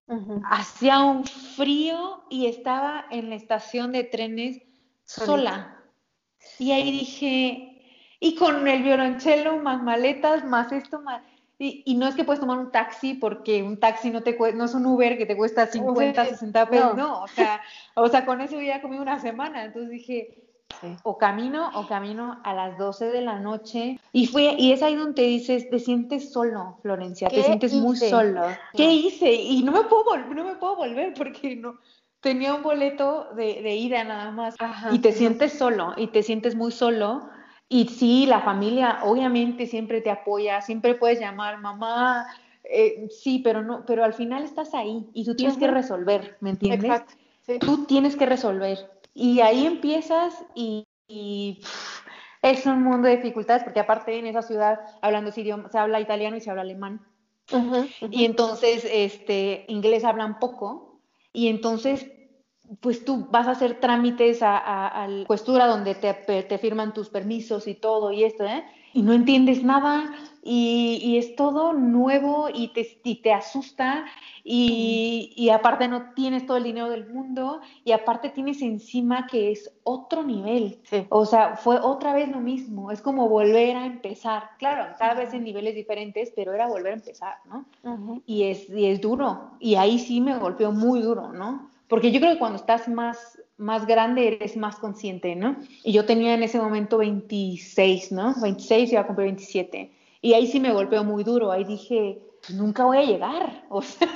hacía 0.50 1.00
un 1.00 1.24
frío 1.24 2.24
y 2.28 2.46
estaba 2.46 3.06
en 3.10 3.30
la 3.30 3.36
estación 3.36 3.92
de 3.92 4.04
trenes 4.04 4.62
sola. 5.04 5.82
Y 6.58 6.72
ahí 6.72 6.90
dije, 6.92 7.82
y 8.20 8.34
con 8.36 8.66
el 8.68 8.82
violonchelo, 8.82 9.58
más 9.58 9.82
maletas, 9.82 10.44
más 10.44 10.72
esto, 10.72 11.00
más... 11.00 11.22
Y, 11.59 11.82
y 11.86 11.94
no 11.94 12.09
es 12.09 12.14
que 12.16 12.24
puedes 12.24 12.40
tomar 12.40 12.59
un 12.59 12.72
taxi 12.72 13.14
porque 13.14 13.62
un 13.62 13.78
taxi 13.78 14.11
no 14.11 14.22
te 14.22 14.36
cuesta, 14.36 14.59
no 14.59 14.64
es 14.64 14.74
un 14.74 14.86
Uber 14.86 15.16
que 15.16 15.26
te 15.26 15.36
cuesta 15.36 15.66
50, 15.66 16.24
Sí, 16.24 16.30
60 16.30 16.68
pesos, 16.68 16.96
no. 16.96 17.02
no, 17.09 17.22
o 17.22 17.28
sea, 17.28 17.61
o 17.94 18.09
sea, 18.09 18.26
con 18.26 18.40
eso 18.40 18.61
ya 18.61 18.82
comí 18.82 18.98
una 18.98 19.20
semana, 19.20 19.64
entonces 19.64 19.90
dije, 19.90 20.40
Sí. 20.80 20.88
o 21.05 21.16
camino 21.18 21.70
o 21.74 21.86
camino 21.86 22.40
a 22.42 22.52
las 22.52 22.76
12 22.78 23.11
de 23.11 23.20
la 23.20 23.38
noche. 23.38 24.00
Y 24.12 24.26
fue 24.26 24.57
y 24.59 24.72
es 24.72 24.82
ahí 24.82 24.96
donde 24.96 25.12
te 25.14 25.22
dices 25.22 25.70
te 25.70 25.78
sientes 25.78 26.32
solo 26.32 26.78
Florencia 26.82 27.28
te 27.28 27.36
¿Qué 27.36 27.42
sientes 27.44 27.72
muy 27.74 27.94
hice? 27.94 28.11
solo. 28.11 28.40
Qué 28.72 28.90
hice 28.92 29.32
y 29.32 29.62
no 29.62 29.70
me 29.70 29.82
puedo 29.82 30.16
no 30.16 30.44
me 30.44 30.57
puedo 30.57 30.74
volver 30.74 31.14
porque 31.14 31.55
no 31.55 31.78
tenía 32.20 32.55
un 32.55 32.62
boleto 32.64 33.28
de, 33.36 33.62
de 33.62 33.76
ida 33.76 34.02
nada 34.02 34.32
más. 34.32 34.57
Ajá, 34.59 34.90
y 34.92 34.98
te 34.98 35.12
sientes 35.12 35.52
solo 35.52 35.92
y 35.96 36.09
te 36.09 36.24
sientes 36.24 36.57
muy 36.57 36.72
solo 36.72 37.28
y 37.68 37.88
sí 37.88 38.26
la 38.26 38.40
familia 38.40 39.00
obviamente 39.04 39.66
siempre 39.66 40.00
te 40.00 40.10
apoya 40.10 40.60
siempre 40.60 40.94
puedes 40.94 41.20
llamar 41.20 41.60
mamá 41.60 42.26
eh, 42.64 43.08
sí 43.10 43.40
pero 43.42 43.62
no 43.62 43.84
pero 43.86 44.04
al 44.04 44.14
final 44.14 44.42
estás 44.44 44.74
ahí 44.74 45.06
y 45.12 45.24
tú 45.24 45.34
tienes 45.34 45.56
que 45.56 45.66
resolver 45.66 46.36
¿me 46.40 46.50
entiendes? 46.50 46.84
Exacto. 46.90 47.14
Sí. 47.46 47.58
tú 47.58 47.84
tienes 47.84 48.16
que 48.16 48.26
resolver. 48.26 48.90
Y 49.12 49.40
ahí 49.40 49.66
empiezas 49.66 50.44
y, 50.54 50.86
y, 51.06 51.60
pff, 51.60 52.06
es 52.42 52.66
un 52.66 52.82
mundo 52.82 53.06
de 53.06 53.16
dificultades 53.16 53.62
porque 53.62 53.80
aparte 53.80 54.18
en 54.18 54.26
esa 54.26 54.42
ciudad 54.42 54.80
hablando 55.02 55.30
ese 55.30 55.42
idioma, 55.42 55.70
se 55.70 55.78
habla 55.78 56.00
italiano 56.00 56.36
y 56.36 56.40
se 56.40 56.50
habla 56.50 56.62
alemán. 56.62 57.06
Ujú, 57.52 57.76
ujú. 57.76 58.08
Y 58.10 58.24
entonces 58.24 58.86
este, 58.90 59.66
inglés 59.68 60.04
hablan 60.04 60.38
poco 60.38 61.00
y 61.32 61.48
entonces 61.48 62.10
pues 62.80 63.04
tú 63.04 63.26
vas 63.30 63.46
a 63.46 63.52
hacer 63.52 63.80
trámites 63.80 64.42
a, 64.42 64.56
a, 64.58 65.04
a 65.04 65.08
la 65.08 65.26
cuestura 65.26 65.66
donde 65.66 65.94
te, 65.94 66.14
te, 66.14 66.58
firman 66.58 66.94
tus 66.94 67.08
permisos 67.08 67.66
y 67.66 67.74
todo 67.74 68.12
y 68.12 68.24
esto, 68.24 68.44
¿eh? 68.44 68.64
y 68.94 69.02
no 69.02 69.12
entiendes 69.12 69.62
nada 69.62 70.14
y, 70.42 71.16
es 71.18 71.36
todo 71.36 71.72
nuevo 71.72 72.48
y 72.52 72.68
te, 72.68 73.00
y 73.02 73.16
te 73.22 73.32
asusta 73.32 74.04
y, 74.44 75.32
y, 75.36 75.48
aparte 75.48 75.88
no 75.88 76.12
tienes 76.14 76.46
todo 76.46 76.58
el 76.58 76.64
dinero 76.64 76.90
del 76.90 77.08
mundo 77.08 77.60
y 77.82 77.92
aparte 77.92 78.28
tienes 78.28 78.60
encima 78.60 79.26
que 79.26 79.50
es 79.50 79.74
otro 79.84 80.22
nivel. 80.22 80.80
O 81.08 81.24
sea, 81.24 81.56
fue 81.56 81.78
otra 81.80 82.12
vez 82.12 82.28
lo 82.28 82.40
mismo, 82.40 82.92
es 82.92 83.00
como 83.00 83.28
volver 83.28 83.76
a 83.76 83.86
empezar. 83.86 84.50
Claro, 84.58 84.94
cada 84.98 85.14
vez 85.14 85.32
en 85.32 85.44
niveles 85.44 85.74
diferentes, 85.74 86.30
pero 86.36 86.52
era 86.52 86.68
volver 86.68 86.92
a 86.92 86.96
empezar, 86.96 87.36
¿no? 87.46 88.22
y, 88.26 88.44
es, 88.44 88.68
y 88.68 88.86
es 88.86 89.00
duro. 89.00 89.52
Y 89.60 89.76
ahí 89.76 89.98
sí 89.98 90.20
me 90.20 90.36
golpeó 90.36 90.72
muy 90.72 91.00
duro, 91.00 91.32
¿no? 91.32 91.70
Porque 91.95 92.11
yo 92.11 92.18
creo 92.18 92.32
que 92.32 92.40
cuando 92.40 92.57
estás 92.57 92.88
más, 92.88 93.40
más 93.57 93.86
grande 93.86 94.26
eres 94.26 94.57
más 94.57 94.74
consciente, 94.80 95.36
¿no? 95.36 95.57
Y 95.84 95.92
yo 95.92 96.05
tenía 96.05 96.34
en 96.34 96.42
ese 96.42 96.59
momento 96.59 96.99
26, 96.99 98.11
¿no? 98.11 98.34
26 98.42 98.88
y 98.88 98.92
iba 98.95 99.03
a 99.03 99.07
cumplir 99.07 99.26
27. 99.26 99.92
Y 100.20 100.32
ahí 100.32 100.49
sí 100.49 100.59
me 100.59 100.72
golpeó 100.72 101.05
muy 101.05 101.22
duro. 101.22 101.53
Ahí 101.53 101.62
dije, 101.62 102.18
nunca 102.49 102.84
voy 102.84 102.97
a 102.97 103.05
llegar, 103.05 103.64
o 103.68 103.80
sea, 103.80 104.09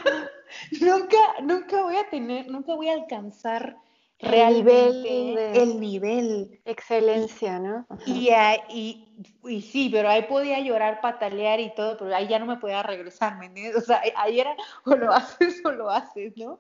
nunca, 0.81 1.19
nunca 1.41 1.85
voy 1.85 1.95
a 1.95 2.11
tener, 2.11 2.51
nunca 2.51 2.75
voy 2.75 2.89
a 2.89 2.95
alcanzar 2.95 3.77
realmente 4.19 5.63
el 5.63 5.79
nivel. 5.79 6.61
Excelencia, 6.65 7.61
¿no? 7.61 7.87
Y, 8.07 9.07
y, 9.45 9.63
sí, 9.63 9.89
pero 9.93 10.09
ahí 10.09 10.23
podía 10.23 10.59
llorar, 10.59 11.01
patalear 11.01 11.61
y 11.61 11.73
todo, 11.77 11.97
pero 11.97 12.13
ahí 12.13 12.27
ya 12.27 12.41
no 12.41 12.47
me 12.47 12.57
podía 12.57 12.83
regresar, 12.83 13.39
¿me 13.39 13.47
entiendes? 13.47 13.77
O 13.77 13.87
sea, 13.87 14.03
ahí 14.17 14.41
era 14.41 14.57
o 14.85 14.97
lo 14.97 15.13
haces 15.13 15.65
o 15.65 15.71
lo 15.71 15.89
haces, 15.89 16.37
¿no? 16.37 16.59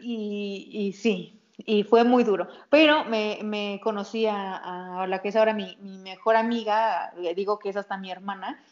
Y, 0.00 0.68
y 0.72 0.92
sí, 0.92 1.40
y 1.58 1.82
fue 1.84 2.04
muy 2.04 2.24
duro. 2.24 2.48
Pero 2.70 3.04
me, 3.04 3.38
me 3.42 3.80
conocí 3.82 4.26
a, 4.26 5.06
la 5.08 5.22
que 5.22 5.28
es 5.28 5.36
ahora 5.36 5.54
mi, 5.54 5.76
mi, 5.80 5.98
mejor 5.98 6.36
amiga, 6.36 7.12
le 7.18 7.34
digo 7.34 7.58
que 7.58 7.70
es 7.70 7.76
hasta 7.76 7.96
mi 7.96 8.10
hermana, 8.10 8.62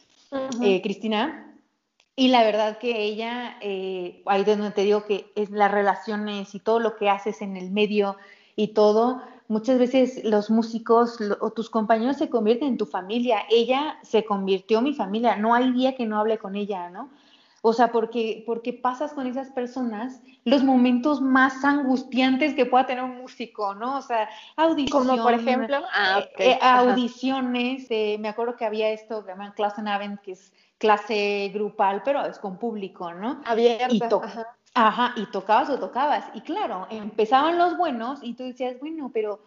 eh, 0.62 0.82
Cristina, 0.82 1.54
y 2.16 2.28
la 2.28 2.44
verdad 2.44 2.78
que 2.78 3.02
ella, 3.02 3.56
eh, 3.60 4.22
ahí 4.26 4.42
es 4.42 4.46
donde 4.46 4.70
te 4.70 4.82
digo 4.82 5.04
que 5.04 5.32
es 5.34 5.50
las 5.50 5.70
relaciones 5.70 6.54
y 6.54 6.60
todo 6.60 6.78
lo 6.78 6.96
que 6.96 7.10
haces 7.10 7.42
en 7.42 7.56
el 7.56 7.70
medio 7.70 8.16
y 8.54 8.68
todo, 8.68 9.20
muchas 9.48 9.78
veces 9.78 10.22
los 10.24 10.48
músicos 10.48 11.18
o 11.40 11.50
tus 11.50 11.70
compañeros 11.70 12.16
se 12.16 12.30
convierten 12.30 12.68
en 12.68 12.78
tu 12.78 12.86
familia. 12.86 13.40
Ella 13.50 13.98
se 14.02 14.24
convirtió 14.24 14.78
en 14.78 14.84
mi 14.84 14.94
familia. 14.94 15.36
No 15.36 15.54
hay 15.54 15.72
día 15.72 15.96
que 15.96 16.06
no 16.06 16.18
hable 16.20 16.38
con 16.38 16.54
ella, 16.54 16.88
¿no? 16.88 17.10
O 17.66 17.72
sea, 17.72 17.90
porque, 17.92 18.44
porque 18.44 18.74
pasas 18.74 19.14
con 19.14 19.26
esas 19.26 19.48
personas 19.48 20.20
los 20.44 20.62
momentos 20.62 21.22
más 21.22 21.64
angustiantes 21.64 22.52
que 22.52 22.66
pueda 22.66 22.84
tener 22.84 23.02
un 23.02 23.16
músico, 23.16 23.74
¿no? 23.74 23.96
O 23.96 24.02
sea, 24.02 24.28
audiciones. 24.54 25.08
Como 25.08 25.22
por 25.22 25.32
ejemplo, 25.32 25.78
ah, 25.94 26.22
eh, 26.36 26.58
audiciones. 26.60 27.88
me 27.88 28.28
acuerdo 28.28 28.54
que 28.56 28.66
había 28.66 28.90
esto 28.90 29.24
que 29.24 29.30
llaman 29.30 29.52
Klassenabend, 29.52 30.20
que 30.20 30.32
es 30.32 30.52
clase 30.76 31.50
grupal, 31.54 32.02
pero 32.04 32.26
es 32.26 32.38
con 32.38 32.58
público, 32.58 33.14
¿no? 33.14 33.40
Abierta. 33.46 33.88
Y 33.90 33.98
ajá. 34.74 35.14
y 35.16 35.24
tocabas 35.30 35.70
o 35.70 35.78
tocabas. 35.78 36.26
Y 36.34 36.42
claro, 36.42 36.86
empezaban 36.90 37.56
los 37.56 37.78
buenos 37.78 38.18
y 38.22 38.34
tú 38.34 38.42
decías, 38.42 38.78
bueno, 38.78 39.10
pero 39.14 39.40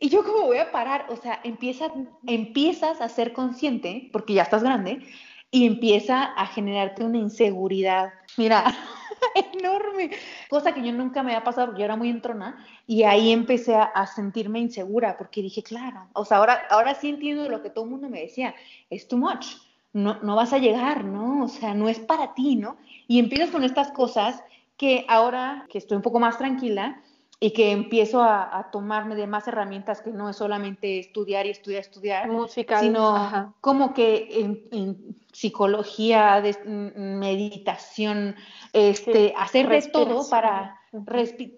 ¿y 0.00 0.08
yo 0.08 0.24
cómo 0.24 0.46
voy 0.46 0.58
a 0.58 0.72
parar? 0.72 1.06
O 1.10 1.16
sea, 1.16 1.38
empieza, 1.44 1.92
empiezas 2.26 3.00
a 3.00 3.08
ser 3.08 3.32
consciente, 3.32 4.10
porque 4.12 4.34
ya 4.34 4.42
estás 4.42 4.64
grande, 4.64 5.06
y 5.52 5.66
empieza 5.66 6.24
a 6.24 6.46
generarte 6.46 7.04
una 7.04 7.18
inseguridad. 7.18 8.12
Mira, 8.36 8.64
enorme, 9.54 10.10
cosa 10.48 10.74
que 10.74 10.82
yo 10.82 10.92
nunca 10.92 11.22
me 11.22 11.32
había 11.32 11.44
pasado 11.44 11.68
porque 11.68 11.80
yo 11.80 11.84
era 11.84 11.96
muy 11.96 12.08
entrona 12.08 12.66
y 12.86 13.04
ahí 13.04 13.30
empecé 13.30 13.76
a, 13.76 14.06
sentirme 14.06 14.58
insegura 14.58 15.16
porque 15.16 15.42
dije, 15.42 15.62
claro, 15.62 16.08
o 16.14 16.24
sea, 16.24 16.38
ahora, 16.38 16.62
ahora 16.70 16.94
sí 16.94 17.10
entiendo 17.10 17.48
lo 17.48 17.62
que 17.62 17.70
todo 17.70 17.84
el 17.84 17.90
mundo 17.90 18.08
me 18.08 18.22
decía, 18.22 18.54
es 18.90 19.06
too 19.06 19.18
much 19.18 19.46
no, 19.92 20.18
no 20.22 20.36
vas 20.36 20.54
a 20.54 20.58
llegar, 20.58 21.04
¿no? 21.04 21.44
O 21.44 21.48
sea, 21.48 21.74
no 21.74 21.88
es 21.88 21.98
para 21.98 22.34
ti, 22.34 22.56
¿no? 22.56 22.78
Y 23.06 23.18
empiezas 23.18 23.50
con 23.50 23.62
estas 23.62 23.90
cosas 23.92 24.42
que 24.78 25.04
ahora 25.06 25.66
que 25.68 25.78
estoy 25.78 25.96
un 25.96 26.02
poco 26.02 26.18
más 26.18 26.38
tranquila 26.38 27.02
y 27.42 27.50
que 27.50 27.72
empiezo 27.72 28.22
a, 28.22 28.68
tomarme 28.70 29.16
de 29.16 29.26
más 29.26 29.48
herramientas 29.48 30.00
que 30.00 30.12
no 30.12 30.30
es 30.30 30.36
solamente 30.36 31.00
estudiar 31.00 31.44
y 31.44 31.50
estudiar, 31.50 31.80
estudiar, 31.80 32.28
Musical, 32.28 32.78
sino 32.80 33.52
como 33.60 33.92
que 33.92 34.28
en, 34.70 35.16
psicología, 35.32 36.40
de, 36.40 36.56
meditación, 36.64 38.36
este, 38.72 39.34
hacer 39.36 39.68
de 39.68 39.82
todo 39.88 40.30
para 40.30 40.78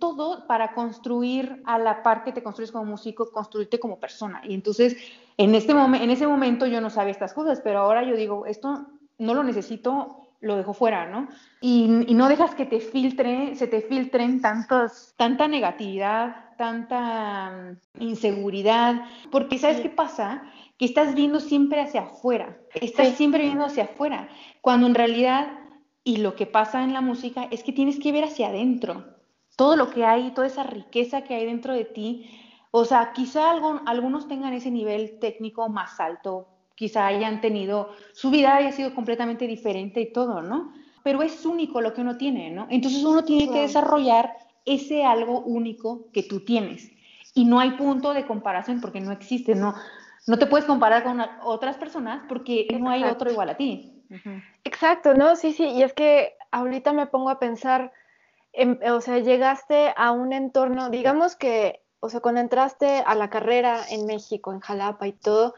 todo 0.01 0.47
para 0.47 0.72
construir 0.72 1.61
a 1.66 1.78
la 1.78 2.03
par 2.03 2.24
que 2.24 2.32
te 2.32 2.43
construyes 2.43 2.72
como 2.72 2.87
músico, 2.87 3.30
construirte 3.30 3.78
como 3.78 4.01
persona. 4.01 4.41
Y 4.43 4.55
entonces 4.55 4.97
en, 5.37 5.55
este 5.55 5.72
en 5.72 6.11
ese 6.11 6.26
momento 6.26 6.64
yo 6.64 6.80
no 6.80 6.89
sabía 6.89 7.11
estas 7.11 7.35
cosas, 7.35 7.61
pero 7.62 7.80
ahora 7.80 8.05
yo 8.05 8.16
digo, 8.16 8.47
esto 8.47 8.87
no 9.18 9.35
lo 9.35 9.45
necesito, 9.45 10.24
lo 10.45 10.57
dejo 10.57 10.74
fuera, 10.74 11.07
¿no? 11.07 11.28
Y, 11.61 11.86
no 11.88 12.28
dejas 12.28 12.55
que 12.55 12.66
te 12.66 12.80
filtre, 12.80 13.57
se 13.57 13.66
te 13.66 13.80
filtren 13.80 14.40
tantos, 14.40 15.14
tanta 15.16 15.49
negatividad, 15.49 16.55
tanta 16.59 17.51
mm, 17.99 18.03
inseguridad, 18.03 19.07
porque 19.30 19.59
¿sabes 19.59 19.80
qué 19.80 19.88
pasa? 19.88 20.42
Que 20.78 20.84
estás 20.84 21.14
viendo 21.14 21.40
siempre 21.40 21.80
hacia 21.80 22.03
afuera, 22.03 22.59
estás 22.74 23.14
siempre 23.16 23.45
viendo 23.45 23.64
hacia 23.64 23.84
afuera, 23.84 24.28
cuando 24.61 24.86
en 24.86 24.95
realidad, 24.95 25.49
y 26.05 26.18
lo 26.18 26.36
que 26.36 26.47
pasa 26.47 26.84
en 26.84 26.92
la 26.92 27.01
música 27.01 27.49
es 27.51 27.64
que 27.64 27.72
tienes 27.72 27.99
que 27.99 28.12
ver 28.12 28.24
hacia 28.24 28.49
adentro, 28.49 29.05
todo 29.57 29.76
lo 29.76 29.90
que 29.90 30.05
hay, 30.05 30.32
toda 30.32 30.47
esa 30.47 30.64
riqueza 30.64 31.22
que 31.22 31.34
hay 31.34 31.47
dentro 31.47 31.72
de 31.72 31.84
ti, 31.86 32.30
o 32.70 32.84
sea, 32.84 33.12
quizá 33.12 33.53
algunos 33.86 34.28
tengan 34.28 34.53
ese 34.53 34.70
nivel 34.70 35.18
técnico 35.20 35.68
más 35.68 36.01
alto, 36.01 36.49
quizá 36.75 37.07
hayan 37.07 37.41
tenido, 37.41 37.91
su 38.12 38.31
vida 38.31 38.57
haya 38.57 38.72
sido 38.72 38.95
completamente 38.95 39.47
diferente 39.47 40.01
y 40.01 40.12
todo, 40.12 40.43
¿no? 40.43 40.72
Pero 41.03 41.22
es 41.22 41.45
único 41.45 41.81
lo 41.81 41.93
que 41.93 42.01
uno 42.01 42.16
tiene, 42.16 42.51
¿no? 42.51 42.66
Entonces 42.70 43.05
uno 43.05 43.25
tiene 43.25 43.53
que 43.53 43.61
desarrollar 43.61 44.37
ese 44.64 45.05
algo 45.05 45.41
único 45.41 46.11
que 46.12 46.22
tú 46.22 46.45
tienes. 46.45 46.91
Y 47.35 47.45
no 47.45 47.61
hay 47.61 47.72
punto 47.72 48.14
de 48.14 48.27
comparación 48.27 48.81
porque 48.81 49.01
no 49.01 49.12
existe, 49.12 49.55
no, 49.55 49.75
no 50.27 50.39
te 50.39 50.47
puedes 50.47 50.64
comparar 50.64 51.03
con 51.03 51.20
otras 51.43 51.77
personas 51.77 52.22
porque 52.29 52.66
no 52.79 52.91
hay 52.91 53.05
otro 53.05 53.31
igual 53.31 53.51
a 53.51 53.57
ti. 53.57 53.93
Exacto, 54.64 55.14
¿no? 55.14 55.37
Sí, 55.37 55.53
sí, 55.53 55.64
y 55.64 55.83
es 55.83 55.93
que 55.93 56.35
ahorita 56.51 56.93
me 56.93 57.07
pongo 57.07 57.31
a 57.31 57.39
pensar, 57.39 57.93
o 58.91 59.01
sea, 59.01 59.18
llegaste 59.18 59.93
a 59.97 60.12
un 60.12 60.33
entorno, 60.33 60.89
digamos 60.89 61.37
que 61.37 61.85
o 62.05 62.11
sea, 62.11 62.20
cuando 62.20 62.43
entraste 62.43 62.99
a 62.99 63.14
la 63.14 63.31
carrera 63.31 63.81
en 63.89 64.05
México, 64.05 64.53
en 64.53 64.61
Jalapa 64.61 65.07
y 65.07 65.12
todo, 65.12 65.55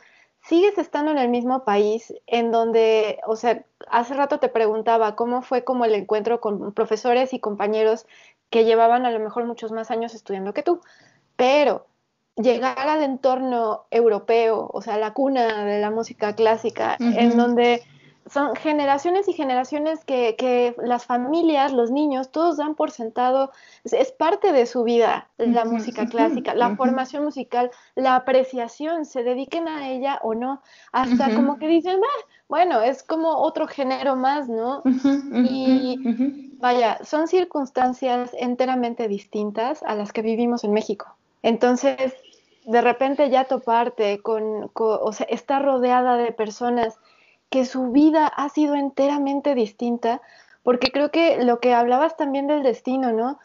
sigues 0.48 0.78
estando 0.78 1.10
en 1.10 1.18
el 1.18 1.28
mismo 1.28 1.64
país 1.64 2.14
en 2.26 2.52
donde, 2.52 3.18
o 3.26 3.36
sea, 3.36 3.64
hace 3.88 4.14
rato 4.14 4.38
te 4.38 4.48
preguntaba 4.48 5.16
cómo 5.16 5.42
fue 5.42 5.64
como 5.64 5.84
el 5.84 5.94
encuentro 5.94 6.40
con 6.40 6.72
profesores 6.72 7.32
y 7.32 7.40
compañeros 7.40 8.06
que 8.48 8.64
llevaban 8.64 9.06
a 9.06 9.10
lo 9.10 9.18
mejor 9.18 9.44
muchos 9.44 9.72
más 9.72 9.90
años 9.90 10.14
estudiando 10.14 10.54
que 10.54 10.62
tú, 10.62 10.80
pero 11.36 11.86
llegar 12.36 12.88
al 12.88 13.02
entorno 13.02 13.86
europeo, 13.90 14.70
o 14.72 14.82
sea, 14.82 14.98
la 14.98 15.14
cuna 15.14 15.64
de 15.64 15.80
la 15.80 15.90
música 15.90 16.34
clásica, 16.34 16.96
en 17.00 17.36
donde 17.36 17.82
son 18.28 18.56
generaciones 18.56 19.28
y 19.28 19.32
generaciones 19.32 20.04
que, 20.04 20.74
las 20.82 21.06
familias, 21.06 21.72
los 21.72 21.90
niños, 21.90 22.30
todos 22.30 22.56
dan 22.56 22.74
por 22.74 22.90
sentado, 22.90 23.52
es, 23.84 24.12
parte 24.12 24.52
de 24.52 24.66
su 24.66 24.84
vida 24.84 25.28
la 25.38 25.64
música 25.64 26.06
clásica, 26.06 26.54
la 26.54 26.74
formación 26.76 27.24
musical, 27.24 27.70
la 27.94 28.16
apreciación, 28.16 29.04
se 29.04 29.22
dediquen 29.22 29.68
a 29.68 29.88
ella 29.90 30.18
o 30.22 30.34
no, 30.34 30.62
hasta 30.92 31.34
como 31.34 31.58
que 31.58 31.68
dicen, 31.68 32.00
bueno, 32.48 32.80
es 32.80 33.02
como 33.02 33.30
otro 33.36 33.66
género 33.66 34.16
más, 34.16 34.48
¿no? 34.48 34.82
y 34.84 36.50
vaya, 36.58 36.98
son 37.04 37.28
circunstancias 37.28 38.30
enteramente 38.38 39.08
distintas 39.08 39.82
a 39.82 39.94
las 39.94 40.12
que 40.12 40.22
vivimos 40.22 40.64
en 40.64 40.72
México. 40.72 41.16
Entonces, 41.42 42.14
de 42.64 42.80
repente 42.80 43.30
ya 43.30 43.44
toparte 43.44 44.20
con, 44.20 44.68
con 44.68 44.98
o 45.00 45.12
sea, 45.12 45.26
estar 45.30 45.64
rodeada 45.64 46.16
de 46.16 46.32
personas 46.32 46.98
que 47.56 47.64
su 47.64 47.90
vida 47.90 48.26
ha 48.26 48.50
sido 48.50 48.74
enteramente 48.74 49.54
distinta, 49.54 50.20
porque 50.62 50.92
creo 50.92 51.10
que 51.10 51.42
lo 51.42 51.58
que 51.58 51.72
hablabas 51.72 52.14
también 52.14 52.46
del 52.46 52.62
destino, 52.62 53.12
¿no? 53.12 53.38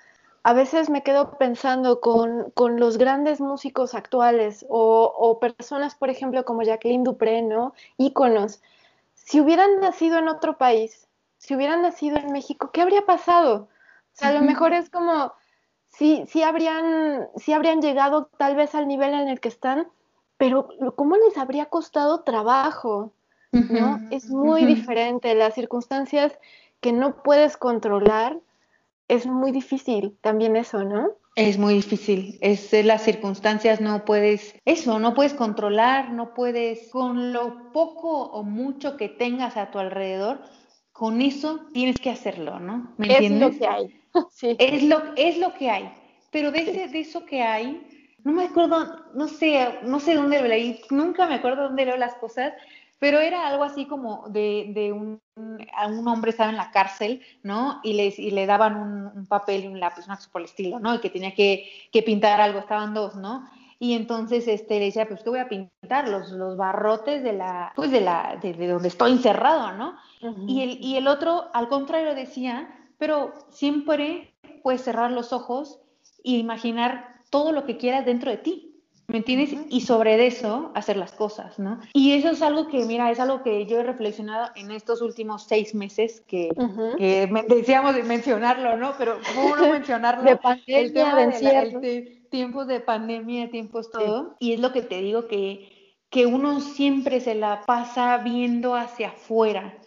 A 0.43 0.51
veces 0.51 0.89
me 0.89 1.01
quedo 1.01 1.38
pensando 1.38 2.01
con, 2.01 2.51
los 2.78 2.97
grandes 2.97 3.39
músicos 3.39 3.93
actuales 3.93 4.66
o, 4.68 5.39
personas, 5.39 5.95
por 5.95 6.09
ejemplo, 6.09 6.43
como 6.43 6.62
Jacqueline 6.62 7.05
Dupré, 7.05 7.41
¿no? 7.41 7.74
Íconos. 7.95 8.62
Si 9.14 9.39
hubieran 9.39 9.80
nacido 9.80 10.18
en 10.18 10.28
otro 10.28 10.57
país, 10.57 11.07
si 11.38 11.55
hubieran 11.55 11.82
nacido 11.82 12.18
en 12.18 12.34
México, 12.34 12.72
¿qué 12.74 12.82
habría 12.82 13.05
pasado? 13.05 13.70
O 14.12 14.12
sea, 14.12 14.28
a 14.28 14.34
lo 14.34 14.41
mejor 14.41 14.74
es 14.74 14.89
como, 14.89 15.32
sí, 15.88 16.26
sí, 16.28 16.43
habrían, 16.43 17.30
sí 17.38 17.53
habrían 17.53 17.82
llegado 17.82 18.26
tal 18.26 18.57
vez 18.57 18.76
al 18.76 18.89
nivel 18.89 19.14
en 19.14 19.30
el 19.30 19.39
que 19.39 19.47
están, 19.47 19.88
pero 20.36 20.68
¿cómo 20.97 21.16
les 21.16 21.38
habría 21.38 21.68
costado 21.68 22.24
trabajo? 22.24 23.14
¿No? 23.52 23.99
Es 24.12 24.30
muy 24.30 24.66
diferente. 24.66 25.36
Las 25.36 25.56
circunstancias 25.56 26.38
que 26.80 26.91
no 26.91 27.22
puedes 27.24 27.58
controlar, 27.58 28.38
es 29.08 29.28
muy 29.28 29.52
difícil 29.52 30.18
también 30.22 30.56
eso, 30.56 30.84
¿no? 30.84 31.12
Es 31.36 31.58
muy 31.58 31.76
difícil, 31.76 32.38
es 32.41 32.74
las 32.86 33.04
circunstancias, 33.04 33.80
no 33.80 34.04
puedes, 34.04 34.54
eso, 34.66 34.99
no 34.99 35.14
puedes 35.14 35.34
controlar, 35.34 36.12
no 36.12 36.34
puedes, 36.34 36.89
con 36.91 37.32
lo 37.32 37.72
poco 37.72 38.10
o 38.10 38.43
mucho 38.43 38.97
que 38.97 39.08
tengas 39.08 39.56
a 39.56 39.72
tu 39.72 39.80
alrededor, 39.80 40.41
con 40.91 41.22
eso 41.22 41.68
tienes 41.74 41.97
que 41.97 42.10
hacerlo, 42.10 42.60
¿no? 42.60 42.93
¿Me 42.97 43.14
entiendes? 43.14 43.54
Es 43.54 43.54
lo 43.54 43.60
que 43.60 43.68
hay. 43.68 43.97
Sí. 44.30 44.56
Es 44.60 44.84
lo, 44.84 45.02
es 45.16 45.38
lo 45.38 45.54
que 45.54 45.70
hay. 45.70 45.89
Pero 46.32 46.52
de, 46.52 46.64
ese, 46.64 46.89
de 46.89 46.99
eso 46.99 47.26
que 47.26 47.41
hay, 47.41 47.82
no 48.26 48.34
me 48.34 48.43
acuerdo, 48.43 49.06
no 49.14 49.28
sé, 49.30 49.80
no 49.84 50.02
sé 50.02 50.16
dónde 50.16 50.41
lo 50.41 50.47
leí, 50.49 50.82
nunca 50.89 51.28
me 51.28 51.36
acuerdo 51.36 51.64
dónde 51.64 51.86
leo 51.86 51.95
las 51.95 52.16
cosas, 52.16 52.54
pero 53.02 53.20
era 53.20 53.47
algo 53.47 53.64
así 53.64 53.88
como 53.88 54.30
de, 54.30 54.68
de 54.76 54.91
un, 54.91 55.20
un, 55.36 56.08
hombre 56.08 56.30
estaba 56.30 56.52
en 56.52 56.56
la 56.56 56.70
cárcel, 56.70 57.24
¿no? 57.41 57.80
Y, 57.82 57.93
les, 57.93 58.20
y 58.20 58.30
le 58.30 58.45
daban 58.45 58.76
un, 58.76 59.26
papel 59.26 59.64
y 59.64 59.68
un 59.68 59.80
lápiz, 59.80 60.06
una 60.06 60.18
cosa 60.18 60.30
por 60.32 60.41
el 60.41 60.45
estilo, 60.45 60.80
¿no? 60.80 60.93
Y 60.93 60.99
que 60.99 61.10
tenía 61.10 61.34
que, 61.34 61.68
que, 61.91 62.04
pintar 62.04 62.39
algo, 62.39 62.60
estaban 62.60 62.93
dos, 62.93 63.16
¿no? 63.16 63.49
Y 63.80 63.95
entonces 63.95 64.47
este, 64.47 64.78
le 64.78 64.86
decía, 64.86 65.08
pues, 65.08 65.24
¿qué 65.24 65.32
voy 65.32 65.39
a 65.39 65.49
pintar? 65.49 66.10
Los, 66.10 66.30
los 66.30 66.58
barrotes 66.58 67.24
de 67.24 67.34
la, 67.34 67.74
pues, 67.76 67.89
de 67.89 68.02
la, 68.02 68.38
de, 68.39 68.68
donde 68.68 68.89
estoy 68.89 69.14
encerrado, 69.14 69.72
¿no? 69.72 69.97
y, 70.47 70.62
el, 70.62 70.78
y 70.80 70.95
el 70.95 71.08
otro, 71.08 71.49
al 71.56 71.70
contrario, 71.70 72.14
decía, 72.14 72.70
pero 72.99 73.34
siempre 73.49 74.36
puedes 74.62 74.84
cerrar 74.84 75.10
los 75.10 75.34
ojos 75.34 75.80
e 76.24 76.34
imaginar 76.34 77.16
todo 77.32 77.52
lo 77.52 77.66
que 77.66 77.78
quieras 77.78 78.06
dentro 78.06 78.30
de 78.30 78.38
ti, 78.38 78.71
¿me 79.08 79.18
entiendes? 79.18 79.56
Y 79.70 79.82
sobre 79.82 80.26
eso 80.26 80.72
hacer 80.76 80.97
las 80.97 81.12
cosas, 81.12 81.60
¿no? 81.60 81.80
Y 81.93 82.14
eso 82.14 82.30
es 82.30 82.41
algo 82.41 82.68
que, 82.68 82.86
mira, 82.86 83.12
es 83.12 83.20
algo 83.20 83.43
que 83.43 83.66
yo 83.66 83.80
he 83.80 83.84
reflexionado 83.84 84.52
en 84.56 84.72
estos 84.72 85.02
últimos 85.02 85.43
seis 85.43 85.76
meses, 85.76 86.22
que, 86.28 86.49
decíamos 87.47 87.95
de 87.95 88.04
mencionarlo, 88.04 88.78
¿no? 88.78 88.93
Pero 88.97 89.18
¿cómo 89.36 89.56
no 89.56 89.70
mencionarlo? 89.72 90.24
de 90.24 90.38
pandemia, 90.38 91.66
de, 91.80 92.26
tiempos 92.30 92.68
de 92.68 92.80
pandemia, 92.80 93.49
tiempos 93.49 93.91
todo. 93.91 94.36
Y 94.39 94.54
es 94.54 94.60
lo 94.60 94.72
que 94.72 94.82
te 94.82 95.02
digo, 95.02 95.28
que, 95.28 95.97
que 96.10 96.26
uno 96.26 96.60
siempre 96.62 97.20
se 97.20 97.36
la 97.36 97.64
pasa 97.66 98.18
viendo 98.20 98.76
hacia 98.76 99.10
afuera, 99.10 99.78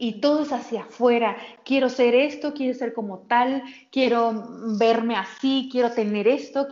y 0.00 0.22
todo 0.22 0.44
es 0.44 0.52
hacia 0.52 0.84
afuera. 0.84 1.36
Quiero 1.62 1.90
ser 1.90 2.14
esto, 2.14 2.54
quiero 2.54 2.72
ser 2.72 2.94
como 2.94 3.26
tal, 3.28 3.62
quiero 3.92 4.32
verme 4.78 5.14
así, 5.14 5.68
quiero 5.70 5.92
tener 5.92 6.26
esto, 6.26 6.68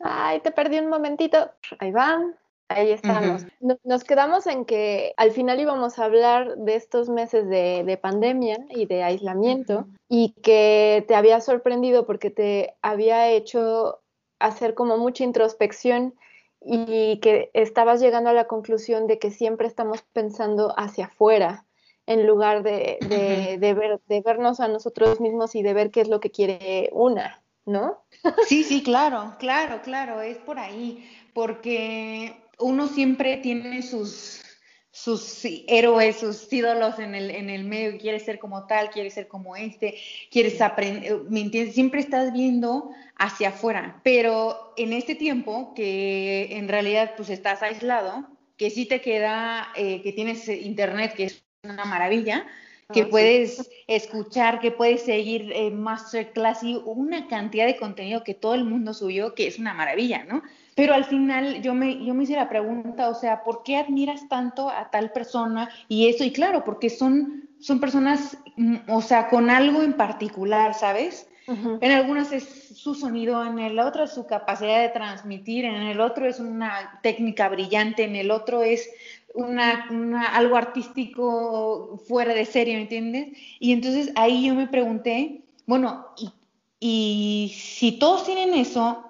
Ay, 0.00 0.40
te 0.40 0.50
perdí 0.50 0.78
un 0.78 0.88
momentito. 0.88 1.50
Ahí 1.78 1.90
van. 1.90 2.36
Ahí 2.68 2.90
estamos. 2.90 3.46
Nos 3.82 4.04
quedamos 4.04 4.46
en 4.46 4.66
que 4.66 5.14
al 5.16 5.30
final 5.30 5.58
íbamos 5.58 5.98
a 5.98 6.04
hablar 6.04 6.54
de 6.56 6.74
estos 6.74 7.08
meses 7.08 7.48
de, 7.48 7.98
pandemia 8.00 8.58
y 8.68 8.84
de 8.84 9.02
aislamiento 9.02 9.86
y 10.06 10.34
que 10.42 11.02
te 11.08 11.14
había 11.14 11.40
sorprendido 11.40 12.04
porque 12.04 12.30
te 12.30 12.74
había 12.82 13.30
hecho 13.30 14.00
hacer 14.38 14.74
como 14.74 14.98
mucha 14.98 15.24
introspección 15.24 16.14
y 16.60 17.20
que 17.20 17.50
estabas 17.54 18.00
llegando 18.00 18.28
a 18.28 18.34
la 18.34 18.46
conclusión 18.46 19.06
de 19.06 19.18
que 19.18 19.30
siempre 19.30 19.66
estamos 19.66 20.02
pensando 20.12 20.74
hacia 20.76 21.06
afuera 21.06 21.64
en 22.04 22.26
lugar 22.26 22.62
de, 22.62 22.98
de, 23.00 23.74
ver, 23.74 24.00
de 24.06 24.20
vernos 24.20 24.60
a 24.60 24.68
nosotros 24.68 25.20
mismos 25.20 25.54
y 25.54 25.62
de 25.62 25.72
ver 25.72 25.90
qué 25.90 26.02
es 26.02 26.08
lo 26.08 26.20
que 26.20 26.30
quiere 26.30 26.90
una. 26.92 27.42
¿No? 27.68 28.02
Sí, 28.46 28.64
sí, 28.64 28.82
claro, 28.82 29.36
claro, 29.38 29.82
claro, 29.82 30.22
es 30.22 30.38
por 30.38 30.58
ahí, 30.58 31.06
porque 31.34 32.34
uno 32.58 32.88
siempre 32.88 33.36
tiene 33.36 33.82
sus, 33.82 34.42
sus 34.90 35.44
héroes, 35.44 36.16
sus 36.16 36.50
ídolos 36.52 36.98
en 36.98 37.14
el, 37.14 37.30
en 37.30 37.50
el 37.50 37.64
medio, 37.64 37.98
quiere 37.98 38.20
ser 38.20 38.38
como 38.38 38.66
tal, 38.66 38.90
quiere 38.90 39.10
ser 39.10 39.28
como 39.28 39.54
este, 39.54 39.98
quieres 40.30 40.60
aprender, 40.62 41.24
¿me 41.28 41.40
entiendes? 41.40 41.74
Siempre 41.74 42.00
estás 42.00 42.32
viendo 42.32 42.90
hacia 43.16 43.50
afuera, 43.50 44.00
pero 44.02 44.72
en 44.76 44.94
este 44.94 45.14
tiempo 45.14 45.74
que 45.74 46.56
en 46.56 46.68
realidad 46.68 47.12
pues 47.16 47.28
estás 47.28 47.62
aislado, 47.62 48.26
que 48.56 48.70
sí 48.70 48.86
te 48.86 49.02
queda, 49.02 49.68
eh, 49.76 50.00
que 50.02 50.12
tienes 50.12 50.48
internet, 50.48 51.14
que 51.14 51.24
es 51.24 51.44
una 51.62 51.84
maravilla, 51.84 52.46
que 52.92 53.04
puedes 53.04 53.70
escuchar, 53.86 54.60
que 54.60 54.70
puedes 54.70 55.02
seguir 55.02 55.52
eh, 55.52 55.70
Masterclass 55.70 56.62
y 56.62 56.80
una 56.86 57.28
cantidad 57.28 57.66
de 57.66 57.76
contenido 57.76 58.24
que 58.24 58.34
todo 58.34 58.54
el 58.54 58.64
mundo 58.64 58.94
subió, 58.94 59.34
que 59.34 59.46
es 59.46 59.58
una 59.58 59.74
maravilla, 59.74 60.24
¿no? 60.24 60.42
Pero 60.74 60.94
al 60.94 61.04
final 61.04 61.60
yo 61.60 61.74
me, 61.74 62.04
yo 62.04 62.14
me 62.14 62.22
hice 62.22 62.36
la 62.36 62.48
pregunta, 62.48 63.08
o 63.10 63.14
sea, 63.14 63.42
¿por 63.42 63.62
qué 63.62 63.76
admiras 63.76 64.28
tanto 64.28 64.70
a 64.70 64.90
tal 64.90 65.12
persona 65.12 65.68
y 65.88 66.08
eso? 66.08 66.24
Y 66.24 66.32
claro, 66.32 66.64
porque 66.64 66.88
son, 66.88 67.48
son 67.60 67.80
personas, 67.80 68.38
mm, 68.56 68.76
o 68.88 69.02
sea, 69.02 69.28
con 69.28 69.50
algo 69.50 69.82
en 69.82 69.92
particular, 69.92 70.74
¿sabes? 70.74 71.28
En 71.80 71.92
algunas 71.92 72.30
es 72.32 72.44
su 72.74 72.94
sonido, 72.94 73.42
en 73.42 73.58
el 73.58 73.78
otro 73.78 74.04
es 74.04 74.12
su 74.12 74.26
capacidad 74.26 74.82
de 74.82 74.90
transmitir, 74.90 75.64
en 75.64 75.76
el 75.76 75.98
otro 75.98 76.26
es 76.26 76.40
una 76.40 77.00
técnica 77.02 77.48
brillante, 77.48 78.04
en 78.04 78.16
el 78.16 78.30
otro 78.30 78.62
es 78.62 78.90
una, 79.38 80.26
algo 80.34 80.56
artístico 80.56 82.00
fuera 82.08 82.34
de 82.34 82.44
serie, 82.44 82.74
¿me 82.74 82.82
entiendes? 82.82 83.28
Y 83.60 83.72
entonces 83.72 84.12
ahí 84.16 84.46
yo 84.46 84.54
me 84.54 84.66
pregunté, 84.66 85.42
bueno, 85.66 86.06
y, 86.18 86.30
y 86.80 87.54
si 87.54 87.92
todos 87.92 88.24
tienen 88.24 88.54
eso, 88.54 89.04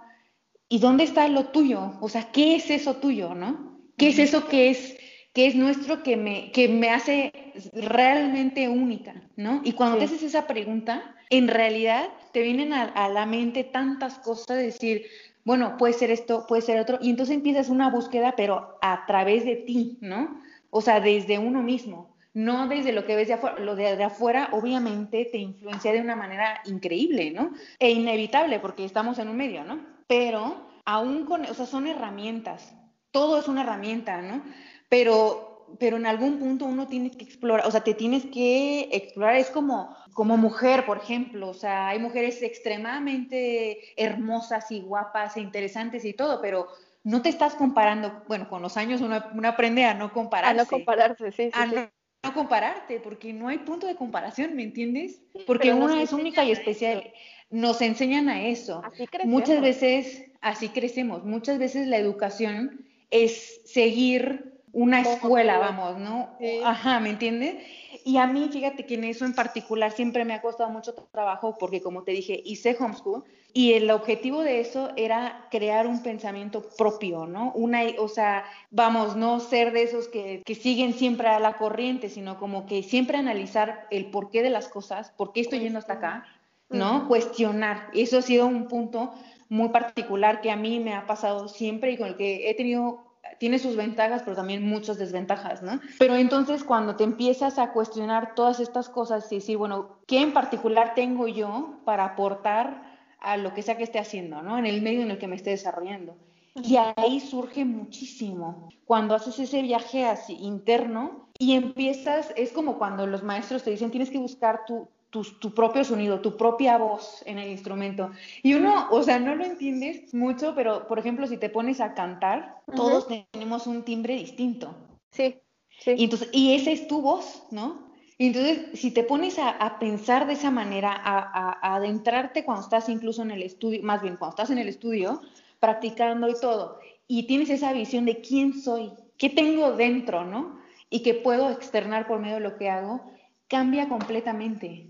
¿y 0.68 0.78
dónde 0.80 1.04
está 1.04 1.28
lo 1.28 1.46
tuyo? 1.46 1.92
O 2.00 2.08
sea, 2.08 2.30
¿qué 2.30 2.56
es 2.56 2.70
eso 2.70 2.96
tuyo, 2.96 3.34
no? 3.34 3.78
¿Qué 3.96 4.08
es 4.08 4.18
eso 4.18 4.46
que 4.48 4.70
es, 4.70 4.96
que 5.32 5.46
es 5.46 5.54
nuestro 5.54 6.02
que 6.02 6.16
me, 6.16 6.52
que 6.52 6.68
me 6.68 6.90
hace 6.90 7.32
realmente 7.72 8.68
única, 8.68 9.14
¿no? 9.36 9.62
Y 9.64 9.72
cuando 9.72 9.98
te 9.98 10.04
haces 10.04 10.22
esa 10.22 10.46
pregunta, 10.46 11.16
en 11.30 11.48
realidad 11.48 12.08
te 12.32 12.42
vienen 12.42 12.74
a, 12.74 12.84
a 12.84 13.08
la 13.08 13.24
mente 13.24 13.64
tantas 13.64 14.18
cosas, 14.18 14.58
de 14.58 14.64
decir, 14.64 15.06
bueno, 15.48 15.78
puede 15.78 15.94
ser 15.94 16.10
esto, 16.10 16.44
puede 16.46 16.60
ser 16.60 16.78
otro, 16.78 16.98
y 17.00 17.08
entonces 17.08 17.34
empiezas 17.34 17.70
una 17.70 17.88
búsqueda, 17.88 18.34
pero 18.36 18.76
a 18.82 19.06
través 19.06 19.46
de 19.46 19.56
ti, 19.56 19.96
¿no? 20.02 20.42
O 20.68 20.82
sea, 20.82 21.00
desde 21.00 21.38
uno 21.38 21.62
mismo, 21.62 22.14
no 22.34 22.68
desde 22.68 22.92
lo 22.92 23.06
que 23.06 23.16
ves 23.16 23.28
de 23.28 23.34
afuera. 23.34 23.58
Lo 23.58 23.74
de, 23.74 24.04
afuera 24.04 24.50
obviamente 24.52 25.24
te 25.24 25.38
influencia 25.38 25.90
de 25.90 26.02
una 26.02 26.16
manera 26.16 26.60
increíble, 26.66 27.30
¿no? 27.30 27.52
E 27.78 27.88
inevitable, 27.90 28.60
porque 28.60 28.84
estamos 28.84 29.18
en 29.18 29.30
un 29.30 29.38
medio, 29.38 29.64
¿no? 29.64 29.80
Pero 30.06 30.68
aún 30.84 31.24
con, 31.24 31.46
o 31.46 31.54
sea, 31.54 31.64
son 31.64 31.86
herramientas, 31.86 32.74
todo 33.10 33.38
es 33.38 33.48
una 33.48 33.62
herramienta, 33.62 34.20
¿no? 34.20 34.42
Pero 34.90 35.48
pero 35.78 35.96
en 35.96 36.06
algún 36.06 36.38
punto 36.38 36.64
uno 36.64 36.86
tiene 36.86 37.10
que 37.10 37.24
explorar, 37.24 37.66
o 37.66 37.70
sea, 37.70 37.82
te 37.82 37.94
tienes 37.94 38.24
que 38.26 38.88
explorar, 38.92 39.36
es 39.36 39.50
como, 39.50 39.94
como 40.18 40.36
mujer, 40.36 40.84
por 40.84 40.96
ejemplo, 40.96 41.48
o 41.48 41.54
sea, 41.54 41.86
hay 41.86 42.00
mujeres 42.00 42.42
extremadamente 42.42 43.78
hermosas 43.96 44.68
y 44.72 44.80
guapas 44.80 45.36
e 45.36 45.40
interesantes 45.40 46.04
y 46.04 46.12
todo, 46.12 46.42
pero 46.42 46.66
no 47.04 47.22
te 47.22 47.28
estás 47.28 47.54
comparando, 47.54 48.24
bueno, 48.26 48.48
con 48.48 48.60
los 48.60 48.76
años 48.76 49.00
uno, 49.00 49.14
aprende 49.46 49.84
a 49.84 49.94
no 49.94 50.12
compararse. 50.12 50.60
A 50.60 50.64
no 50.64 50.68
compararse, 50.68 51.30
sí, 51.30 51.44
sí. 51.44 51.50
A 51.52 51.66
No, 51.66 52.34
compararte, 52.34 52.98
porque 52.98 53.32
no 53.32 53.46
hay 53.46 53.58
punto 53.58 53.86
de 53.86 53.94
comparación, 53.94 54.56
¿me 54.56 54.64
entiendes? 54.64 55.22
Porque 55.46 55.72
una 55.72 56.02
es 56.02 56.12
única 56.12 56.42
y 56.42 56.50
especial. 56.50 57.12
Nos 57.48 57.80
enseñan 57.80 58.28
a 58.28 58.42
eso. 58.42 58.82
Así 58.84 59.06
crecemos. 59.06 59.32
Muchas 59.32 59.60
veces, 59.60 60.24
así 60.40 60.70
crecemos, 60.70 61.24
muchas 61.24 61.60
veces 61.60 61.86
la 61.86 61.98
educación 61.98 62.84
es 63.12 63.60
seguir 63.66 64.57
una 64.72 65.00
escuela, 65.00 65.58
vamos, 65.58 65.98
¿no? 65.98 66.30
Ajá, 66.64 67.00
¿me 67.00 67.10
entiendes? 67.10 67.56
Y 68.04 68.16
a 68.16 68.26
mí, 68.26 68.48
fíjate 68.50 68.86
que 68.86 68.94
en 68.94 69.04
eso 69.04 69.24
en 69.24 69.34
particular 69.34 69.92
siempre 69.92 70.24
me 70.24 70.34
ha 70.34 70.40
costado 70.40 70.70
mucho 70.70 70.94
trabajo 71.12 71.56
porque, 71.58 71.82
como 71.82 72.02
te 72.04 72.12
dije, 72.12 72.40
hice 72.44 72.76
homeschool 72.78 73.24
y 73.52 73.72
el 73.72 73.90
objetivo 73.90 74.42
de 74.42 74.60
eso 74.60 74.90
era 74.96 75.46
crear 75.50 75.86
un 75.86 76.02
pensamiento 76.02 76.62
propio, 76.76 77.26
¿no? 77.26 77.52
Una, 77.54 77.82
o 77.98 78.08
sea, 78.08 78.44
vamos, 78.70 79.16
no 79.16 79.40
ser 79.40 79.72
de 79.72 79.82
esos 79.82 80.08
que, 80.08 80.42
que 80.44 80.54
siguen 80.54 80.92
siempre 80.92 81.28
a 81.28 81.40
la 81.40 81.56
corriente, 81.56 82.08
sino 82.08 82.38
como 82.38 82.66
que 82.66 82.82
siempre 82.82 83.18
analizar 83.18 83.86
el 83.90 84.06
porqué 84.10 84.42
de 84.42 84.50
las 84.50 84.68
cosas, 84.68 85.10
por 85.12 85.32
qué 85.32 85.40
estoy 85.40 85.60
yendo 85.60 85.78
hasta 85.78 85.94
acá, 85.94 86.24
¿no? 86.68 87.08
Cuestionar. 87.08 87.88
Eso 87.94 88.18
ha 88.18 88.22
sido 88.22 88.46
un 88.46 88.68
punto 88.68 89.12
muy 89.48 89.70
particular 89.70 90.40
que 90.40 90.50
a 90.50 90.56
mí 90.56 90.78
me 90.80 90.94
ha 90.94 91.06
pasado 91.06 91.48
siempre 91.48 91.92
y 91.92 91.96
con 91.96 92.08
el 92.08 92.16
que 92.16 92.50
he 92.50 92.54
tenido 92.54 93.07
tiene 93.38 93.58
sus 93.58 93.76
ventajas, 93.76 94.22
pero 94.22 94.36
también 94.36 94.62
muchas 94.62 94.98
desventajas, 94.98 95.62
¿no? 95.62 95.80
Pero 95.98 96.16
entonces 96.16 96.64
cuando 96.64 96.96
te 96.96 97.04
empiezas 97.04 97.58
a 97.58 97.72
cuestionar 97.72 98.34
todas 98.34 98.60
estas 98.60 98.88
cosas 98.88 99.30
y 99.32 99.36
decir, 99.36 99.56
bueno, 99.56 99.98
¿qué 100.06 100.20
en 100.20 100.32
particular 100.32 100.94
tengo 100.94 101.28
yo 101.28 101.80
para 101.84 102.04
aportar 102.04 102.98
a 103.20 103.36
lo 103.36 103.54
que 103.54 103.62
sea 103.62 103.76
que 103.76 103.84
esté 103.84 103.98
haciendo, 103.98 104.42
¿no? 104.42 104.58
En 104.58 104.66
el 104.66 104.82
medio 104.82 105.02
en 105.02 105.10
el 105.10 105.18
que 105.18 105.28
me 105.28 105.36
esté 105.36 105.50
desarrollando. 105.50 106.16
Y 106.62 106.76
ahí 106.76 107.20
surge 107.20 107.64
muchísimo. 107.64 108.68
Cuando 108.84 109.14
haces 109.14 109.38
ese 109.38 109.62
viaje 109.62 110.06
así 110.06 110.34
interno 110.40 111.28
y 111.38 111.54
empiezas, 111.54 112.32
es 112.36 112.52
como 112.52 112.78
cuando 112.78 113.06
los 113.06 113.22
maestros 113.22 113.62
te 113.62 113.70
dicen, 113.70 113.90
tienes 113.90 114.10
que 114.10 114.18
buscar 114.18 114.64
tu, 114.66 114.88
tu, 115.10 115.54
propio 115.54 115.84
sonido, 115.84 116.20
tu 116.20 116.36
propia 116.36 116.76
voz 116.76 117.22
en 117.26 117.38
el 117.38 117.50
instrumento. 117.50 118.10
Y 118.42 118.54
uno, 118.54 118.88
o 118.90 119.02
sea, 119.02 119.18
no 119.18 119.34
lo 119.34 119.44
entiendes 119.44 120.12
mucho, 120.12 120.54
pero 120.54 120.86
por 120.86 120.98
ejemplo, 120.98 121.26
si 121.26 121.38
te 121.38 121.48
pones 121.48 121.80
a 121.80 121.94
cantar, 121.94 122.62
todos 122.74 123.08
tenemos 123.32 123.66
un 123.66 123.84
timbre 123.84 124.14
distinto. 124.14 124.74
Sí, 125.10 125.36
sí. 125.80 125.94
Y, 125.96 126.04
entonces, 126.04 126.28
y 126.32 126.54
esa 126.54 126.70
es 126.70 126.86
tu 126.88 127.00
voz, 127.00 127.44
¿no? 127.50 127.88
entonces, 128.18 128.78
si 128.78 128.90
te 128.90 129.04
pones 129.04 129.38
a, 129.38 129.78
pensar 129.78 130.26
de 130.26 130.32
esa 130.32 130.50
manera, 130.50 130.92
a, 130.92 131.74
adentrarte 131.76 132.44
cuando 132.44 132.64
estás 132.64 132.88
incluso 132.88 133.22
en 133.22 133.30
el 133.30 133.42
estudio, 133.42 133.80
más 133.82 134.02
bien 134.02 134.16
cuando 134.16 134.34
estás 134.34 134.50
en 134.50 134.58
el 134.58 134.68
estudio, 134.68 135.22
practicando 135.60 136.28
y 136.28 136.34
todo, 136.40 136.80
y 137.06 137.26
tienes 137.26 137.48
esa 137.48 137.72
visión 137.72 138.04
de 138.04 138.20
quién 138.20 138.60
soy, 138.60 138.92
qué 139.16 139.30
tengo 139.30 139.72
dentro, 139.72 140.24
¿no? 140.24 140.58
Y 140.90 141.02
que 141.02 141.14
puedo 141.14 141.50
externar 141.50 142.08
por 142.08 142.18
medio 142.18 142.34
de 142.34 142.40
lo 142.40 142.56
que 142.56 142.68
hago, 142.68 143.02
cambia 143.46 143.88
completamente. 143.88 144.88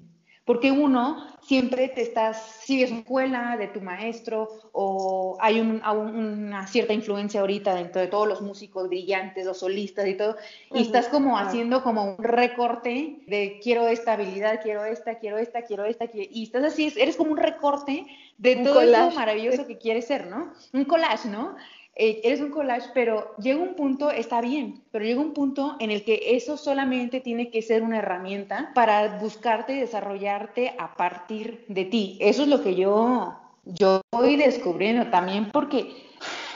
Porque 0.49 0.72
uno 0.72 1.26
siempre 1.42 1.88
te 1.88 2.01
estás, 2.01 2.38
si 2.62 2.82
es 2.82 2.90
escuela 2.90 3.59
de 3.59 3.66
tu 3.66 3.82
maestro 3.82 4.49
o 4.72 5.36
hay 5.40 5.61
una 5.61 6.66
cierta 6.66 6.94
influencia 6.94 7.40
ahorita 7.42 7.74
dentro 7.74 8.01
de 8.01 8.07
todos 8.07 8.26
los 8.26 8.40
músicos 8.40 8.88
brillantes, 8.88 9.44
los 9.44 9.59
solistas 9.59 10.09
y 10.09 10.14
todo, 10.14 10.36
y 10.72 10.80
estás 10.80 11.09
como 11.09 11.36
haciendo 11.36 11.82
como 11.82 12.16
un 12.16 12.24
recorte 12.24 13.18
de 13.26 13.61
quiero 13.62 13.88
esta 13.88 14.14
habilidad, 14.14 14.62
quiero 14.62 14.86
esta, 14.86 15.18
quiero 15.18 15.36
esta, 15.36 15.61
quiero 15.61 15.84
esta, 15.84 16.07
y 16.14 16.44
estás 16.44 16.64
así, 16.64 16.94
eres 16.96 17.16
como 17.16 17.32
un 17.32 17.36
recorte 17.36 18.07
de 18.38 18.57
todo 18.57 18.82
lo 18.82 19.11
maravilloso 19.11 19.66
que 19.66 19.76
quieres 19.76 20.07
ser, 20.07 20.28
¿no? 20.28 20.55
Un 20.72 20.86
collage, 20.86 21.28
¿no? 21.28 21.57
Eh, 22.01 22.20
eres 22.22 22.40
un 22.40 22.51
collage, 22.51 22.90
pero 22.94 23.34
llega 23.38 23.61
un 23.61 23.74
punto, 23.74 24.12
está 24.12 24.40
bien, 24.40 24.84
pero 24.92 25.05
llega 25.05 25.20
un 25.20 25.32
punto 25.32 25.74
en 25.80 25.90
el 25.90 26.05
que 26.05 26.36
eso 26.36 26.57
solamente 26.57 27.20
tiene 27.20 27.51
que 27.51 27.61
ser 27.61 27.82
una 27.82 27.99
herramienta 27.99 28.70
para 28.72 29.18
buscarte 29.18 29.74
y 29.74 29.80
desarrollarte 29.80 30.76
a 30.78 30.94
partir 30.94 31.64
de 31.66 31.84
ti. 31.86 32.16
Eso 32.20 32.42
es 32.42 32.49
lo 32.49 32.62
que 32.62 32.76
yo, 32.76 33.34
yo 33.64 34.01
voy 34.12 34.36
descubriendo 34.36 35.11
también 35.11 35.51
porque, 35.51 35.92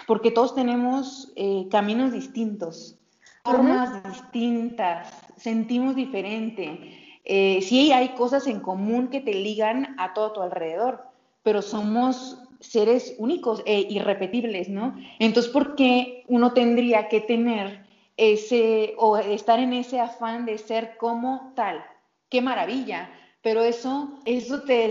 porque 0.07 0.31
todos 0.31 0.55
tenemos 0.55 1.33
eh, 1.35 1.67
caminos 1.73 2.13
distintos, 2.13 2.97
formas 3.43 4.01
distintas, 4.05 5.13
sentimos 5.37 5.97
diferente. 5.97 7.19
Eh, 7.25 7.61
sí 7.63 7.91
hay 7.91 8.11
cosas 8.11 8.47
en 8.47 8.61
común 8.61 9.09
que 9.09 9.21
te 9.21 9.35
ligan 9.35 9.97
a 9.99 10.15
todo 10.15 10.35
tu 10.35 10.41
alrededor, 10.41 11.03
pero 11.43 11.63
somos 11.63 12.39
seres 12.63 13.15
únicos 13.19 13.63
e 13.67 13.81
irrepetibles, 13.81 14.69
¿no? 14.69 14.97
Entonces, 15.19 15.53
¿por 15.53 15.75
qué 15.75 16.25
uno 16.29 16.53
tendría 16.53 17.09
que 17.09 17.21
tener 17.21 17.87
ese 18.17 18.95
o 18.99 19.19
estar 19.19 19.59
en 19.59 19.73
ese 19.73 20.01
afán 20.01 20.47
de 20.47 20.59
ser 20.59 20.97
como 20.97 21.53
tal? 21.55 21.85
¡Qué 22.31 22.41
maravilla! 22.41 23.11
Pero 23.43 23.63
eso, 23.63 24.21
eso 24.25 24.63
te, 24.63 24.89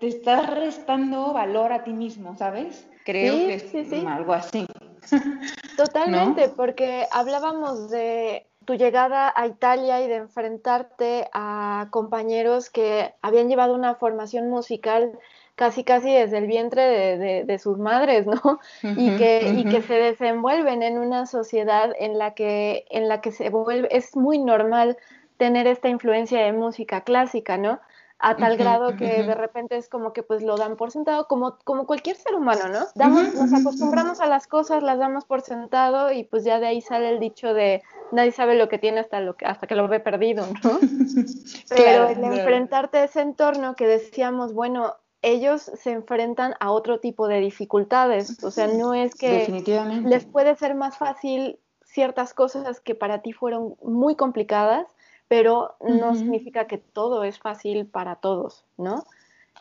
te, 0.00 0.06
está 0.06 0.46
restando 0.46 1.34
valor 1.34 1.72
a 1.72 1.84
ti 1.84 1.92
mismo, 1.92 2.34
¿sabes? 2.36 2.88
Creo 3.04 3.34
que 3.34 3.54
es 3.54 3.92
algo 4.06 4.32
así. 4.32 4.66
Totalmente, 5.76 6.48
porque 6.48 7.06
hablábamos 7.10 7.90
de 7.90 8.46
tu 8.64 8.74
llegada 8.74 9.32
a 9.34 9.46
Italia 9.46 10.02
y 10.02 10.08
de 10.08 10.16
enfrentarte 10.16 11.28
a 11.32 11.88
compañeros 11.90 12.70
que 12.70 13.14
habían 13.22 13.48
llevado 13.48 13.74
una 13.74 13.94
formación 13.94 14.48
musical 14.48 15.18
casi 15.60 15.84
casi 15.84 16.10
desde 16.10 16.38
el 16.38 16.46
vientre 16.46 17.44
de, 17.44 17.58
sus 17.58 17.76
madres, 17.76 18.24
¿no? 18.24 18.60
y, 18.82 19.14
que, 19.18 19.52
y 19.58 19.64
que 19.66 19.82
se 19.82 19.92
desenvuelven 19.92 20.82
en 20.82 20.96
una 20.96 21.26
sociedad 21.26 21.92
en 21.98 22.16
la 22.16 22.32
que, 22.32 22.86
en 22.88 23.08
la 23.08 23.20
que 23.20 23.30
se 23.30 23.50
vuelve, 23.50 23.94
es 23.94 24.16
muy 24.16 24.38
normal 24.38 24.96
tener 25.36 25.66
esta 25.66 25.90
influencia 25.90 26.40
de 26.40 26.54
música 26.54 27.02
clásica, 27.02 27.58
¿no? 27.58 27.78
a 28.22 28.36
tal 28.36 28.58
grado 28.58 28.96
que 28.96 29.22
de 29.22 29.34
repente 29.34 29.78
es 29.78 29.88
como 29.88 30.12
que 30.12 30.22
pues 30.22 30.42
lo 30.42 30.56
dan 30.56 30.76
por 30.76 30.90
sentado 30.90 31.26
como, 31.26 31.56
como 31.64 31.86
cualquier 31.86 32.16
ser 32.16 32.34
humano, 32.34 32.68
¿no? 32.68 32.80
Damos, 32.94 33.34
nos 33.34 33.50
acostumbramos 33.54 34.20
a 34.20 34.26
las 34.26 34.46
cosas, 34.46 34.82
las 34.82 34.98
damos 34.98 35.24
por 35.24 35.40
sentado 35.40 36.12
y 36.12 36.24
pues 36.24 36.44
ya 36.44 36.60
de 36.60 36.66
ahí 36.66 36.82
sale 36.82 37.08
el 37.08 37.18
dicho 37.18 37.54
de 37.54 37.82
nadie 38.12 38.32
sabe 38.32 38.56
lo 38.56 38.68
que 38.68 38.76
tiene 38.76 39.00
hasta, 39.00 39.20
lo 39.20 39.36
que, 39.36 39.46
hasta 39.46 39.66
que 39.66 39.74
lo 39.74 39.88
ve 39.88 40.00
perdido, 40.00 40.46
¿no? 40.62 40.78
Pero 41.70 42.10
el 42.10 42.22
enfrentarte 42.22 42.98
a 42.98 43.04
ese 43.04 43.22
entorno 43.22 43.74
que 43.74 43.86
decíamos, 43.86 44.52
bueno, 44.52 44.96
ellos 45.22 45.62
se 45.62 45.92
enfrentan 45.92 46.54
a 46.60 46.70
otro 46.72 47.00
tipo 47.00 47.28
de 47.28 47.40
dificultades. 47.40 48.42
O 48.42 48.50
sea, 48.50 48.68
no 48.68 48.94
es 48.94 49.14
que 49.14 49.62
les 50.04 50.24
puede 50.24 50.56
ser 50.56 50.74
más 50.74 50.96
fácil 50.96 51.58
ciertas 51.84 52.34
cosas 52.34 52.80
que 52.80 52.94
para 52.94 53.20
ti 53.20 53.32
fueron 53.32 53.76
muy 53.82 54.14
complicadas, 54.16 54.86
pero 55.28 55.74
no 55.80 56.14
significa 56.14 56.66
que 56.66 56.78
todo 56.78 57.24
es 57.24 57.38
fácil 57.38 57.86
para 57.86 58.16
todos, 58.16 58.64
¿no? 58.76 59.04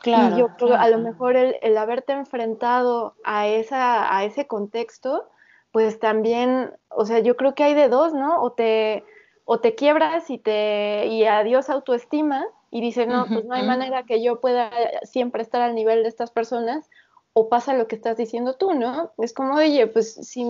Claro. 0.02 0.36
Y 0.36 0.40
yo 0.40 0.48
creo 0.56 0.76
a 0.76 0.88
lo 0.88 1.00
mejor 1.00 1.36
el, 1.36 1.58
el, 1.62 1.78
haberte 1.78 2.14
enfrentado 2.14 3.16
a, 3.24 3.48
esa, 3.48 4.16
a 4.16 4.24
ese 4.24 4.48
contexto, 4.48 5.28
pues 5.72 6.00
también, 6.00 6.72
o 6.90 7.06
sea, 7.06 7.20
yo 7.20 7.36
creo 7.36 7.54
que 7.54 7.64
hay 7.64 7.74
de 7.74 7.90
dos, 7.90 8.14
¿no? 8.14 8.42
O 8.42 8.54
te, 8.54 9.04
o 9.44 9.60
te 9.60 9.76
quiebras 9.76 10.30
y 10.30 10.38
te 10.38 11.08
y 11.08 11.26
adiós 11.26 11.70
autoestima 11.70 12.46
y 12.72 12.82
dices, 12.82 13.08
no, 13.08 13.26
pues 13.26 13.46
no 13.46 13.54
hay 13.56 13.66
manera 13.66 14.04
que 14.04 14.22
yo 14.22 14.40
pueda 14.40 14.72
siempre 15.04 15.42
estar 15.42 15.62
al 15.62 15.76
nivel 15.76 16.04
de 16.04 16.10
estas 16.10 16.32
personas, 16.32 16.90
o 17.34 17.50
pasa 17.50 17.74
lo 17.74 17.88
que 17.88 17.96
estás 17.96 18.18
diciendo 18.18 18.56
tú, 18.56 18.74
¿no? 18.74 19.12
Es 19.18 19.34
como, 19.34 19.56
oye, 19.56 19.88
pues 19.88 20.14
si, 20.14 20.46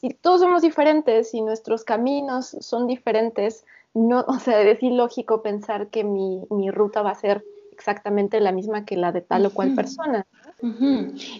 si 0.00 0.10
todos 0.10 0.40
somos 0.40 0.62
diferentes, 0.62 1.30
si 1.30 1.40
nuestros 1.40 1.84
caminos 1.84 2.56
son 2.60 2.86
diferentes, 2.86 3.64
no, 3.94 4.20
o 4.28 4.38
sea, 4.38 4.60
es 4.60 4.82
ilógico 4.82 5.42
pensar 5.42 5.88
que 5.88 6.04
mi, 6.04 6.42
mi 6.50 6.70
ruta 6.70 7.02
va 7.02 7.10
a 7.10 7.14
ser 7.14 7.44
exactamente 7.72 8.40
la 8.40 8.52
misma 8.52 8.86
que 8.86 8.96
la 8.96 9.12
de 9.12 9.20
tal 9.20 9.46
o 9.46 9.50
cual 9.50 9.74
persona. 9.74 10.26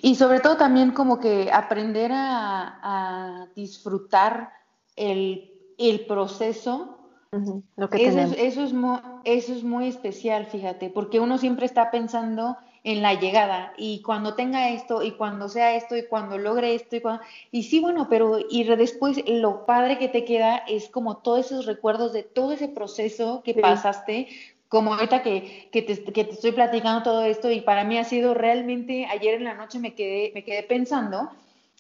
Y 0.03 0.14
sobre 0.16 0.41
todo 0.41 0.59
también 0.59 0.91
como 0.91 1.18
que 1.18 1.51
aprender 1.51 2.12
a, 2.12 2.79
a 2.83 3.47
disfrutar 3.55 4.53
el, 4.97 5.51
el 5.79 6.05
proceso 6.05 6.95
eso, 7.33 8.18
es, 8.18 8.33
eso, 8.39 8.62
es 8.62 8.72
muy, 8.72 8.99
eso 9.24 9.53
es 9.53 9.62
muy 9.62 9.89
especial, 9.89 10.47
fíjate, 10.47 10.91
porque 10.91 11.20
uno 11.20 11.39
siempre 11.39 11.66
está 11.66 11.91
pensando 11.91 12.57
en 12.87 13.03
la 13.03 13.14
llegada 13.14 13.72
y 13.77 14.01
cuando 14.03 14.35
tenga 14.35 14.70
esto 14.70 15.03
y 15.03 15.11
cuando 15.11 15.49
sea 15.49 15.74
esto 15.74 15.97
y 15.97 16.07
cuando 16.07 16.39
logre 16.39 16.74
esto 16.74 16.95
y 16.95 17.01
cuando... 17.01 17.20
Y 17.51 17.64
sí, 17.64 17.81
bueno, 17.81 18.07
pero 18.09 18.39
y 18.49 18.62
después 18.62 19.22
lo 19.27 19.66
padre 19.66 19.99
que 19.99 20.07
te 20.07 20.24
queda 20.24 20.59
es 20.68 20.89
como 20.89 21.16
todos 21.16 21.47
esos 21.47 21.66
recuerdos 21.66 22.12
de 22.12 22.22
todo 22.22 22.53
ese 22.53 22.68
proceso 22.68 23.43
que 23.45 23.55
pasaste, 23.55 24.29
como 24.68 24.95
ahorita 24.95 25.22
que, 25.22 25.68
que, 25.72 25.83
te, 25.83 26.01
que, 26.05 26.24
te, 26.24 26.31
estoy 26.31 26.53
platicando 26.53 27.03
todo 27.03 27.24
esto 27.24 27.51
y 27.51 27.61
para 27.61 27.83
mí 27.83 27.99
ha 27.99 28.05
sido 28.05 28.35
realmente, 28.35 29.07
ayer 29.07 29.35
en 29.35 29.45
la 29.45 29.55
noche 29.55 29.81
me 29.81 29.95
quedé, 29.95 30.31
me 30.33 30.45
quedé 30.45 30.62
pensando 30.62 31.31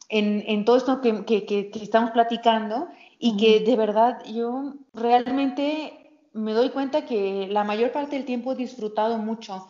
en, 0.08 0.42
en 0.46 0.64
todo 0.64 0.76
esto 0.76 1.00
que, 1.00 1.24
que, 1.24 1.70
estamos 1.80 2.10
platicando 2.10 2.88
y 3.18 3.36
que 3.36 3.60
de 3.60 3.76
verdad 3.76 4.22
yo 4.24 4.74
realmente 4.94 6.12
me 6.32 6.52
doy 6.52 6.70
cuenta 6.70 7.06
que 7.06 7.48
la 7.50 7.64
mayor 7.64 7.92
parte 7.92 8.16
del 8.16 8.24
tiempo 8.24 8.52
he 8.52 8.56
disfrutado 8.56 9.18
mucho 9.18 9.68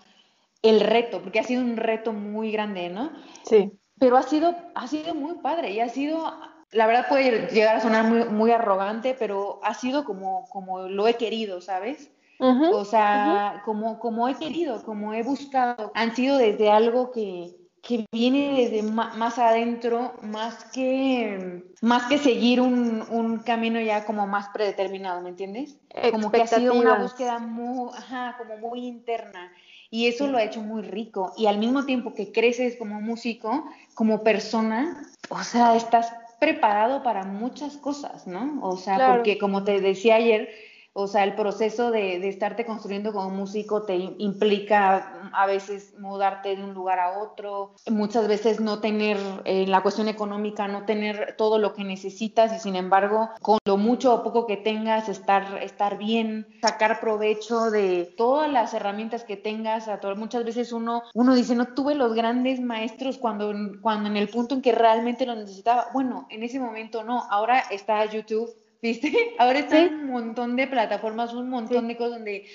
el 0.62 0.80
reto, 0.80 1.20
porque 1.22 1.38
ha 1.38 1.44
sido 1.44 1.62
un 1.62 1.76
reto 1.76 2.12
muy 2.12 2.50
grande, 2.50 2.88
¿no? 2.88 3.10
Sí. 3.44 3.70
Pero 3.98 4.16
ha 4.16 4.22
sido, 4.22 4.54
ha 4.74 4.88
sido 4.88 5.14
muy 5.14 5.34
padre 5.34 5.70
y 5.70 5.80
ha 5.80 5.88
sido, 5.88 6.32
la 6.72 6.86
verdad 6.86 7.06
puede 7.08 7.48
llegar 7.48 7.76
a 7.76 7.80
sonar 7.80 8.04
muy, 8.04 8.24
muy 8.24 8.50
arrogante, 8.50 9.14
pero 9.18 9.60
ha 9.62 9.74
sido 9.74 10.04
como, 10.04 10.48
como 10.50 10.88
lo 10.88 11.06
he 11.06 11.14
querido, 11.14 11.60
¿sabes? 11.60 12.10
o 12.38 12.84
sea, 12.84 13.62
como, 13.64 13.98
como 13.98 14.28
he 14.28 14.34
querido, 14.34 14.82
como 14.84 15.14
he 15.14 15.22
buscado. 15.22 15.90
Han 15.94 16.14
sido 16.14 16.36
desde 16.36 16.70
algo 16.70 17.10
que, 17.10 17.56
que 17.86 18.04
viene 18.10 18.68
desde 18.68 18.82
más 18.82 19.38
adentro, 19.38 20.14
más 20.20 20.64
que, 20.72 21.62
más 21.82 22.06
que 22.08 22.18
seguir 22.18 22.60
un, 22.60 23.04
un, 23.10 23.38
camino 23.38 23.80
ya 23.80 24.04
como 24.04 24.26
más 24.26 24.48
predeterminado, 24.48 25.20
¿me 25.20 25.28
entiendes? 25.28 25.76
Como 26.10 26.32
que 26.32 26.42
ha 26.42 26.46
sido 26.48 26.74
una 26.74 26.98
búsqueda 26.98 27.38
muy, 27.38 27.90
ajá, 27.96 28.34
como 28.38 28.58
muy 28.58 28.86
interna. 28.86 29.52
Y 29.88 30.08
eso 30.08 30.26
lo 30.26 30.38
ha 30.38 30.42
hecho 30.42 30.62
muy 30.62 30.82
rico. 30.82 31.32
Y 31.36 31.46
al 31.46 31.58
mismo 31.58 31.84
tiempo 31.86 32.12
que 32.12 32.32
creces 32.32 32.76
como 32.76 33.00
músico, 33.00 33.64
como 33.94 34.24
persona, 34.24 35.00
o 35.28 35.44
sea, 35.44 35.76
estás 35.76 36.12
preparado 36.40 37.04
para 37.04 37.22
muchas 37.24 37.76
cosas, 37.76 38.26
¿no? 38.26 38.58
O 38.62 38.76
sea, 38.76 39.14
porque 39.14 39.38
como 39.38 39.62
te 39.62 39.80
decía 39.80 40.16
ayer, 40.16 40.50
o 40.98 41.06
sea, 41.06 41.24
el 41.24 41.34
proceso 41.34 41.90
de, 41.90 42.18
de, 42.20 42.28
estarte 42.28 42.64
construyendo 42.64 43.12
como 43.12 43.28
músico 43.28 43.82
te 43.82 43.96
implica 43.96 45.30
a 45.34 45.46
veces 45.46 45.92
mudarte 45.98 46.56
de 46.56 46.64
un 46.64 46.72
lugar 46.72 46.98
a 47.00 47.18
otro, 47.18 47.74
muchas 47.90 48.26
veces 48.26 48.60
no 48.60 48.80
tener, 48.80 49.18
en 49.44 49.64
eh, 49.64 49.66
la 49.66 49.82
cuestión 49.82 50.08
económica, 50.08 50.68
no 50.68 50.86
tener 50.86 51.34
todo 51.36 51.58
lo 51.58 51.74
que 51.74 51.84
necesitas 51.84 52.56
y 52.56 52.58
sin 52.60 52.76
embargo, 52.76 53.28
con 53.42 53.58
lo 53.66 53.76
mucho 53.76 54.14
o 54.14 54.22
poco 54.22 54.46
que 54.46 54.56
tengas, 54.56 55.10
estar, 55.10 55.62
estar 55.62 55.98
bien, 55.98 56.46
sacar 56.62 56.98
provecho 56.98 57.70
de 57.70 58.14
todas 58.16 58.50
las 58.50 58.72
herramientas 58.72 59.22
que 59.22 59.36
tengas. 59.36 59.88
A 59.88 60.00
todo, 60.00 60.16
muchas 60.16 60.46
veces 60.46 60.72
uno, 60.72 61.02
uno 61.12 61.34
dice, 61.34 61.54
no 61.54 61.74
tuve 61.74 61.94
los 61.94 62.14
grandes 62.14 62.58
maestros 62.58 63.18
cuando, 63.18 63.52
cuando 63.82 64.08
en 64.08 64.16
el 64.16 64.30
punto 64.30 64.54
en 64.54 64.62
que 64.62 64.72
realmente 64.72 65.26
lo 65.26 65.34
necesitaba. 65.34 65.88
Bueno, 65.92 66.26
en 66.30 66.42
ese 66.42 66.58
momento 66.58 67.04
no, 67.04 67.24
ahora 67.28 67.64
está 67.70 68.02
YouTube 68.06 68.48
¿viste? 68.82 69.12
Ahora 69.38 69.60
está 69.60 69.82
un 69.82 70.06
montón 70.06 70.56
de 70.56 70.66
plataformas, 70.66 71.32
un 71.34 71.48
montón 71.50 71.88
de 71.88 71.96
cosas 71.96 72.18
donde 72.18 72.46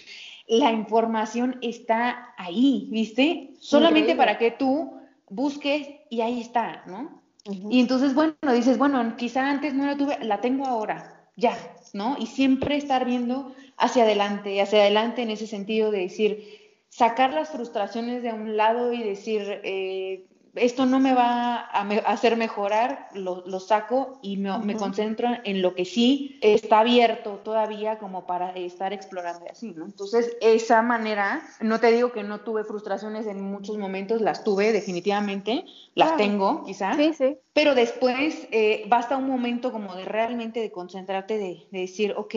la 0.48 0.72
información 0.72 1.58
está 1.62 2.34
ahí, 2.38 2.88
¿viste? 2.92 3.52
Solamente 3.60 4.16
para 4.16 4.38
que 4.38 4.52
tú 4.52 4.94
busques 5.30 5.88
y 6.10 6.22
ahí 6.22 6.42
está, 6.42 6.84
¿no? 6.88 7.22
Y 7.46 7.80
entonces, 7.80 8.14
bueno, 8.14 8.36
dices, 8.54 8.78
bueno, 8.78 9.16
quizá 9.18 9.50
antes 9.50 9.74
no 9.74 9.86
la 9.86 9.98
tuve, 9.98 10.18
la 10.24 10.42
tengo 10.42 10.66
ahora. 10.66 11.18
ya, 11.38 11.58
¿no? 11.94 12.18
Y 12.20 12.28
siempre 12.28 12.76
estar 12.76 13.06
viendo 13.06 13.56
hacia 13.78 14.04
adelante, 14.04 14.62
hacia 14.62 14.82
adelante 14.82 15.24
en 15.24 15.32
ese 15.32 15.48
sentido 15.48 15.90
de 15.90 16.00
decir, 16.00 16.62
sacar 16.90 17.34
las 17.34 17.50
frustraciones 17.50 18.22
de 18.22 18.34
un 18.34 18.58
lado 18.58 18.94
y 18.94 19.02
decir, 19.02 19.62
eh, 19.64 20.26
esto 20.56 20.86
no 20.86 21.00
me 21.00 21.14
va 21.14 21.56
a 21.60 21.82
hacer 22.06 22.36
mejorar, 22.36 23.08
lo, 23.14 23.60
saco 23.60 24.20
y 24.22 24.38
me, 24.38 24.76
concentro 24.76 25.30
en 25.44 25.62
lo 25.62 25.76
que 25.76 25.86
sí 25.86 26.40
está 26.42 26.80
abierto 26.80 27.40
todavía 27.44 28.00
como 28.00 28.26
para 28.26 28.52
estar 28.52 28.92
explorando 28.92 29.46
así, 29.50 29.72
¿no? 29.72 29.86
Entonces, 29.86 30.36
esa 30.42 30.82
manera, 30.82 31.42
no 31.62 31.80
te 31.80 31.92
digo 31.92 32.12
que 32.12 32.24
no 32.24 32.42
tuve 32.42 32.64
frustraciones 32.64 33.28
en 33.28 33.42
muchos 33.42 33.78
momentos, 33.78 34.22
las 34.22 34.44
tuve 34.44 34.72
definitivamente, 34.72 35.66
las 35.96 36.18
tengo 36.18 36.66
quizás, 36.66 36.98
sí, 36.98 37.14
sí. 37.14 37.38
pero 37.54 37.76
después 37.76 38.48
eh, 38.52 38.84
basta 38.88 39.18
un 39.18 39.28
momento 39.28 39.72
como 39.72 39.96
de 39.96 40.06
realmente 40.06 40.60
de 40.60 40.72
concentrarte, 40.72 41.38
de, 41.38 41.68
de 41.72 41.80
decir, 41.80 42.14
ok, 42.18 42.36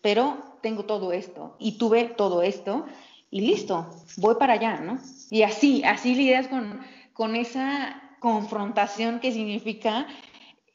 pero 0.00 0.36
tengo 0.62 0.84
todo 0.84 1.12
esto 1.12 1.56
y 1.58 1.78
tuve 1.78 2.04
todo 2.04 2.42
esto 2.42 2.86
y 3.30 3.40
listo, 3.40 3.86
voy 4.18 4.34
para 4.34 4.54
allá, 4.54 4.80
¿no? 4.80 4.98
Y 5.30 5.42
así, 5.42 5.82
así 5.84 6.14
lidias 6.14 6.48
con 6.48 6.80
con 7.12 7.36
esa 7.36 8.00
confrontación 8.20 9.20
que 9.20 9.32
significa 9.32 10.06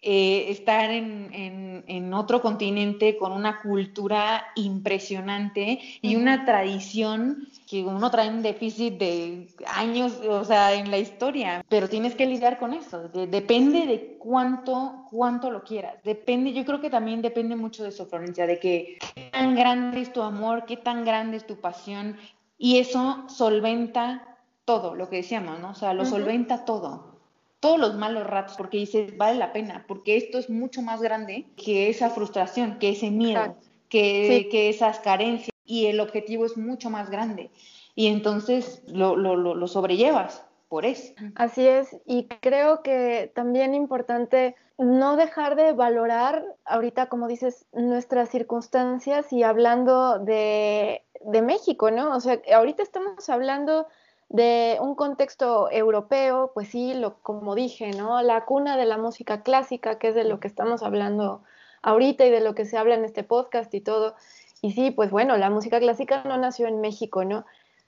eh, 0.09 0.51
estar 0.51 0.91
en, 0.91 2.13
otro 2.13 2.41
continente 2.41 3.17
con 3.17 3.31
una 3.31 3.61
cultura 3.61 4.47
impresionante 4.55 5.79
y 6.01 6.15
una 6.15 6.45
tradición 6.45 7.47
que 7.69 7.83
uno 7.83 8.09
trae 8.09 8.29
un 8.29 8.41
déficit 8.41 8.97
de 8.97 9.47
años, 9.67 10.19
o 10.27 10.43
sea, 10.45 10.73
en 10.73 10.89
la 10.89 10.97
historia, 10.97 11.65
pero 11.67 11.89
tienes 11.89 12.15
que 12.15 12.25
lidiar 12.25 12.57
con 12.59 12.73
eso, 12.73 13.09
depende 13.09 13.85
de 13.85 14.17
cuánto, 14.19 15.05
cuánto 15.11 15.51
lo 15.51 15.63
quieras, 15.63 15.95
depende, 16.03 16.53
yo 16.53 16.65
creo 16.65 16.79
que 16.79 16.89
también 16.89 17.21
depende 17.21 17.55
mucho 17.55 17.83
de 17.83 17.91
su 17.91 18.05
Florencia, 18.05 18.47
de 18.47 18.59
que 18.59 18.97
qué 19.15 19.29
tan 19.31 19.55
grande 19.55 20.01
es 20.01 20.13
tu 20.13 20.21
amor, 20.21 20.65
qué 20.65 20.77
tan 20.77 21.05
grande 21.05 21.37
es 21.37 21.45
tu 21.45 21.59
pasión, 21.59 22.17
y 22.57 22.77
eso 22.77 23.25
solventa 23.27 24.36
todo, 24.67 24.95
lo 24.95 25.09
que 25.09 25.15
decíamos, 25.15 25.61
¿no? 25.61 25.69
O 25.69 25.75
sea, 25.75 25.93
lo 25.93 26.05
solventa 26.05 26.65
todo. 26.65 27.15
Todos 27.61 27.79
los 27.79 27.95
malos 27.95 28.27
ratos, 28.27 28.57
porque 28.57 28.77
dices, 28.77 29.15
vale 29.15 29.39
la 29.39 29.53
pena, 29.53 29.85
porque 29.87 30.17
esto 30.17 30.37
es 30.37 30.49
mucho 30.49 30.81
más 30.81 31.01
grande 31.01 31.45
que 31.55 31.89
esa 31.89 32.09
frustración, 32.09 32.77
que 32.77 32.89
ese 32.89 33.09
miedo, 33.09 33.55
que, 33.87 34.49
que, 34.51 34.67
esas 34.67 34.99
carencias, 34.99 35.51
y 35.63 35.85
el 35.85 36.01
objetivo 36.01 36.45
es 36.45 36.57
mucho 36.57 36.89
más 36.89 37.09
grande. 37.09 37.49
Y 37.95 38.07
entonces 38.07 38.83
lo, 38.87 39.15
lo, 39.15 39.37
lo, 39.37 39.67
sobrellevas 39.69 40.43
por 40.67 40.85
eso. 40.85 41.13
Así 41.35 41.65
es, 41.65 41.95
y 42.05 42.27
creo 42.27 42.83
que 42.83 43.31
también 43.33 43.73
importante 43.73 44.57
no 44.77 45.15
dejar 45.15 45.55
de 45.55 45.71
valorar 45.71 46.43
ahorita, 46.65 47.07
como 47.07 47.29
dices, 47.29 47.65
nuestras 47.71 48.29
circunstancias 48.29 49.31
y 49.31 49.43
hablando 49.43 50.19
de, 50.19 51.03
de 51.21 51.41
México, 51.41 51.89
¿no? 51.89 52.13
O 52.13 52.19
sea, 52.19 52.41
ahorita 52.53 52.83
estamos 52.83 53.29
hablando 53.29 53.87
de 54.29 54.77
un 54.81 54.95
contexto 54.95 55.71
europeo, 55.71 56.51
pues 56.53 56.69
sí, 56.69 56.93
lo, 56.93 57.17
como 57.21 57.55
dije, 57.55 57.91
¿no? 57.91 58.21
La 58.21 58.45
cuna 58.45 58.77
de 58.77 58.85
la 58.85 58.97
música 58.97 59.41
clásica, 59.41 59.97
que 59.99 60.09
es 60.09 60.15
de 60.15 60.25
lo 60.25 60.39
que 60.39 60.47
estamos 60.47 60.83
hablando 60.83 61.43
ahorita 61.81 62.25
y 62.25 62.31
de 62.31 62.41
lo 62.41 62.53
que 62.53 62.65
se 62.65 62.77
habla 62.77 62.95
en 62.95 63.05
este 63.05 63.23
podcast 63.23 63.73
y 63.73 63.81
todo. 63.81 64.15
Y 64.61 64.71
sí, 64.73 64.91
pues 64.91 65.11
bueno, 65.11 65.37
la 65.37 65.49
música 65.49 65.79
clásica 65.79 66.23
no 66.23 66.37
nació 66.37 66.67
en 66.67 66.81
México, 66.81 67.23
¿no? 67.23 67.45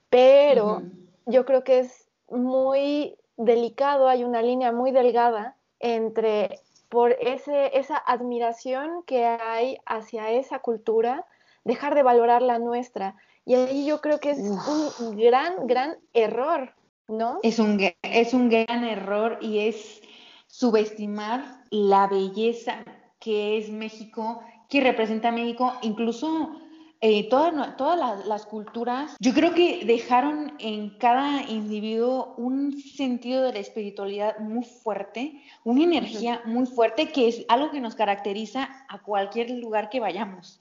Pero 0.08 0.82
yo 1.26 1.44
creo 1.44 1.62
que 1.62 1.80
es 1.80 2.08
muy 2.30 3.16
delicado, 3.36 4.08
hay 4.08 4.24
una 4.24 4.42
línea 4.42 4.72
muy 4.72 4.92
delgada 4.92 5.56
entre 5.78 6.60
por 6.88 7.12
ese, 7.20 7.78
esa 7.78 7.96
admiración 7.96 9.04
que 9.04 9.24
hay 9.24 9.78
hacia 9.86 10.30
esa 10.30 10.58
cultura, 10.58 11.24
dejar 11.64 11.94
de 11.94 12.02
valorar 12.02 12.42
la 12.42 12.58
nuestra. 12.58 13.16
Y 13.44 13.54
ahí 13.54 13.86
yo 13.86 14.00
creo 14.00 14.20
que 14.20 14.30
es 14.30 14.38
un 14.38 15.16
gran, 15.16 15.66
gran 15.66 15.96
error, 16.12 16.74
¿no? 17.08 17.38
Es 17.42 17.58
un, 17.58 17.80
es 18.02 18.34
un 18.34 18.48
gran 18.48 18.84
error 18.84 19.38
y 19.40 19.60
es 19.60 20.00
subestimar 20.46 21.64
la 21.70 22.06
belleza 22.06 22.84
que 23.18 23.58
es 23.58 23.70
México, 23.70 24.42
que 24.68 24.80
representa 24.80 25.30
México, 25.30 25.72
incluso 25.82 26.56
eh, 27.02 27.28
todas, 27.30 27.76
todas 27.76 28.26
las, 28.26 28.44
culturas, 28.44 29.16
yo 29.20 29.32
creo 29.32 29.54
que 29.54 29.84
dejaron 29.86 30.52
en 30.58 30.98
cada 30.98 31.42
individuo 31.44 32.34
un 32.36 32.78
sentido 32.78 33.42
de 33.42 33.54
la 33.54 33.58
espiritualidad 33.58 34.38
muy 34.38 34.64
fuerte, 34.64 35.42
una 35.64 35.82
energía 35.82 36.42
muy 36.44 36.66
fuerte 36.66 37.10
que 37.10 37.28
es 37.28 37.44
algo 37.48 37.70
que 37.70 37.80
nos 37.80 37.94
caracteriza 37.94 38.68
a 38.88 39.00
cualquier 39.00 39.50
lugar 39.50 39.88
que 39.88 40.00
vayamos 40.00 40.60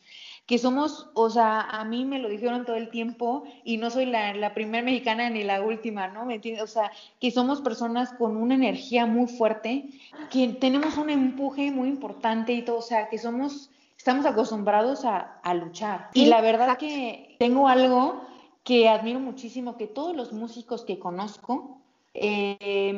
que 0.49 0.57
somos, 0.57 1.11
o 1.13 1.29
sea, 1.29 1.61
a 1.61 1.85
mí 1.85 2.05
me 2.05 2.17
lo 2.17 2.27
dijeron 2.27 2.65
todo 2.65 2.75
el 2.75 2.89
tiempo 2.89 3.43
y 3.63 3.77
no 3.77 3.91
soy 3.91 4.07
la, 4.07 4.51
primera 4.55 4.83
mexicana 4.83 5.29
ni 5.29 5.43
la 5.43 5.61
última, 5.61 6.07
¿no? 6.07 6.25
¿Me 6.25 6.33
entiendes? 6.33 6.63
O 6.63 6.67
sea, 6.67 6.91
que 7.19 7.29
somos 7.29 7.61
personas 7.61 8.13
con 8.13 8.35
una 8.35 8.55
energía 8.55 9.05
muy 9.05 9.27
fuerte, 9.27 9.91
que 10.31 10.47
tenemos 10.47 10.97
un 10.97 11.11
empuje 11.11 11.69
muy 11.69 11.87
importante 11.87 12.51
y 12.53 12.63
todo, 12.63 12.79
o 12.79 12.81
sea, 12.81 13.09
que 13.09 13.19
somos, 13.19 13.69
estamos 13.95 14.25
acostumbrados 14.25 15.05
a, 15.05 15.39
luchar. 15.53 16.09
Y 16.15 16.25
la 16.25 16.41
verdad 16.41 16.79
que 16.79 17.35
tengo 17.37 17.67
algo 17.67 18.19
que 18.63 18.89
admiro 18.89 19.19
muchísimo, 19.19 19.77
que 19.77 19.85
todos 19.85 20.15
los 20.15 20.33
músicos 20.33 20.83
que 20.83 20.97
conozco, 20.97 21.77
eh, 22.15 22.91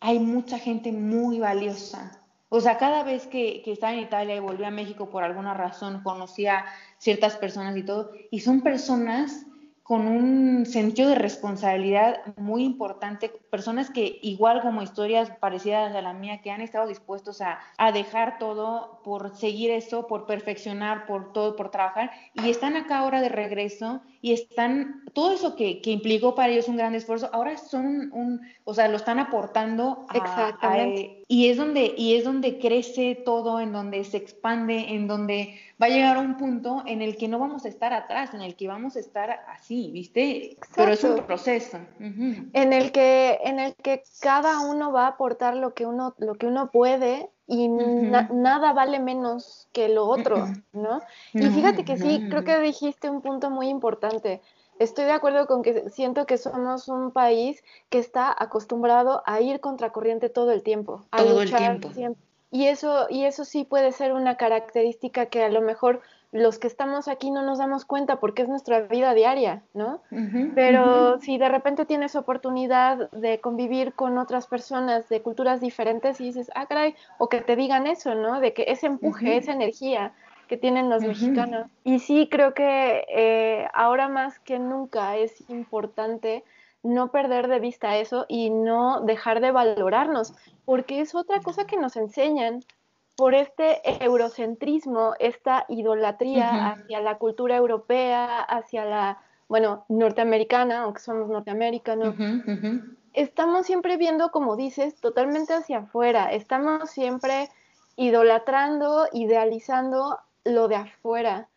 hay 0.00 0.18
mucha 0.20 0.58
gente 0.58 0.90
muy 0.90 1.38
valiosa, 1.38 2.25
o 2.48 2.60
sea, 2.60 2.78
cada 2.78 3.02
vez 3.02 3.26
que, 3.26 3.62
que, 3.64 3.72
estaba 3.72 3.92
en 3.92 4.00
Italia 4.00 4.36
y 4.36 4.40
volví 4.40 4.64
a 4.64 4.70
México 4.70 5.10
por 5.10 5.24
alguna 5.24 5.54
razón, 5.54 6.02
conocía 6.02 6.64
ciertas 6.98 7.36
personas 7.36 7.76
y 7.76 7.82
todo, 7.82 8.12
y 8.30 8.40
son 8.40 8.60
personas 8.60 9.46
con 9.86 10.08
un 10.08 10.66
sentido 10.66 11.10
de 11.10 11.14
responsabilidad 11.14 12.34
muy 12.36 12.64
importante, 12.64 13.28
personas 13.28 13.88
que 13.88 14.18
igual 14.20 14.60
como 14.60 14.82
historias 14.82 15.30
parecidas 15.38 15.94
a 15.94 16.02
la 16.02 16.12
mía, 16.12 16.42
que 16.42 16.50
han 16.50 16.60
estado 16.60 16.88
dispuestos 16.88 17.40
a, 17.40 17.60
a, 17.78 17.92
dejar 17.92 18.38
todo 18.40 19.00
por 19.04 19.36
seguir 19.36 19.70
eso, 19.70 20.08
por 20.08 20.26
perfeccionar, 20.26 21.06
por 21.06 21.32
todo, 21.32 21.54
por 21.54 21.70
trabajar, 21.70 22.10
y 22.34 22.50
están 22.50 22.76
acá 22.76 22.98
ahora 22.98 23.20
de 23.20 23.28
regreso 23.28 24.02
y 24.26 24.32
están, 24.32 25.04
todo 25.12 25.30
eso 25.30 25.54
que, 25.54 25.80
que 25.80 25.92
implicó 25.92 26.34
para 26.34 26.52
ellos 26.52 26.66
un 26.66 26.76
gran 26.76 26.96
esfuerzo, 26.96 27.30
ahora 27.32 27.56
son 27.58 28.10
un, 28.12 28.40
o 28.64 28.74
sea, 28.74 28.88
lo 28.88 28.96
están 28.96 29.20
aportando 29.20 30.04
a, 30.08 30.16
Exactamente. 30.16 31.22
y 31.28 31.48
es 31.48 31.56
donde, 31.56 31.94
y 31.96 32.16
es 32.16 32.24
donde 32.24 32.58
crece 32.58 33.22
todo, 33.24 33.60
en 33.60 33.70
donde 33.70 34.02
se 34.02 34.16
expande, 34.16 34.94
en 34.94 35.06
donde 35.06 35.60
va 35.80 35.86
a 35.86 35.90
llegar 35.90 36.16
a 36.16 36.20
un 36.22 36.36
punto 36.36 36.82
en 36.86 37.02
el 37.02 37.16
que 37.16 37.28
no 37.28 37.38
vamos 37.38 37.66
a 37.66 37.68
estar 37.68 37.92
atrás, 37.92 38.34
en 38.34 38.42
el 38.42 38.56
que 38.56 38.66
vamos 38.66 38.96
a 38.96 38.98
estar 38.98 39.44
así, 39.46 39.92
¿viste? 39.92 40.56
Pero 40.74 40.90
es 40.90 41.04
un 41.04 41.24
proceso. 41.24 41.78
En 42.00 42.72
el 42.72 42.90
que, 42.90 43.38
en 43.44 43.60
el 43.60 43.76
que 43.76 44.02
cada 44.18 44.58
uno 44.66 44.90
va 44.90 45.04
a 45.04 45.10
aportar 45.10 45.54
lo 45.54 45.72
que 45.72 45.86
uno, 45.86 46.16
lo 46.18 46.34
que 46.34 46.46
uno 46.46 46.72
puede 46.72 47.30
y 47.46 47.68
nada 47.68 48.72
vale 48.72 48.98
menos 48.98 49.68
que 49.72 49.88
lo 49.88 50.06
otro, 50.06 50.46
¿no? 50.72 51.00
y 51.32 51.46
fíjate 51.48 51.84
que 51.84 51.96
sí, 51.96 52.26
creo 52.28 52.44
que 52.44 52.58
dijiste 52.58 53.08
un 53.08 53.22
punto 53.22 53.50
muy 53.50 53.68
importante. 53.68 54.40
Estoy 54.78 55.06
de 55.06 55.12
acuerdo 55.12 55.46
con 55.46 55.62
que 55.62 55.88
siento 55.88 56.26
que 56.26 56.36
somos 56.36 56.88
un 56.88 57.10
país 57.10 57.64
que 57.88 57.98
está 57.98 58.34
acostumbrado 58.36 59.22
a 59.24 59.40
ir 59.40 59.60
contracorriente 59.60 60.28
todo 60.28 60.50
el 60.50 60.62
tiempo, 60.62 61.06
a 61.12 61.18
todo 61.22 61.40
el 61.40 61.54
tiempo. 61.54 61.90
Siempre. 61.92 62.22
Y 62.50 62.66
eso, 62.66 63.06
y 63.08 63.24
eso 63.24 63.44
sí 63.44 63.64
puede 63.64 63.92
ser 63.92 64.12
una 64.12 64.36
característica 64.36 65.26
que 65.26 65.42
a 65.42 65.48
lo 65.48 65.62
mejor 65.62 66.00
los 66.32 66.58
que 66.58 66.66
estamos 66.66 67.08
aquí 67.08 67.30
no 67.30 67.42
nos 67.42 67.58
damos 67.58 67.84
cuenta 67.84 68.20
porque 68.20 68.42
es 68.42 68.48
nuestra 68.48 68.80
vida 68.80 69.14
diaria, 69.14 69.62
¿no? 69.74 70.02
Pero 70.54 71.18
si 71.20 71.38
de 71.38 71.48
repente 71.48 71.86
tienes 71.86 72.16
oportunidad 72.16 73.10
de 73.10 73.40
convivir 73.40 73.94
con 73.94 74.18
otras 74.18 74.46
personas 74.46 75.08
de 75.08 75.22
culturas 75.22 75.60
diferentes 75.60 76.20
y 76.20 76.24
dices, 76.24 76.50
ah, 76.54 76.66
caray, 76.66 76.94
o 77.18 77.28
que 77.28 77.40
te 77.40 77.56
digan 77.56 77.86
eso, 77.86 78.14
¿no? 78.14 78.40
De 78.40 78.52
que 78.52 78.64
ese 78.68 78.86
empuje, 78.86 79.36
esa 79.36 79.52
energía 79.52 80.12
que 80.48 80.56
tienen 80.56 80.88
los 80.88 81.02
mexicanos. 81.02 81.66
Y 81.84 81.98
sí, 81.98 82.28
creo 82.30 82.54
que 82.54 83.04
eh, 83.08 83.68
ahora 83.72 84.08
más 84.08 84.38
que 84.40 84.58
nunca 84.58 85.16
es 85.16 85.48
importante 85.50 86.44
no 86.82 87.10
perder 87.10 87.48
de 87.48 87.58
vista 87.58 87.96
eso 87.96 88.26
y 88.28 88.50
no 88.50 89.00
dejar 89.00 89.40
de 89.40 89.50
valorarnos, 89.50 90.34
porque 90.64 91.00
es 91.00 91.14
otra 91.14 91.40
cosa 91.40 91.66
que 91.66 91.76
nos 91.76 91.96
enseñan 91.96 92.60
por 93.16 93.34
este 93.34 93.80
eurocentrismo, 94.04 95.14
esta 95.18 95.64
idolatría 95.68 96.72
hacia 96.72 97.00
la 97.00 97.16
cultura 97.18 97.56
europea, 97.56 98.40
hacia 98.40 98.84
la, 98.84 99.22
bueno, 99.48 99.84
norteamericana, 99.88 100.82
aunque 100.82 101.00
somos 101.00 101.28
norteamericanos. 101.28 102.14
Estamos 103.14 103.64
siempre 103.64 103.96
viendo, 103.96 104.30
como 104.30 104.56
dices, 104.56 104.94
totalmente 105.00 105.54
hacia 105.54 105.78
afuera, 105.78 106.30
estamos 106.32 106.90
siempre 106.90 107.48
idolatrando, 107.96 109.08
idealizando 109.12 110.18
lo 110.44 110.68
de 110.68 110.76
afuera. 110.76 111.48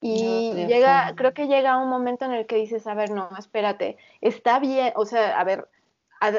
Y 0.00 0.52
llega, 0.54 1.12
creo 1.16 1.34
que 1.34 1.48
llega 1.48 1.78
un 1.78 1.88
momento 1.88 2.24
en 2.24 2.30
el 2.30 2.46
que 2.46 2.54
dices, 2.54 2.86
a 2.86 2.94
ver, 2.94 3.10
no, 3.10 3.28
espérate, 3.36 3.96
está 4.20 4.60
bien, 4.60 4.92
o 4.94 5.04
sea, 5.04 5.40
a 5.40 5.42
ver, 5.42 5.68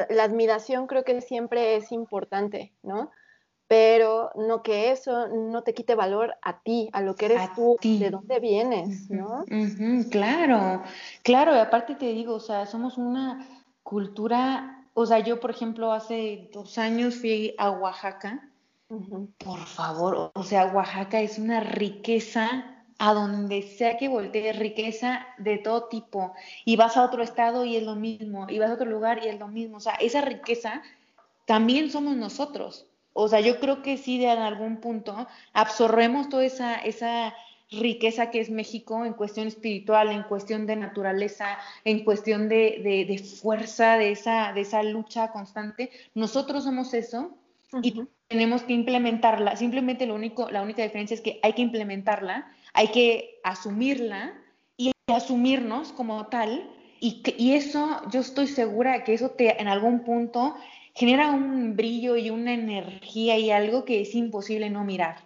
la 0.08 0.24
admiración 0.24 0.86
creo 0.86 1.04
que 1.04 1.20
siempre 1.20 1.76
es 1.76 1.92
importante, 1.92 2.72
¿no? 2.82 3.10
Pero 3.70 4.32
no 4.34 4.64
que 4.64 4.90
eso 4.90 5.28
no 5.28 5.62
te 5.62 5.74
quite 5.74 5.94
valor 5.94 6.34
a 6.42 6.60
ti, 6.60 6.88
a 6.92 7.02
lo 7.02 7.14
que 7.14 7.26
eres 7.26 7.54
tú, 7.54 7.76
de 7.80 8.10
dónde 8.10 8.40
vienes, 8.40 9.08
¿no? 9.08 9.44
claro, 10.10 10.82
claro, 11.22 11.54
y 11.54 11.58
aparte 11.60 11.94
te 11.94 12.06
digo, 12.06 12.34
o 12.34 12.40
sea, 12.40 12.66
somos 12.66 12.98
una 12.98 13.46
cultura, 13.84 14.88
o 14.92 15.06
sea, 15.06 15.20
yo 15.20 15.38
por 15.38 15.52
ejemplo 15.52 15.92
hace 15.92 16.50
dos 16.52 16.78
años 16.78 17.14
fui 17.14 17.54
a 17.58 17.70
Oaxaca, 17.70 18.50
por 19.38 19.60
favor, 19.60 20.32
o 20.34 20.42
sea, 20.42 20.66
Oaxaca 20.66 21.20
es 21.20 21.38
una 21.38 21.60
riqueza 21.60 22.84
a 22.98 23.14
donde 23.14 23.62
sea 23.62 23.98
que 23.98 24.08
voltees, 24.08 24.58
riqueza 24.58 25.28
de 25.38 25.58
todo 25.58 25.84
tipo, 25.84 26.32
y 26.64 26.74
vas 26.74 26.96
a 26.96 27.04
otro 27.04 27.22
estado 27.22 27.64
y 27.64 27.76
es 27.76 27.84
lo 27.84 27.94
mismo, 27.94 28.48
y 28.48 28.58
vas 28.58 28.70
a 28.70 28.74
otro 28.74 28.90
lugar 28.90 29.24
y 29.24 29.28
es 29.28 29.38
lo 29.38 29.46
mismo, 29.46 29.76
o 29.76 29.80
sea, 29.80 29.94
esa 29.94 30.22
riqueza 30.22 30.82
también 31.46 31.88
somos 31.88 32.16
nosotros. 32.16 32.89
O 33.22 33.28
sea, 33.28 33.40
yo 33.40 33.60
creo 33.60 33.82
que 33.82 33.98
sí, 33.98 34.18
de 34.18 34.30
algún 34.30 34.78
punto, 34.78 35.26
absorbemos 35.52 36.30
toda 36.30 36.44
esa, 36.44 36.76
esa 36.76 37.34
riqueza 37.70 38.30
que 38.30 38.40
es 38.40 38.50
México 38.50 39.04
en 39.04 39.12
cuestión 39.12 39.46
espiritual, 39.46 40.08
en 40.10 40.22
cuestión 40.22 40.66
de 40.66 40.76
naturaleza, 40.76 41.58
en 41.84 42.02
cuestión 42.04 42.48
de, 42.48 43.06
de, 43.06 43.18
fuerza, 43.18 43.98
de 43.98 44.12
esa, 44.12 44.54
de 44.54 44.62
esa 44.62 44.82
lucha 44.82 45.32
constante. 45.32 45.90
Nosotros 46.14 46.64
somos 46.64 46.94
eso 46.94 47.36
y 47.82 48.02
tenemos 48.28 48.62
que 48.62 48.72
implementarla. 48.72 49.54
Simplemente 49.56 50.06
lo 50.06 50.14
único, 50.14 50.50
la 50.50 50.62
única 50.62 50.82
diferencia 50.82 51.14
es 51.14 51.20
que 51.20 51.40
hay 51.42 51.52
que 51.52 51.62
implementarla, 51.62 52.50
hay 52.72 52.88
que 52.88 53.38
asumirla 53.44 54.32
y 54.78 54.92
asumirnos 55.08 55.92
como 55.92 56.26
tal. 56.28 56.70
Y, 57.00 57.22
y 57.36 57.52
eso, 57.52 58.00
yo 58.10 58.20
estoy 58.20 58.46
segura 58.46 59.04
que 59.04 59.12
eso 59.12 59.30
te, 59.30 59.60
en 59.60 59.68
algún 59.68 60.00
punto 60.00 60.56
genera 61.00 61.30
un 61.30 61.76
brillo 61.76 62.14
y 62.16 62.28
una 62.28 62.52
energía 62.52 63.38
y 63.38 63.50
algo 63.50 63.86
que 63.86 64.02
es 64.02 64.14
imposible 64.14 64.68
no 64.68 64.84
mirar. 64.84 65.16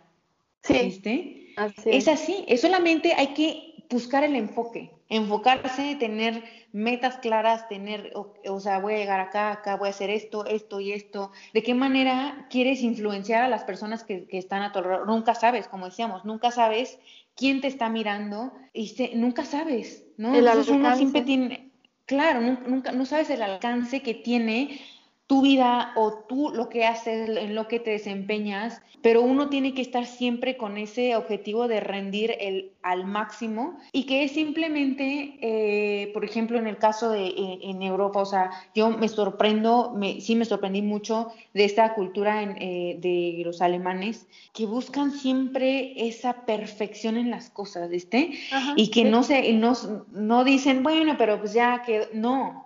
Sí. 0.63 0.79
¿Viste? 0.85 1.53
es. 1.85 2.07
así, 2.07 2.45
es 2.47 2.61
solamente 2.61 3.13
hay 3.15 3.35
que 3.35 3.85
buscar 3.91 4.23
el 4.23 4.37
enfoque, 4.37 4.93
enfocarse, 5.09 5.97
tener 5.97 6.45
metas 6.71 7.19
claras, 7.19 7.69
tener, 7.69 8.13
o, 8.15 8.61
sea, 8.61 8.79
voy 8.79 8.95
a 8.95 8.99
llegar 8.99 9.19
acá, 9.19 9.51
acá, 9.51 9.77
voy 9.77 9.89
a 9.89 9.91
hacer 9.91 10.11
esto, 10.11 10.47
esto 10.47 10.79
y 10.79 10.93
esto. 10.93 11.33
¿De 11.53 11.65
qué 11.65 11.75
manera 11.75 12.47
quieres 12.51 12.81
influenciar 12.83 13.43
a 13.43 13.49
las 13.49 13.65
personas 13.65 14.05
que, 14.05 14.29
están 14.31 14.63
a 14.63 14.71
tu 14.71 14.79
alrededor? 14.79 15.09
Nunca 15.09 15.35
sabes, 15.35 15.67
como 15.67 15.87
decíamos, 15.87 16.25
nunca 16.25 16.53
sabes 16.53 17.01
quién 17.35 17.61
te 17.61 17.67
está 17.67 17.89
mirando 17.89 18.53
y 18.73 18.95
nunca 19.15 19.45
sabes, 19.45 20.05
¿no? 20.19 20.37
El 20.37 20.47
Entonces 20.47 20.69
uno 20.69 20.95
siempre 20.95 21.23
tiene, 21.23 21.73
claro, 22.07 22.41
nunca, 22.41 22.93
no 22.93 23.05
sabes 23.07 23.29
el 23.31 23.43
alcance 23.43 24.03
que 24.03 24.15
tiene 24.15 24.81
tu 25.27 25.41
vida 25.41 25.93
o 25.97 26.25
tú 26.29 26.51
lo 26.55 26.69
que 26.69 26.85
haces, 26.85 27.29
en 27.29 27.55
lo 27.55 27.67
que 27.67 27.81
te 27.81 27.93
desempeñas, 27.93 28.83
pero 29.01 29.23
uno 29.23 29.49
tiene 29.49 29.73
que 29.73 29.81
estar 29.81 30.07
siempre 30.07 30.57
con 30.57 30.77
ese 30.77 31.17
objetivo 31.17 31.67
de 31.67 31.81
rendir 31.81 32.35
el, 32.41 32.73
al 32.83 33.07
máximo 33.07 33.79
y 33.93 34.05
que 34.05 34.25
es 34.25 34.33
simplemente, 34.33 35.39
eh, 35.41 36.11
por 36.13 36.25
ejemplo, 36.25 36.59
en 36.59 36.67
el 36.67 36.77
caso 36.77 37.11
de 37.11 37.27
eh, 37.27 37.59
en 37.63 37.83
Europa, 37.83 38.21
o 38.21 38.27
sea, 38.27 38.51
yo 38.75 38.91
me 38.91 39.09
sorprendo, 39.09 39.95
me, 39.97 40.21
sí 40.21 40.37
me 40.37 40.45
sorprendí 40.45 40.83
mucho 40.83 41.33
de 41.55 41.65
esta 41.65 41.95
cultura 41.95 42.43
eh, 42.43 42.97
de 42.99 43.43
los 43.45 43.63
alemanes 43.63 44.27
que 44.53 44.67
buscan 44.67 45.11
siempre 45.11 46.07
esa 46.07 46.45
perfección 46.45 47.17
en 47.17 47.31
las 47.31 47.49
cosas, 47.49 47.89
¿viste? 47.89 48.33
y 48.77 48.91
que 48.91 49.05
no 49.05 49.23
se, 49.23 49.53
no, 49.55 49.73
no 50.13 50.45
dicen, 50.45 50.83
bueno, 50.83 51.15
pero 51.17 51.41
pues 51.41 51.55
ya 51.55 51.83
que 51.83 52.09
no, 52.13 52.64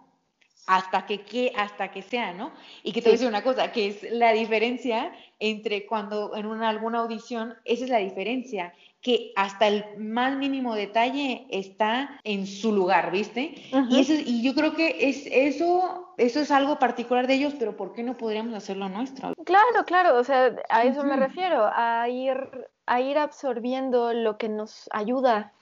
hasta 0.69 1.07
que, 1.07 1.51
hasta 1.57 1.91
que 1.91 2.03
sea, 2.03 2.35
¿no? 2.35 2.53
Y 2.83 2.93
que 2.93 3.01
te 3.01 3.09
voy 3.09 3.13
a 3.13 3.17
decir 3.17 3.29
una 3.29 3.43
cosa, 3.43 3.73
que 3.73 3.89
es 3.89 4.03
la 4.13 4.33
diferencia 4.33 5.13
entre 5.41 5.87
cuando 5.87 6.37
en 6.37 6.45
una, 6.45 6.69
alguna 6.69 6.99
audición, 6.99 7.55
esa 7.65 7.85
es 7.85 7.91
la 7.91 7.99
diferencia, 7.99 8.75
que 9.01 9.33
hasta 9.35 9.67
el 9.67 9.85
más 9.97 10.37
mínimo 10.37 10.75
detalle 10.75 11.47
está 11.49 12.21
en 12.23 12.47
su 12.47 12.73
lugar, 12.73 13.11
¿viste? 13.11 13.55
y, 13.89 13.99
eso, 13.99 14.13
y 14.13 14.43
yo 14.43 14.55
creo 14.55 14.75
que 14.75 15.09
es 15.09 15.27
eso, 15.31 16.13
eso 16.19 16.41
es 16.41 16.51
algo 16.51 16.79
particular 16.79 17.27
de 17.27 17.35
ellos, 17.35 17.55
pero 17.59 17.75
¿por 17.75 17.95
qué 17.95 18.03
no 18.03 18.19
podríamos 18.19 18.55
hacerlo 18.55 18.91
nuestro? 18.91 19.33
Claro, 19.47 19.85
claro, 19.87 20.19
o 20.19 20.25
sea, 20.25 20.55
a 20.69 20.85
eso 20.85 21.03
me 21.03 21.17
refiero, 21.17 21.71
a 21.73 22.09
ir, 22.11 22.37
a 22.85 23.01
ir 23.01 23.17
absorbiendo 23.17 24.13
lo 24.13 24.37
que 24.37 24.51
nos 24.51 24.91
ayuda 24.93 25.55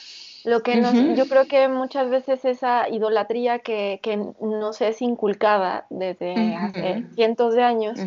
lo 0.47 0.63
que 0.63 0.81
yo 1.17 1.27
creo 1.29 1.49
que 1.49 1.67
muchas 1.67 2.09
veces 2.09 2.45
esa 2.45 2.89
idolatría 2.89 3.59
que, 3.59 3.99
que 4.01 4.17
nos 4.17 4.81
es 4.81 5.03
inculcada 5.03 5.87
desde 5.91 6.55
hace 6.55 7.05
cientos 7.17 7.55
de 7.55 7.65
años, 7.65 7.99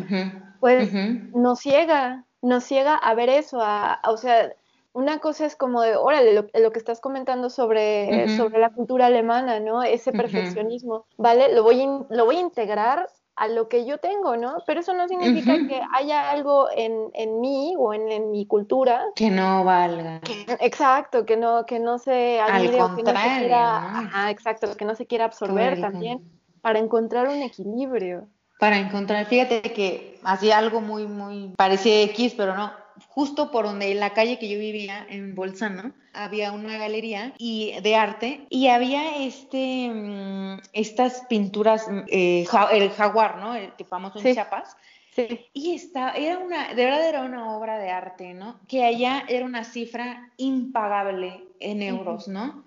pues 0.58 0.90
nos 1.34 1.60
ciega, 1.60 2.24
nos 2.40 2.64
ciega 2.64 2.94
a 2.94 3.14
ver 3.14 3.28
eso, 3.28 3.60
a, 3.60 4.00
o 4.08 4.16
sea, 4.16 4.54
una 4.94 5.18
cosa 5.18 5.44
es 5.44 5.54
como 5.54 5.82
de, 5.82 5.96
órale, 5.96 6.32
lo, 6.32 6.46
lo 6.54 6.72
que 6.72 6.78
estás 6.78 7.00
comentando 7.00 7.50
sobre, 7.50 8.34
sobre 8.38 8.58
la 8.58 8.70
cultura 8.70 9.06
alemana, 9.06 9.60
¿no? 9.60 9.82
Ese 9.82 10.10
perfeccionismo, 10.10 11.04
¿vale? 11.18 11.54
Lo 11.54 11.62
voy, 11.62 11.86
lo 12.08 12.24
voy 12.24 12.36
a 12.36 12.40
integrar 12.40 13.06
a 13.40 13.48
lo 13.48 13.68
que 13.68 13.86
yo 13.86 13.96
tengo, 13.96 14.36
¿no? 14.36 14.58
Pero 14.66 14.80
eso 14.80 14.92
no 14.92 15.08
significa 15.08 15.54
que 15.66 15.80
haya 15.94 16.30
algo 16.30 16.68
en, 16.76 17.08
en 17.14 17.40
mí 17.40 17.74
o 17.78 17.94
en, 17.94 18.12
en, 18.12 18.30
mi 18.30 18.44
cultura 18.44 19.02
que 19.16 19.30
no 19.30 19.64
valga. 19.64 20.20
exacto, 20.60 21.24
que 21.24 21.38
no 21.38 21.64
que 21.64 21.78
no 21.78 21.98
se 21.98 22.38
Al 22.38 22.70
contrario, 22.70 22.96
que 22.96 23.02
no 23.02 23.18
se 23.18 23.38
quiera, 23.38 24.30
exacto, 24.30 24.76
que 24.76 24.84
no 24.84 24.94
se 24.94 25.06
quiera 25.06 25.24
absorber 25.24 25.80
también 25.80 26.20
para 26.60 26.78
encontrar 26.80 27.28
un 27.28 27.40
equilibrio. 27.40 28.28
Para 28.58 28.76
encontrar, 28.76 29.24
fíjate 29.24 29.62
que 29.72 30.20
hacía 30.22 30.58
algo 30.58 30.82
muy 30.82 31.06
muy 31.06 31.54
parecía 31.56 32.02
X, 32.02 32.34
pero 32.36 32.54
no, 32.54 32.70
justo 33.10 33.50
por 33.50 33.64
donde 33.64 33.90
en 33.90 34.00
la 34.00 34.14
calle 34.14 34.38
que 34.38 34.48
yo 34.48 34.58
vivía 34.58 35.04
en 35.08 35.34
Bolzano 35.34 35.92
había 36.12 36.52
una 36.52 36.78
galería 36.78 37.34
y 37.38 37.72
de 37.82 37.96
arte 37.96 38.46
y 38.50 38.68
había 38.68 39.16
este 39.16 39.90
mm, 39.92 40.60
estas 40.72 41.24
pinturas 41.28 41.88
eh, 42.08 42.46
el 42.72 42.90
jaguar 42.90 43.38
no 43.38 43.54
el 43.54 43.72
que 43.74 43.84
famoso 43.84 44.20
en 44.20 44.34
Chiapas. 44.34 44.76
Sí. 45.14 45.46
y 45.52 45.74
esta 45.74 46.12
era 46.12 46.38
una 46.38 46.72
de 46.72 46.84
verdad 46.84 47.08
era 47.08 47.22
una 47.22 47.56
obra 47.56 47.78
de 47.78 47.90
arte 47.90 48.32
no 48.32 48.60
que 48.68 48.84
allá 48.84 49.24
era 49.28 49.44
una 49.44 49.64
cifra 49.64 50.30
impagable 50.36 51.42
en 51.58 51.82
euros 51.82 52.28
no 52.28 52.64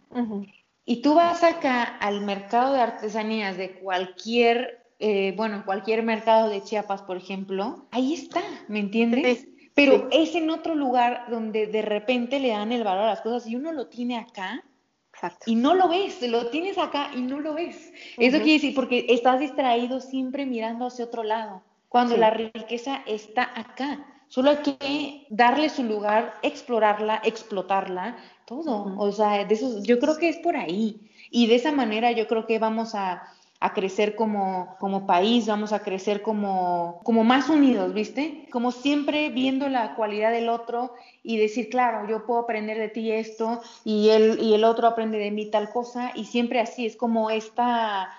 y 0.86 1.02
tú 1.02 1.16
vas 1.16 1.41
acá 1.41 1.84
al 1.84 2.20
mercado 2.20 2.74
de 2.74 2.82
artesanías 2.82 3.56
de 3.56 3.72
cualquier 3.80 4.84
eh, 5.00 5.34
bueno, 5.36 5.64
cualquier 5.66 6.02
mercado 6.02 6.48
de 6.48 6.64
Chiapas, 6.64 7.02
por 7.02 7.18
ejemplo, 7.18 7.88
ahí 7.91 8.14
está, 8.14 8.41
¿me 8.70 8.80
entiendes? 8.80 9.50
Pero 9.76 10.07
es 10.11 10.36
en 10.36 10.49
otro 10.49 10.76
lugar 10.76 11.26
donde 11.30 11.67
de 11.67 11.82
repente 11.82 12.39
le 12.39 12.49
dan 12.49 12.71
el 12.71 12.84
valor 12.84 13.03
a 13.03 13.07
las 13.07 13.21
cosas 13.21 13.47
y 13.47 13.55
uno 13.55 13.71
lo 13.71 13.88
tiene 13.88 14.17
acá 14.17 14.63
y 15.45 15.55
no 15.55 15.74
lo 15.74 15.88
ves, 15.88 16.21
lo 16.21 16.47
tienes 16.47 16.78
acá 16.78 17.11
y 17.15 17.21
no 17.21 17.39
lo 17.39 17.53
ves. 17.53 17.93
Eso 18.17 18.38
quiere 18.38 18.53
decir 18.53 18.76
porque 18.76 19.05
estás 19.09 19.39
distraído 19.39 20.01
siempre 20.01 20.45
mirando 20.45 20.88
hacia 20.88 21.05
otro 21.05 21.24
lado, 21.24 21.61
cuando 21.88 22.17
la 22.17 22.30
riqueza 22.32 23.01
está 23.05 23.51
acá. 23.55 24.05
Solo 24.28 24.49
hay 24.49 24.57
que 24.57 25.28
darle 25.30 25.69
su 25.69 25.84
lugar, 25.84 26.34
explorarla, 26.41 27.21
explotarla, 27.24 28.17
todo. 28.45 28.95
O 28.97 29.11
sea, 29.11 29.45
de 29.45 29.53
eso, 29.53 29.84
yo 29.84 29.99
creo 29.99 30.17
que 30.17 30.30
es 30.30 30.38
por 30.38 30.57
ahí. 30.57 30.99
Y 31.30 31.45
de 31.47 31.55
esa 31.55 31.71
manera 31.71 32.11
yo 32.11 32.28
creo 32.28 32.47
que 32.47 32.57
vamos 32.57 32.95
a, 32.95 33.21
a 33.64 33.74
crecer 33.74 34.16
como, 34.16 34.76
como 34.78 35.07
país, 35.07 35.47
vamos 35.47 35.72
a 35.72 35.80
crecer 35.80 36.22
como, 36.22 36.99
como 37.03 37.24
más 37.24 37.47
unidos, 37.47 37.93
¿viste? 37.93 38.45
Como 38.51 38.72
siempre 38.72 39.30
viendo 39.30 39.70
la 39.70 39.95
cualidad 39.95 40.34
del 40.34 40.49
otro 40.49 40.93
y 41.24 41.38
decir, 41.38 41.70
claro, 41.70 42.05
yo 42.09 42.26
puedo 42.26 42.41
aprender 42.41 42.78
de 42.78 42.89
ti 42.89 43.09
esto 43.09 43.61
y 43.86 44.09
él 44.09 44.38
y 44.41 44.53
el 44.53 44.66
otro 44.66 44.86
aprende 44.86 45.18
de 45.18 45.32
mí 45.32 45.45
tal 45.45 45.70
cosa 45.70 46.11
y 46.14 46.26
siempre 46.26 46.59
así, 46.59 46.86
es 46.86 46.97
como 46.97 47.30
esta 47.30 48.09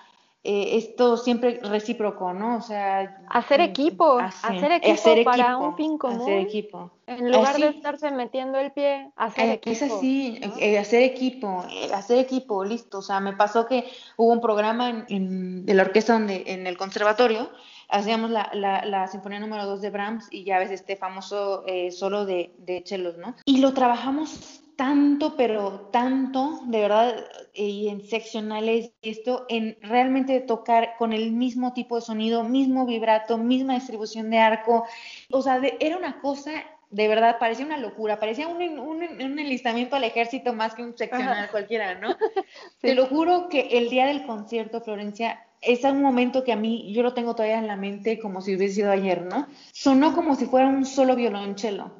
eh, 0.47 0.77
esto 0.77 1.17
siempre 1.17 1.59
recíproco, 1.63 2.31
¿no? 2.31 2.57
O 2.57 2.61
sea, 2.61 3.17
hacer 3.31 3.61
equipo, 3.61 4.19
hacer, 4.19 4.73
equipo 4.73 5.23
para 5.23 5.57
un 5.57 5.75
fin 5.75 5.97
común. 5.97 6.21
Hacer 6.21 6.37
equipo. 6.37 6.91
En 7.07 7.31
lugar 7.31 7.57
de 7.57 7.69
estarse 7.69 8.11
metiendo 8.11 8.59
el 8.59 8.71
pie, 8.71 9.09
hacer 9.15 9.45
eh, 9.45 9.53
equipo. 9.53 9.71
Es 9.71 9.81
así, 9.81 10.39
eh, 10.59 10.77
hacer 10.77 11.01
equipo, 11.01 11.65
hacer 11.91 12.19
equipo, 12.19 12.63
listo. 12.63 12.99
O 12.99 13.01
sea, 13.01 13.19
me 13.19 13.33
pasó 13.33 13.65
que 13.65 13.85
hubo 14.17 14.31
un 14.31 14.39
programa 14.39 15.05
en, 15.09 15.65
de 15.65 15.73
la 15.73 15.81
orquesta 15.81 16.13
donde, 16.13 16.43
en 16.45 16.67
el 16.67 16.77
conservatorio, 16.77 17.49
hacíamos 17.89 18.29
la, 18.29 18.51
la, 18.53 19.07
sinfonía 19.07 19.39
número 19.39 19.65
2 19.65 19.81
de 19.81 19.89
Brahms 19.89 20.27
y 20.29 20.43
ya 20.43 20.59
ves 20.59 20.69
este 20.69 20.95
famoso 20.95 21.63
solo 21.89 22.25
de, 22.25 22.53
de 22.59 22.83
chelos, 22.83 23.17
¿no? 23.17 23.35
Y 23.45 23.61
lo 23.61 23.73
trabajamos 23.73 24.61
tanto, 24.75 25.35
pero 25.35 25.89
tanto, 25.91 26.61
de 26.65 26.79
verdad, 26.79 27.25
y 27.53 27.87
en 27.87 28.01
seccionales, 28.01 28.91
esto, 29.01 29.45
en 29.49 29.77
realmente 29.81 30.39
tocar 30.41 30.95
con 30.97 31.13
el 31.13 31.31
mismo 31.31 31.73
tipo 31.73 31.95
de 31.95 32.01
sonido, 32.01 32.43
mismo 32.43 32.85
vibrato, 32.85 33.37
misma 33.37 33.75
distribución 33.75 34.29
de 34.29 34.39
arco, 34.39 34.85
o 35.31 35.41
sea, 35.41 35.61
era 35.79 35.97
una 35.97 36.19
cosa, 36.19 36.51
de 36.89 37.07
verdad, 37.07 37.37
parecía 37.39 37.65
una 37.65 37.77
locura, 37.77 38.19
parecía 38.19 38.47
un, 38.47 38.61
un, 38.61 39.03
un 39.03 39.39
enlistamiento 39.39 39.95
al 39.95 40.03
ejército 40.03 40.53
más 40.53 40.75
que 40.75 40.83
un 40.83 40.97
seccional 40.97 41.49
cualquiera, 41.49 41.95
¿no? 41.99 42.15
Te 42.81 42.95
lo 42.95 43.07
juro 43.07 43.47
que 43.49 43.77
el 43.77 43.89
día 43.89 44.05
del 44.07 44.25
concierto, 44.25 44.81
Florencia, 44.81 45.45
es 45.61 45.83
un 45.83 46.01
momento 46.01 46.43
que 46.43 46.53
a 46.53 46.55
mí, 46.55 46.91
yo 46.93 47.01
lo 47.01 47.13
tengo 47.13 47.33
todavía 47.33 47.57
en 47.57 47.67
la 47.67 47.75
mente 47.75 48.19
como 48.19 48.41
si 48.41 48.55
hubiese 48.55 48.75
sido 48.75 48.91
ayer, 48.91 49.23
¿no? 49.23 49.47
Sonó 49.71 50.13
como 50.13 50.35
si 50.35 50.45
fuera 50.45 50.67
un 50.67 50.85
solo 50.85 51.15
violonchelo, 51.15 51.91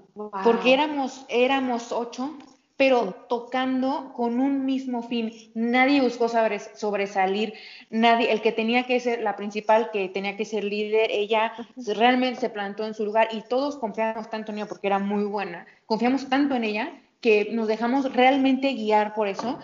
porque 0.43 0.73
éramos, 0.73 1.25
éramos 1.29 1.91
ocho, 1.91 2.37
pero 2.77 3.25
tocando 3.29 4.11
con 4.13 4.39
un 4.39 4.65
mismo 4.65 5.01
fin. 5.01 5.31
Nadie 5.53 6.01
buscó 6.01 6.27
sobresalir, 6.27 7.53
nadie, 7.89 8.31
el 8.31 8.41
que 8.41 8.51
tenía 8.51 8.85
que 8.85 8.99
ser 8.99 9.21
la 9.21 9.35
principal, 9.35 9.89
que 9.91 10.09
tenía 10.09 10.35
que 10.35 10.45
ser 10.45 10.63
líder, 10.63 11.09
ella 11.11 11.53
realmente 11.95 12.41
se 12.41 12.49
plantó 12.49 12.85
en 12.85 12.93
su 12.93 13.05
lugar 13.05 13.29
y 13.31 13.41
todos 13.41 13.77
confiamos 13.77 14.29
tanto 14.29 14.51
en 14.51 14.57
ella 14.57 14.67
porque 14.67 14.87
era 14.87 14.99
muy 14.99 15.23
buena, 15.23 15.65
confiamos 15.85 16.27
tanto 16.27 16.55
en 16.55 16.65
ella 16.65 17.01
que 17.21 17.49
nos 17.51 17.67
dejamos 17.67 18.13
realmente 18.13 18.73
guiar 18.73 19.13
por 19.13 19.27
eso 19.27 19.57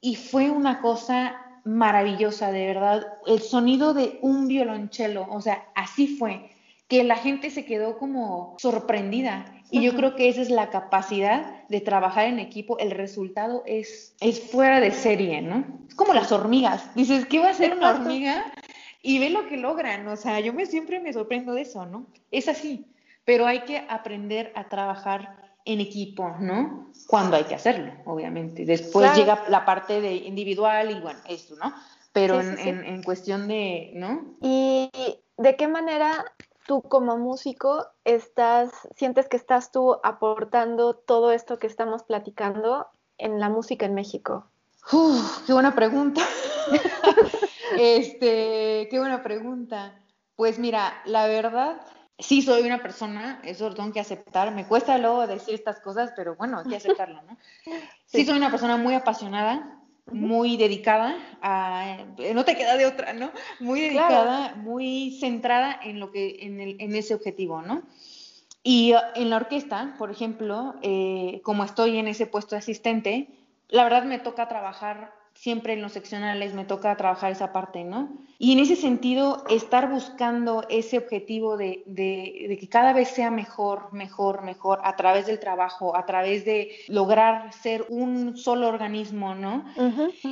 y 0.00 0.16
fue 0.16 0.50
una 0.50 0.80
cosa 0.80 1.40
maravillosa, 1.64 2.52
de 2.52 2.66
verdad. 2.66 3.06
El 3.26 3.40
sonido 3.40 3.94
de 3.94 4.18
un 4.22 4.48
violonchelo, 4.48 5.26
o 5.30 5.40
sea, 5.40 5.66
así 5.74 6.16
fue, 6.16 6.50
que 6.88 7.04
la 7.04 7.16
gente 7.16 7.50
se 7.50 7.64
quedó 7.64 7.98
como 7.98 8.54
sorprendida. 8.58 9.55
Y 9.70 9.82
yo 9.82 9.94
creo 9.94 10.14
que 10.14 10.28
esa 10.28 10.42
es 10.42 10.50
la 10.50 10.70
capacidad 10.70 11.66
de 11.68 11.80
trabajar 11.80 12.26
en 12.26 12.38
equipo. 12.38 12.78
El 12.78 12.92
resultado 12.92 13.62
es, 13.66 14.14
es 14.20 14.40
fuera 14.40 14.80
de 14.80 14.92
serie, 14.92 15.42
¿no? 15.42 15.64
Es 15.88 15.94
como 15.94 16.14
las 16.14 16.30
hormigas. 16.32 16.94
Dices, 16.94 17.26
¿qué 17.26 17.38
va 17.38 17.48
a 17.48 17.50
hacer 17.50 17.74
una 17.74 17.90
hormiga? 17.90 18.52
Y 19.02 19.18
ve 19.18 19.30
lo 19.30 19.48
que 19.48 19.56
logran. 19.56 20.06
O 20.08 20.16
sea, 20.16 20.40
yo 20.40 20.52
me, 20.52 20.66
siempre 20.66 21.00
me 21.00 21.12
sorprendo 21.12 21.54
de 21.54 21.62
eso, 21.62 21.86
¿no? 21.86 22.06
Es 22.30 22.48
así. 22.48 22.86
Pero 23.24 23.46
hay 23.46 23.60
que 23.60 23.84
aprender 23.88 24.52
a 24.54 24.68
trabajar 24.68 25.36
en 25.64 25.80
equipo, 25.80 26.36
¿no? 26.40 26.92
Cuando 27.08 27.36
hay 27.36 27.44
que 27.44 27.56
hacerlo, 27.56 27.92
obviamente. 28.04 28.64
Después 28.64 29.14
llega 29.16 29.44
la 29.48 29.64
parte 29.64 30.00
de 30.00 30.14
individual 30.14 30.92
y 30.92 31.00
bueno, 31.00 31.18
eso, 31.28 31.56
¿no? 31.56 31.74
Pero 32.12 32.40
en, 32.40 33.02
cuestión 33.02 33.46
de, 33.46 33.90
¿no? 33.94 34.36
¿Y 34.40 34.90
de 35.36 35.56
qué 35.56 35.68
manera 35.68 36.24
tú 36.66 36.82
como 36.82 37.16
músico 37.16 37.86
estás, 38.04 38.70
sientes 38.94 39.28
que 39.28 39.36
estás 39.36 39.72
tú 39.72 39.98
aportando 40.02 40.94
todo 40.94 41.32
esto 41.32 41.58
que 41.58 41.66
estamos 41.66 42.02
platicando 42.02 42.88
en 43.18 43.40
la 43.40 43.48
música 43.48 43.86
en 43.86 43.94
México? 43.94 44.46
Uf, 44.92 45.46
qué 45.46 45.52
buena 45.52 45.74
pregunta. 45.74 46.22
este, 47.78 48.88
qué 48.90 48.98
buena 48.98 49.22
pregunta. 49.22 49.98
Pues 50.36 50.58
mira, 50.58 51.00
la 51.06 51.26
verdad, 51.26 51.80
sí 52.18 52.42
soy 52.42 52.62
una 52.62 52.82
persona, 52.82 53.40
eso 53.44 53.68
lo 53.68 53.74
tengo 53.74 53.92
que 53.92 54.00
aceptar, 54.00 54.52
me 54.52 54.66
cuesta 54.66 54.98
luego 54.98 55.26
decir 55.26 55.54
estas 55.54 55.80
cosas, 55.80 56.12
pero 56.14 56.36
bueno, 56.36 56.58
hay 56.58 56.66
que 56.66 56.76
aceptarlo, 56.76 57.22
¿no? 57.22 57.36
Sí, 58.06 58.24
soy 58.24 58.36
una 58.36 58.50
persona 58.50 58.76
muy 58.76 58.94
apasionada, 58.94 59.75
muy 60.12 60.56
dedicada, 60.56 61.16
a, 61.42 61.98
no 62.34 62.44
te 62.44 62.56
queda 62.56 62.76
de 62.76 62.86
otra, 62.86 63.12
¿no? 63.12 63.30
Muy 63.60 63.80
dedicada, 63.80 64.54
muy 64.54 65.18
centrada 65.18 65.78
en, 65.82 65.98
lo 65.98 66.12
que, 66.12 66.38
en, 66.40 66.60
el, 66.60 66.76
en 66.78 66.94
ese 66.94 67.14
objetivo, 67.14 67.62
¿no? 67.62 67.82
Y 68.62 68.94
uh, 68.94 68.98
en 69.14 69.30
la 69.30 69.36
orquesta, 69.36 69.94
por 69.98 70.10
ejemplo, 70.10 70.74
eh, 70.82 71.40
como 71.44 71.64
estoy 71.64 71.98
en 71.98 72.08
ese 72.08 72.26
puesto 72.26 72.54
de 72.54 72.60
asistente, 72.60 73.28
la 73.68 73.84
verdad 73.84 74.04
me 74.04 74.18
toca 74.18 74.48
trabajar 74.48 75.12
siempre 75.36 75.74
en 75.74 75.82
los 75.82 75.92
seccionales 75.92 76.54
me 76.54 76.64
toca 76.64 76.96
trabajar 76.96 77.30
esa 77.30 77.52
parte, 77.52 77.84
¿no? 77.84 78.08
Y 78.38 78.52
en 78.52 78.58
ese 78.58 78.76
sentido, 78.76 79.44
estar 79.48 79.90
buscando 79.90 80.64
ese 80.68 80.98
objetivo 80.98 81.56
de, 81.56 81.84
que 82.60 82.68
cada 82.68 82.92
vez 82.92 83.08
sea 83.08 83.30
mejor, 83.30 83.92
mejor, 83.92 84.42
mejor, 84.42 84.80
a 84.82 84.96
través 84.96 85.26
del 85.26 85.38
trabajo, 85.38 85.96
a 85.96 86.04
través 86.04 86.44
de 86.44 86.70
lograr 86.88 87.52
ser 87.52 87.86
un 87.88 88.36
solo 88.36 88.68
organismo, 88.68 89.34
¿no? 89.34 89.64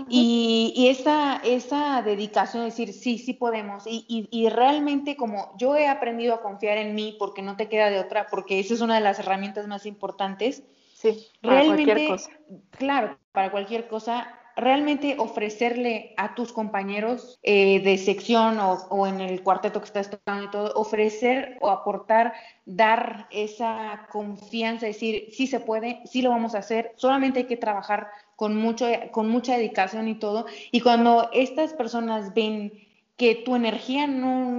Y, 0.08 0.88
esa, 0.88 1.40
esa 1.44 2.02
dedicación 2.02 2.62
de 2.62 2.70
decir, 2.70 2.92
sí, 2.92 3.18
sí 3.18 3.32
podemos. 3.34 3.84
Y, 3.86 4.28
y, 4.30 4.48
realmente 4.48 5.16
como 5.16 5.54
yo 5.58 5.76
he 5.76 5.88
aprendido 5.88 6.34
a 6.34 6.42
confiar 6.42 6.78
en 6.78 6.94
mí 6.94 7.16
porque 7.18 7.42
no 7.42 7.56
te 7.56 7.68
queda 7.68 7.90
de 7.90 7.98
otra, 7.98 8.26
porque 8.30 8.60
esa 8.60 8.74
es 8.74 8.80
una 8.80 8.96
de 8.96 9.00
las 9.00 9.18
herramientas 9.18 9.66
más 9.66 9.86
importantes. 9.86 10.62
Sí, 10.94 11.26
para 11.42 11.56
realmente, 11.56 11.84
cualquier 11.84 12.08
cosa. 12.08 12.30
Claro, 12.70 13.18
para 13.32 13.50
cualquier 13.50 13.88
cosa 13.88 14.40
realmente 14.56 15.16
ofrecerle 15.18 16.14
a 16.16 16.34
tus 16.34 16.52
compañeros 16.52 17.38
eh, 17.42 17.80
de 17.80 17.98
sección 17.98 18.58
o, 18.60 19.06
en 19.06 19.20
el 19.20 19.42
cuarteto 19.42 19.80
que 19.80 19.86
estás 19.86 20.10
tocando 20.10 20.44
y 20.44 20.50
todo, 20.50 20.72
ofrecer 20.74 21.58
o 21.60 21.70
aportar, 21.70 22.34
dar 22.64 23.26
esa 23.30 24.06
confianza, 24.10 24.86
decir, 24.86 25.28
sí 25.32 25.46
se 25.46 25.60
puede, 25.60 26.00
sí 26.06 26.22
lo 26.22 26.30
vamos 26.30 26.54
a 26.54 26.58
hacer, 26.58 26.92
solamente 26.96 27.40
hay 27.40 27.46
que 27.46 27.56
trabajar 27.56 28.08
con, 28.36 28.56
mucho, 28.56 28.86
con 29.10 29.28
mucha 29.28 29.56
dedicación 29.56 30.08
y 30.08 30.14
todo. 30.14 30.46
Y 30.70 30.80
cuando 30.80 31.30
estas 31.32 31.72
personas 31.72 32.34
ven 32.34 32.72
que 33.16 33.34
tu 33.36 33.56
energía 33.56 34.06
no, 34.06 34.56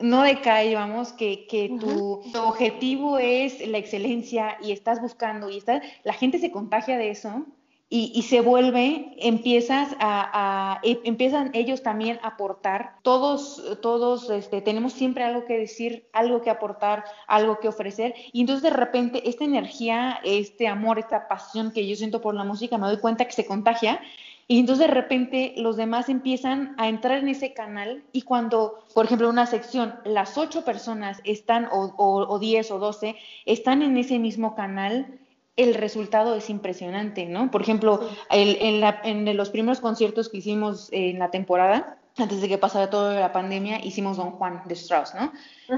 no 0.00 0.22
decae, 0.22 0.74
vamos, 0.74 1.12
que, 1.12 1.46
que 1.46 1.76
tu, 1.80 2.22
objetivo 2.38 3.18
es 3.18 3.66
la 3.66 3.78
excelencia 3.78 4.56
y 4.62 4.72
estás 4.72 5.00
buscando 5.00 5.50
y 5.50 5.58
está, 5.58 5.82
la 6.04 6.12
gente 6.12 6.38
se 6.38 6.50
contagia 6.50 6.96
de 6.98 7.10
eso 7.10 7.46
y, 7.90 8.22
se 8.22 8.42
vuelve, 8.42 9.14
empiezas 9.16 9.96
a, 9.98 10.78
e, 10.82 11.00
empiezan 11.04 11.50
ellos 11.54 11.82
también 11.82 12.20
a 12.22 12.28
aportar. 12.28 12.96
Todos, 13.00 13.62
todos 13.80 14.28
este, 14.28 14.60
tenemos 14.60 14.92
siempre 14.92 15.24
algo 15.24 15.46
que 15.46 15.56
decir, 15.56 16.06
algo 16.12 16.42
que 16.42 16.50
aportar, 16.50 17.04
algo 17.26 17.60
que 17.60 17.68
ofrecer. 17.68 18.14
Y 18.32 18.42
entonces 18.42 18.62
de 18.62 18.76
repente 18.76 19.26
esta 19.26 19.44
energía, 19.44 20.20
este 20.22 20.68
amor, 20.68 20.98
esta 20.98 21.28
pasión 21.28 21.72
que 21.72 21.88
yo 21.88 21.96
siento 21.96 22.20
por 22.20 22.34
la 22.34 22.44
música, 22.44 22.76
me 22.76 22.88
doy 22.88 22.98
cuenta 22.98 23.24
que 23.24 23.32
se 23.32 23.46
contagia. 23.46 24.00
Y 24.46 24.60
entonces 24.60 24.86
de 24.86 24.92
repente 24.92 25.54
los 25.56 25.76
demás 25.76 26.10
empiezan 26.10 26.74
a 26.76 26.88
entrar 26.88 27.18
en 27.18 27.28
ese 27.28 27.54
canal 27.54 28.02
y 28.12 28.22
cuando, 28.22 28.84
por 28.94 29.06
ejemplo, 29.06 29.30
una 29.30 29.46
sección, 29.46 29.94
las 30.04 30.36
ocho 30.36 30.62
personas 30.62 31.22
están, 31.24 31.68
o, 31.72 31.94
o, 31.96 32.26
o 32.28 32.38
diez 32.38 32.70
o 32.70 32.78
doce, 32.78 33.16
están 33.46 33.80
en 33.80 33.96
ese 33.96 34.18
mismo 34.18 34.54
canal, 34.54 35.18
el 35.58 35.74
resultado 35.74 36.36
es 36.36 36.48
impresionante, 36.50 37.26
¿no? 37.26 37.50
Por 37.50 37.60
ejemplo, 37.60 38.08
en, 38.30 39.36
los 39.36 39.50
primeros 39.50 39.80
conciertos 39.80 40.28
que 40.28 40.38
hicimos 40.38 40.88
en 40.92 41.18
la 41.18 41.32
temporada, 41.32 41.98
antes 42.16 42.40
de 42.40 42.48
que 42.48 42.58
pasara 42.58 42.90
toda 42.90 43.18
la 43.18 43.32
pandemia, 43.32 43.84
hicimos 43.84 44.16
Don 44.16 44.30
Juan 44.30 44.62
de 44.66 44.74
Strauss, 44.74 45.14
¿no? 45.16 45.32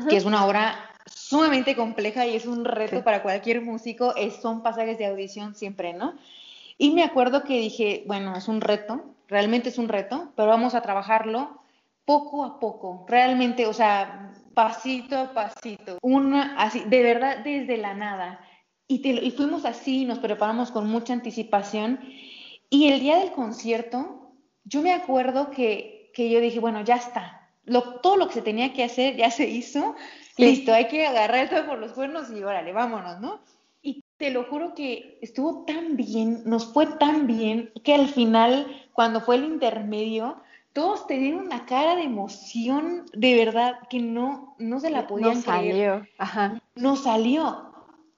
Que 0.08 0.18
es 0.18 0.26
una 0.26 0.44
obra 0.46 0.90
sumamente 1.06 1.74
compleja 1.74 2.26
y 2.26 2.36
es 2.36 2.44
un 2.44 2.66
reto 2.66 3.02
para 3.02 3.22
cualquier 3.22 3.62
músico, 3.62 4.14
son 4.42 4.62
pasajes 4.62 4.98
de 4.98 5.06
audición 5.06 5.54
siempre, 5.54 5.94
¿no? 5.94 6.14
Y 6.76 6.90
me 6.90 7.02
acuerdo 7.02 7.42
que 7.42 7.58
dije, 7.58 8.04
bueno, 8.06 8.36
es 8.36 8.48
un 8.48 8.60
reto, 8.60 9.02
realmente 9.28 9.70
es 9.70 9.78
un 9.78 9.88
reto, 9.88 10.32
pero 10.36 10.48
vamos 10.48 10.74
a 10.74 10.82
trabajarlo 10.82 11.58
poco 12.04 12.44
a 12.44 12.60
poco, 12.60 13.06
realmente, 13.08 13.66
o 13.66 13.72
sea, 13.72 14.30
pasito 14.52 15.18
a 15.18 15.32
pasito, 15.32 15.96
una 16.02 16.54
así, 16.58 16.84
de 16.86 17.02
verdad 17.02 17.38
desde 17.38 17.78
la 17.78 17.94
nada. 17.94 18.40
Y, 18.90 19.30
fuimos 19.30 19.64
así, 19.64 20.04
nos 20.04 20.18
preparamos 20.18 20.72
con 20.72 20.88
mucha 20.88 21.12
anticipación. 21.12 22.00
Y 22.68 22.88
el 22.88 22.98
día 22.98 23.18
del 23.18 23.30
concierto, 23.30 24.32
yo 24.64 24.82
me 24.82 24.92
acuerdo 24.92 25.52
que, 25.52 26.10
yo 26.16 26.40
dije, 26.40 26.58
bueno, 26.58 26.82
ya 26.82 26.96
está. 26.96 27.48
todo 28.02 28.16
lo 28.16 28.26
que 28.26 28.34
se 28.34 28.42
tenía 28.42 28.72
que 28.72 28.82
hacer 28.82 29.14
ya 29.14 29.30
se 29.30 29.48
hizo. 29.48 29.94
Listo, 30.36 30.74
hay 30.74 30.88
que 30.88 31.06
agarrar 31.06 31.44
esto 31.44 31.66
por 31.66 31.78
los 31.78 31.92
cuernos 31.92 32.32
y 32.32 32.42
órale, 32.42 32.72
vámonos, 32.72 33.20
¿no? 33.20 33.38
Y 33.80 34.02
te 34.16 34.32
lo 34.32 34.42
juro 34.44 34.74
que 34.74 35.18
estuvo 35.22 35.64
tan 35.64 35.96
bien, 35.96 36.42
nos 36.44 36.72
fue 36.72 36.86
tan 36.86 37.28
bien, 37.28 37.70
que 37.84 37.94
al 37.94 38.08
final, 38.08 38.66
cuando 38.92 39.20
fue 39.20 39.36
el 39.36 39.44
intermedio, 39.44 40.42
todos 40.72 41.06
tenían 41.06 41.36
una 41.36 41.64
cara 41.64 41.94
de 41.94 42.02
emoción 42.02 43.06
de 43.12 43.36
verdad 43.36 43.74
que 43.88 44.00
no, 44.00 44.56
no 44.58 44.80
se 44.80 44.90
la 44.90 45.06
podían 45.06 45.34
no 45.34 45.42
salió. 45.42 46.06
Ajá. 46.18 46.60
No 46.74 46.96
salió. 46.96 47.69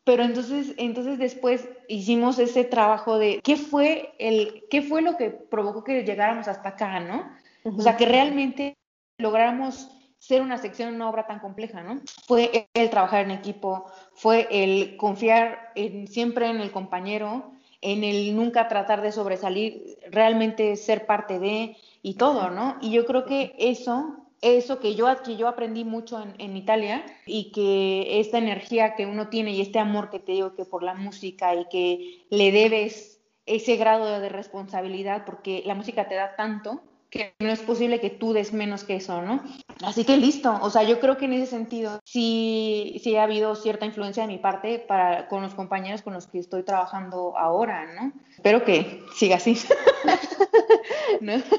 Pero 0.04 0.24
entonces, 0.24 0.74
entonces 0.78 1.18
después 1.18 1.68
hicimos 1.88 2.38
ese 2.38 2.64
trabajo 2.64 3.18
de 3.18 3.40
qué 3.42 3.56
fue 3.56 4.14
el, 4.18 4.64
qué 4.68 4.82
fue 4.82 5.00
lo 5.00 5.16
que 5.16 5.30
provocó 5.30 5.84
que 5.84 6.02
llegáramos 6.02 6.48
hasta 6.48 6.70
acá, 6.70 6.98
¿no? 7.00 7.30
O 7.64 7.80
sea, 7.80 7.96
que 7.96 8.06
realmente 8.06 8.76
lográramos 9.18 9.88
ser 10.18 10.42
una 10.42 10.58
sección 10.58 10.88
en 10.88 10.94
una 10.96 11.10
obra 11.10 11.26
tan 11.26 11.38
compleja, 11.38 11.82
¿no? 11.82 12.00
Fue 12.26 12.68
el 12.74 12.90
trabajar 12.90 13.24
en 13.24 13.30
equipo, 13.30 13.86
fue 14.14 14.48
el 14.50 14.96
confiar 14.96 15.72
en, 15.74 16.08
siempre 16.08 16.48
en 16.48 16.60
el 16.60 16.72
compañero, 16.72 17.52
en 17.80 18.04
el 18.04 18.34
nunca 18.36 18.68
tratar 18.68 19.02
de 19.02 19.12
sobresalir, 19.12 19.98
realmente 20.10 20.76
ser 20.76 21.06
parte 21.06 21.38
de 21.38 21.76
y 22.02 22.14
todo, 22.14 22.50
¿no? 22.50 22.76
Y 22.80 22.90
yo 22.90 23.04
creo 23.06 23.24
que 23.24 23.54
eso 23.58 24.21
eso 24.42 24.80
que 24.80 24.96
yo, 24.96 25.06
que 25.22 25.36
yo 25.36 25.48
aprendí 25.48 25.84
mucho 25.84 26.22
en, 26.38 26.56
Italia 26.56 27.06
y 27.24 27.52
que 27.52 28.20
esta 28.20 28.38
energía 28.38 28.94
que 28.96 29.06
uno 29.06 29.28
tiene 29.28 29.52
y 29.52 29.60
este 29.60 29.78
amor 29.78 30.10
que 30.10 30.18
te 30.18 30.32
digo 30.32 30.54
que 30.54 30.64
por 30.64 30.82
la 30.82 30.94
música 30.94 31.54
y 31.54 31.66
que 31.66 32.26
le 32.28 32.50
debes 32.50 33.20
ese 33.46 33.76
grado 33.76 34.20
de 34.20 34.28
responsabilidad 34.28 35.24
porque 35.24 35.62
la 35.64 35.76
música 35.76 36.08
te 36.08 36.16
da 36.16 36.34
tanto, 36.36 36.82
que 37.12 37.34
no 37.40 37.50
es 37.50 37.60
posible 37.60 38.00
que 38.00 38.08
tú 38.08 38.32
des 38.32 38.54
menos 38.54 38.84
que 38.84 38.96
eso, 38.96 39.20
¿no? 39.20 39.42
Así 39.84 40.04
que 40.04 40.16
listo, 40.16 40.58
o 40.62 40.70
sea, 40.70 40.82
yo 40.82 40.98
creo 40.98 41.18
que 41.18 41.26
en 41.26 41.34
ese 41.34 41.46
sentido 41.46 42.00
sí, 42.04 42.98
sí 43.04 43.16
ha 43.16 43.24
habido 43.24 43.54
cierta 43.54 43.84
influencia 43.84 44.22
de 44.22 44.28
mi 44.28 44.38
parte 44.38 44.78
para, 44.78 45.28
con 45.28 45.42
los 45.42 45.54
compañeros 45.54 46.00
con 46.00 46.14
los 46.14 46.26
que 46.26 46.38
estoy 46.38 46.62
trabajando 46.62 47.36
ahora, 47.36 47.86
¿no? 47.94 48.12
Espero 48.30 48.64
que 48.64 49.02
siga 49.14 49.36
así. 49.36 49.56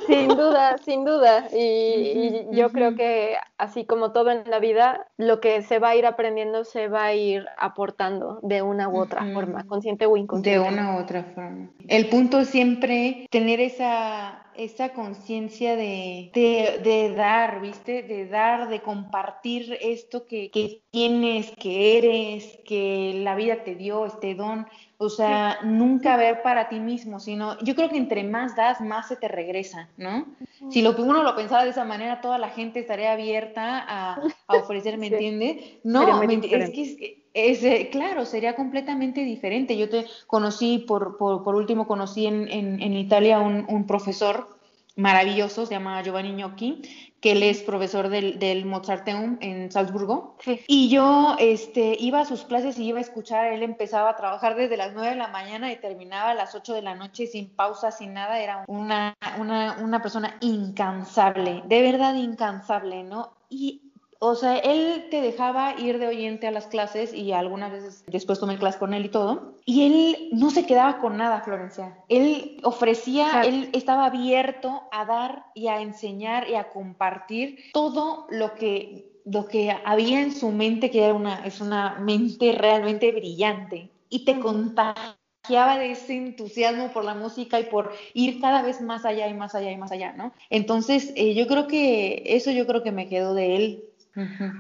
Sin 0.08 0.28
duda, 0.28 0.78
sin 0.80 1.06
duda. 1.06 1.48
Y, 1.54 2.46
yo 2.52 2.70
creo 2.72 2.96
que 2.96 3.36
así 3.58 3.86
como 3.86 4.12
todo 4.12 4.32
en 4.32 4.50
la 4.50 4.60
vida, 4.60 5.08
lo 5.18 5.40
que 5.40 5.62
se 5.62 5.80
va 5.80 5.90
a 5.90 5.96
ir 5.96 6.06
aprendiendo 6.06 6.66
se 6.66 6.88
va 6.88 7.06
a 7.06 7.14
ir 7.14 7.46
aportando 7.58 8.40
de 8.44 8.62
una 8.62 8.90
u 8.90 9.00
otra 9.00 9.26
forma, 9.34 9.64
consciente 9.66 10.06
o 10.06 10.18
inconsciente. 10.18 10.60
De 10.60 10.74
una 10.74 10.96
u 10.96 11.00
otra 11.00 11.24
forma. 11.24 11.70
El 11.88 12.10
punto 12.10 12.40
es 12.40 12.50
siempre 12.50 13.28
tener 13.30 13.60
esa 13.60 14.44
esa 14.56 14.94
conciencia 14.94 15.76
de, 15.76 16.32
de, 16.34 17.14
dar, 17.16 17.62
¿viste? 17.62 18.04
De 18.04 18.28
dar, 18.28 18.70
de 18.70 18.82
compartir 18.82 19.78
esto 19.82 20.26
que, 20.26 20.50
que, 20.52 20.82
tienes, 20.92 21.52
que 21.52 21.98
eres, 21.98 22.60
que 22.66 23.20
la 23.24 23.36
vida 23.36 23.64
te 23.64 23.76
dio, 23.76 24.06
este 24.06 24.36
don. 24.36 24.68
O 24.98 25.10
sea, 25.10 25.60
nunca 25.64 26.16
ver 26.16 26.42
para 26.44 26.70
ti 26.70 26.80
mismo, 26.80 27.20
sino 27.20 27.60
yo 27.60 27.76
creo 27.76 27.90
que 27.90 27.98
entre 27.98 28.24
más 28.24 28.56
das, 28.56 28.80
más 28.80 29.08
se 29.08 29.18
te 29.18 29.28
regresa, 29.28 29.90
¿no? 29.98 30.26
Si 30.70 30.82
lo, 30.82 30.96
uno 30.96 31.24
lo 31.24 31.36
pensaba 31.36 31.66
de 31.66 31.72
esa 31.72 31.84
manera, 31.84 32.22
toda 32.22 32.38
la 32.38 32.50
gente 32.50 32.80
estaría 32.80 33.12
abierta 33.12 33.80
a, 33.80 34.22
a 34.48 34.56
ofrecer, 34.56 34.98
¿me 34.98 35.08
entiende? 35.08 35.80
No, 35.84 36.22
es 36.24 36.70
que 36.70 36.82
es, 36.82 37.23
eh, 37.34 37.90
claro, 37.90 38.26
sería 38.26 38.56
completamente 38.56 39.22
diferente. 39.22 39.78
Yo 39.78 39.90
te 39.90 40.06
conocí, 40.28 40.80
por, 40.80 41.18
por, 41.18 41.56
último, 41.56 41.88
conocí 41.88 42.28
en, 42.28 42.48
en, 42.50 42.94
Italia 42.94 43.40
un, 43.40 43.66
un, 43.68 43.88
profesor 43.88 44.48
maravilloso, 44.96 45.66
se 45.66 45.74
llama 45.74 46.02
Giovanni 46.04 46.34
Gnocchi, 46.34 46.82
que 47.20 47.32
él 47.32 47.42
es 47.42 47.64
profesor 47.64 48.10
del, 48.10 48.38
del 48.38 48.66
Mozarteum 48.66 49.38
en 49.40 49.72
Salzburgo. 49.72 50.36
Y 50.68 50.90
yo 50.90 51.36
este, 51.40 51.96
iba 52.00 52.20
a 52.20 52.26
sus 52.26 52.44
clases 52.44 52.78
y 52.78 52.86
iba 52.86 53.00
a 53.00 53.02
escuchar, 53.02 53.54
él 53.54 53.64
empezaba 53.64 54.10
a 54.10 54.16
trabajar 54.18 54.56
desde 54.56 54.78
las 54.78 54.94
9 54.94 55.12
de 55.12 55.16
la 55.16 55.30
mañana 55.30 55.72
y 55.72 55.78
terminaba 55.78 56.32
a 56.32 56.36
las 56.36 56.54
8 56.54 56.74
de 56.74 56.82
la 56.82 56.96
noche 56.96 57.26
sin 57.26 57.50
pausa, 57.50 57.92
sin 57.92 58.14
nada. 58.14 58.40
Era 58.40 58.66
una, 58.68 59.16
una, 59.40 59.78
una 59.82 60.02
persona 60.02 60.38
incansable, 60.42 61.64
de 61.66 61.82
verdad 61.82 62.14
incansable, 62.16 63.04
¿no? 63.04 63.34
Y 63.50 63.93
o 64.26 64.36
sea, 64.36 64.58
él 64.58 65.08
te 65.12 65.20
dejaba 65.20 65.78
ir 65.78 66.00
de 66.00 66.08
oyente 66.08 66.48
a 66.48 66.52
las 66.52 66.68
clases 66.68 67.14
y 67.14 67.34
algunas 67.34 67.74
veces 67.74 68.06
después 68.08 68.40
tomé 68.40 68.58
clase 68.58 68.80
con 68.80 68.94
él 68.94 69.06
y 69.06 69.10
todo. 69.10 69.56
Y 69.66 69.86
él 69.86 70.30
no 70.32 70.50
se 70.50 70.66
quedaba 70.66 71.00
con 71.00 71.18
nada, 71.18 71.42
Florencia. 71.42 71.98
Él 72.08 72.62
ofrecía, 72.64 73.42
él 73.42 73.70
estaba 73.74 74.06
abierto 74.06 74.84
a 74.94 75.04
dar 75.04 75.48
y 75.56 75.68
a 75.68 75.82
enseñar 75.82 76.50
y 76.50 76.56
a 76.56 76.70
compartir 76.70 77.66
todo 77.74 78.26
lo 78.30 78.56
que, 78.56 79.12
lo 79.26 79.46
que 79.46 79.76
había 79.84 80.22
en 80.22 80.32
su 80.32 80.52
mente, 80.52 80.90
que 80.90 81.04
era 81.04 81.14
una, 81.14 81.46
es 81.46 81.60
una 81.60 82.00
mente 82.00 82.54
realmente 82.54 83.12
brillante. 83.12 83.90
Y 84.08 84.24
te 84.24 84.40
contagiaba 84.40 85.78
de 85.78 85.92
ese 85.92 86.16
entusiasmo 86.16 86.94
por 86.94 87.04
la 87.04 87.14
música 87.14 87.60
y 87.60 87.66
por 87.66 87.92
ir 88.14 88.40
cada 88.40 88.62
vez 88.62 88.80
más 88.80 89.04
allá 89.04 89.28
y 89.28 89.34
más 89.34 89.54
allá 89.54 89.70
y 89.70 89.78
más 89.78 89.92
allá, 89.92 90.14
¿no? 90.14 90.32
Entonces, 90.50 91.12
eh, 91.18 91.34
yo 91.34 91.46
creo 91.48 91.68
que 91.68 92.24
eso 92.26 92.52
yo 92.52 92.66
creo 92.66 92.84
que 92.84 92.94
me 92.94 93.10
quedó 93.10 93.34
de 93.34 93.58
él 93.58 93.84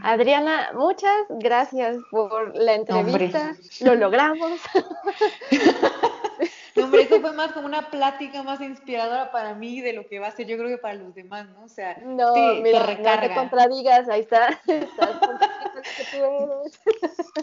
Adriana, 0.01 0.71
muchas 0.73 1.25
gracias 1.29 1.97
por 2.09 2.55
la 2.55 2.75
entrevista. 2.75 3.55
Lo 3.81 3.95
logramos. 3.95 4.61
hombre, 6.81 7.03
eso 7.03 7.21
fue 7.21 7.33
más 7.33 7.51
como 7.51 7.67
una 7.67 7.89
plática 7.89 8.43
más 8.43 8.61
inspiradora 8.61 9.31
para 9.31 9.53
mí 9.53 9.81
de 9.81 9.93
lo 9.93 10.07
que 10.07 10.19
va 10.19 10.27
a 10.27 10.31
ser, 10.31 10.47
yo 10.47 10.57
creo 10.57 10.69
que 10.69 10.77
para 10.77 10.95
los 10.95 11.13
demás, 11.13 11.47
¿no? 11.49 11.63
O 11.63 11.67
sea, 11.67 11.97
no, 12.03 12.33
te, 12.33 12.61
mira, 12.61 12.83
recarga. 12.83 13.21
No 13.21 13.27
te 13.27 13.35
contradigas, 13.35 14.09
ahí 14.09 14.21
está. 14.21 14.59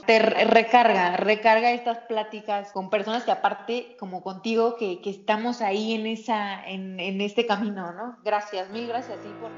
te 0.07 0.19
recarga, 0.19 1.17
recarga 1.17 1.73
estas 1.73 1.99
pláticas 1.99 2.73
con 2.73 2.91
personas 2.91 3.25
que 3.25 3.31
aparte, 3.31 3.97
como 3.99 4.23
contigo, 4.23 4.77
que, 4.77 5.01
que 5.01 5.11
estamos 5.11 5.61
ahí 5.61 5.95
en 5.95 6.07
esa, 6.07 6.65
en, 6.67 6.99
en, 6.99 7.21
este 7.21 7.47
camino, 7.47 7.93
¿no? 7.93 8.17
Gracias, 8.25 8.69
mil 8.71 8.89
gracias 8.89 9.19
a 9.19 9.23
ti 9.23 9.29
por, 9.41 9.51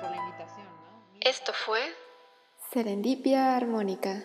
por 0.00 0.10
la 0.10 0.16
invitación. 0.16 0.27
Esto 1.20 1.52
fue 1.52 1.80
Serendipia 2.72 3.56
Armónica. 3.56 4.24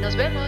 Nos 0.00 0.16
vemos. 0.16 0.45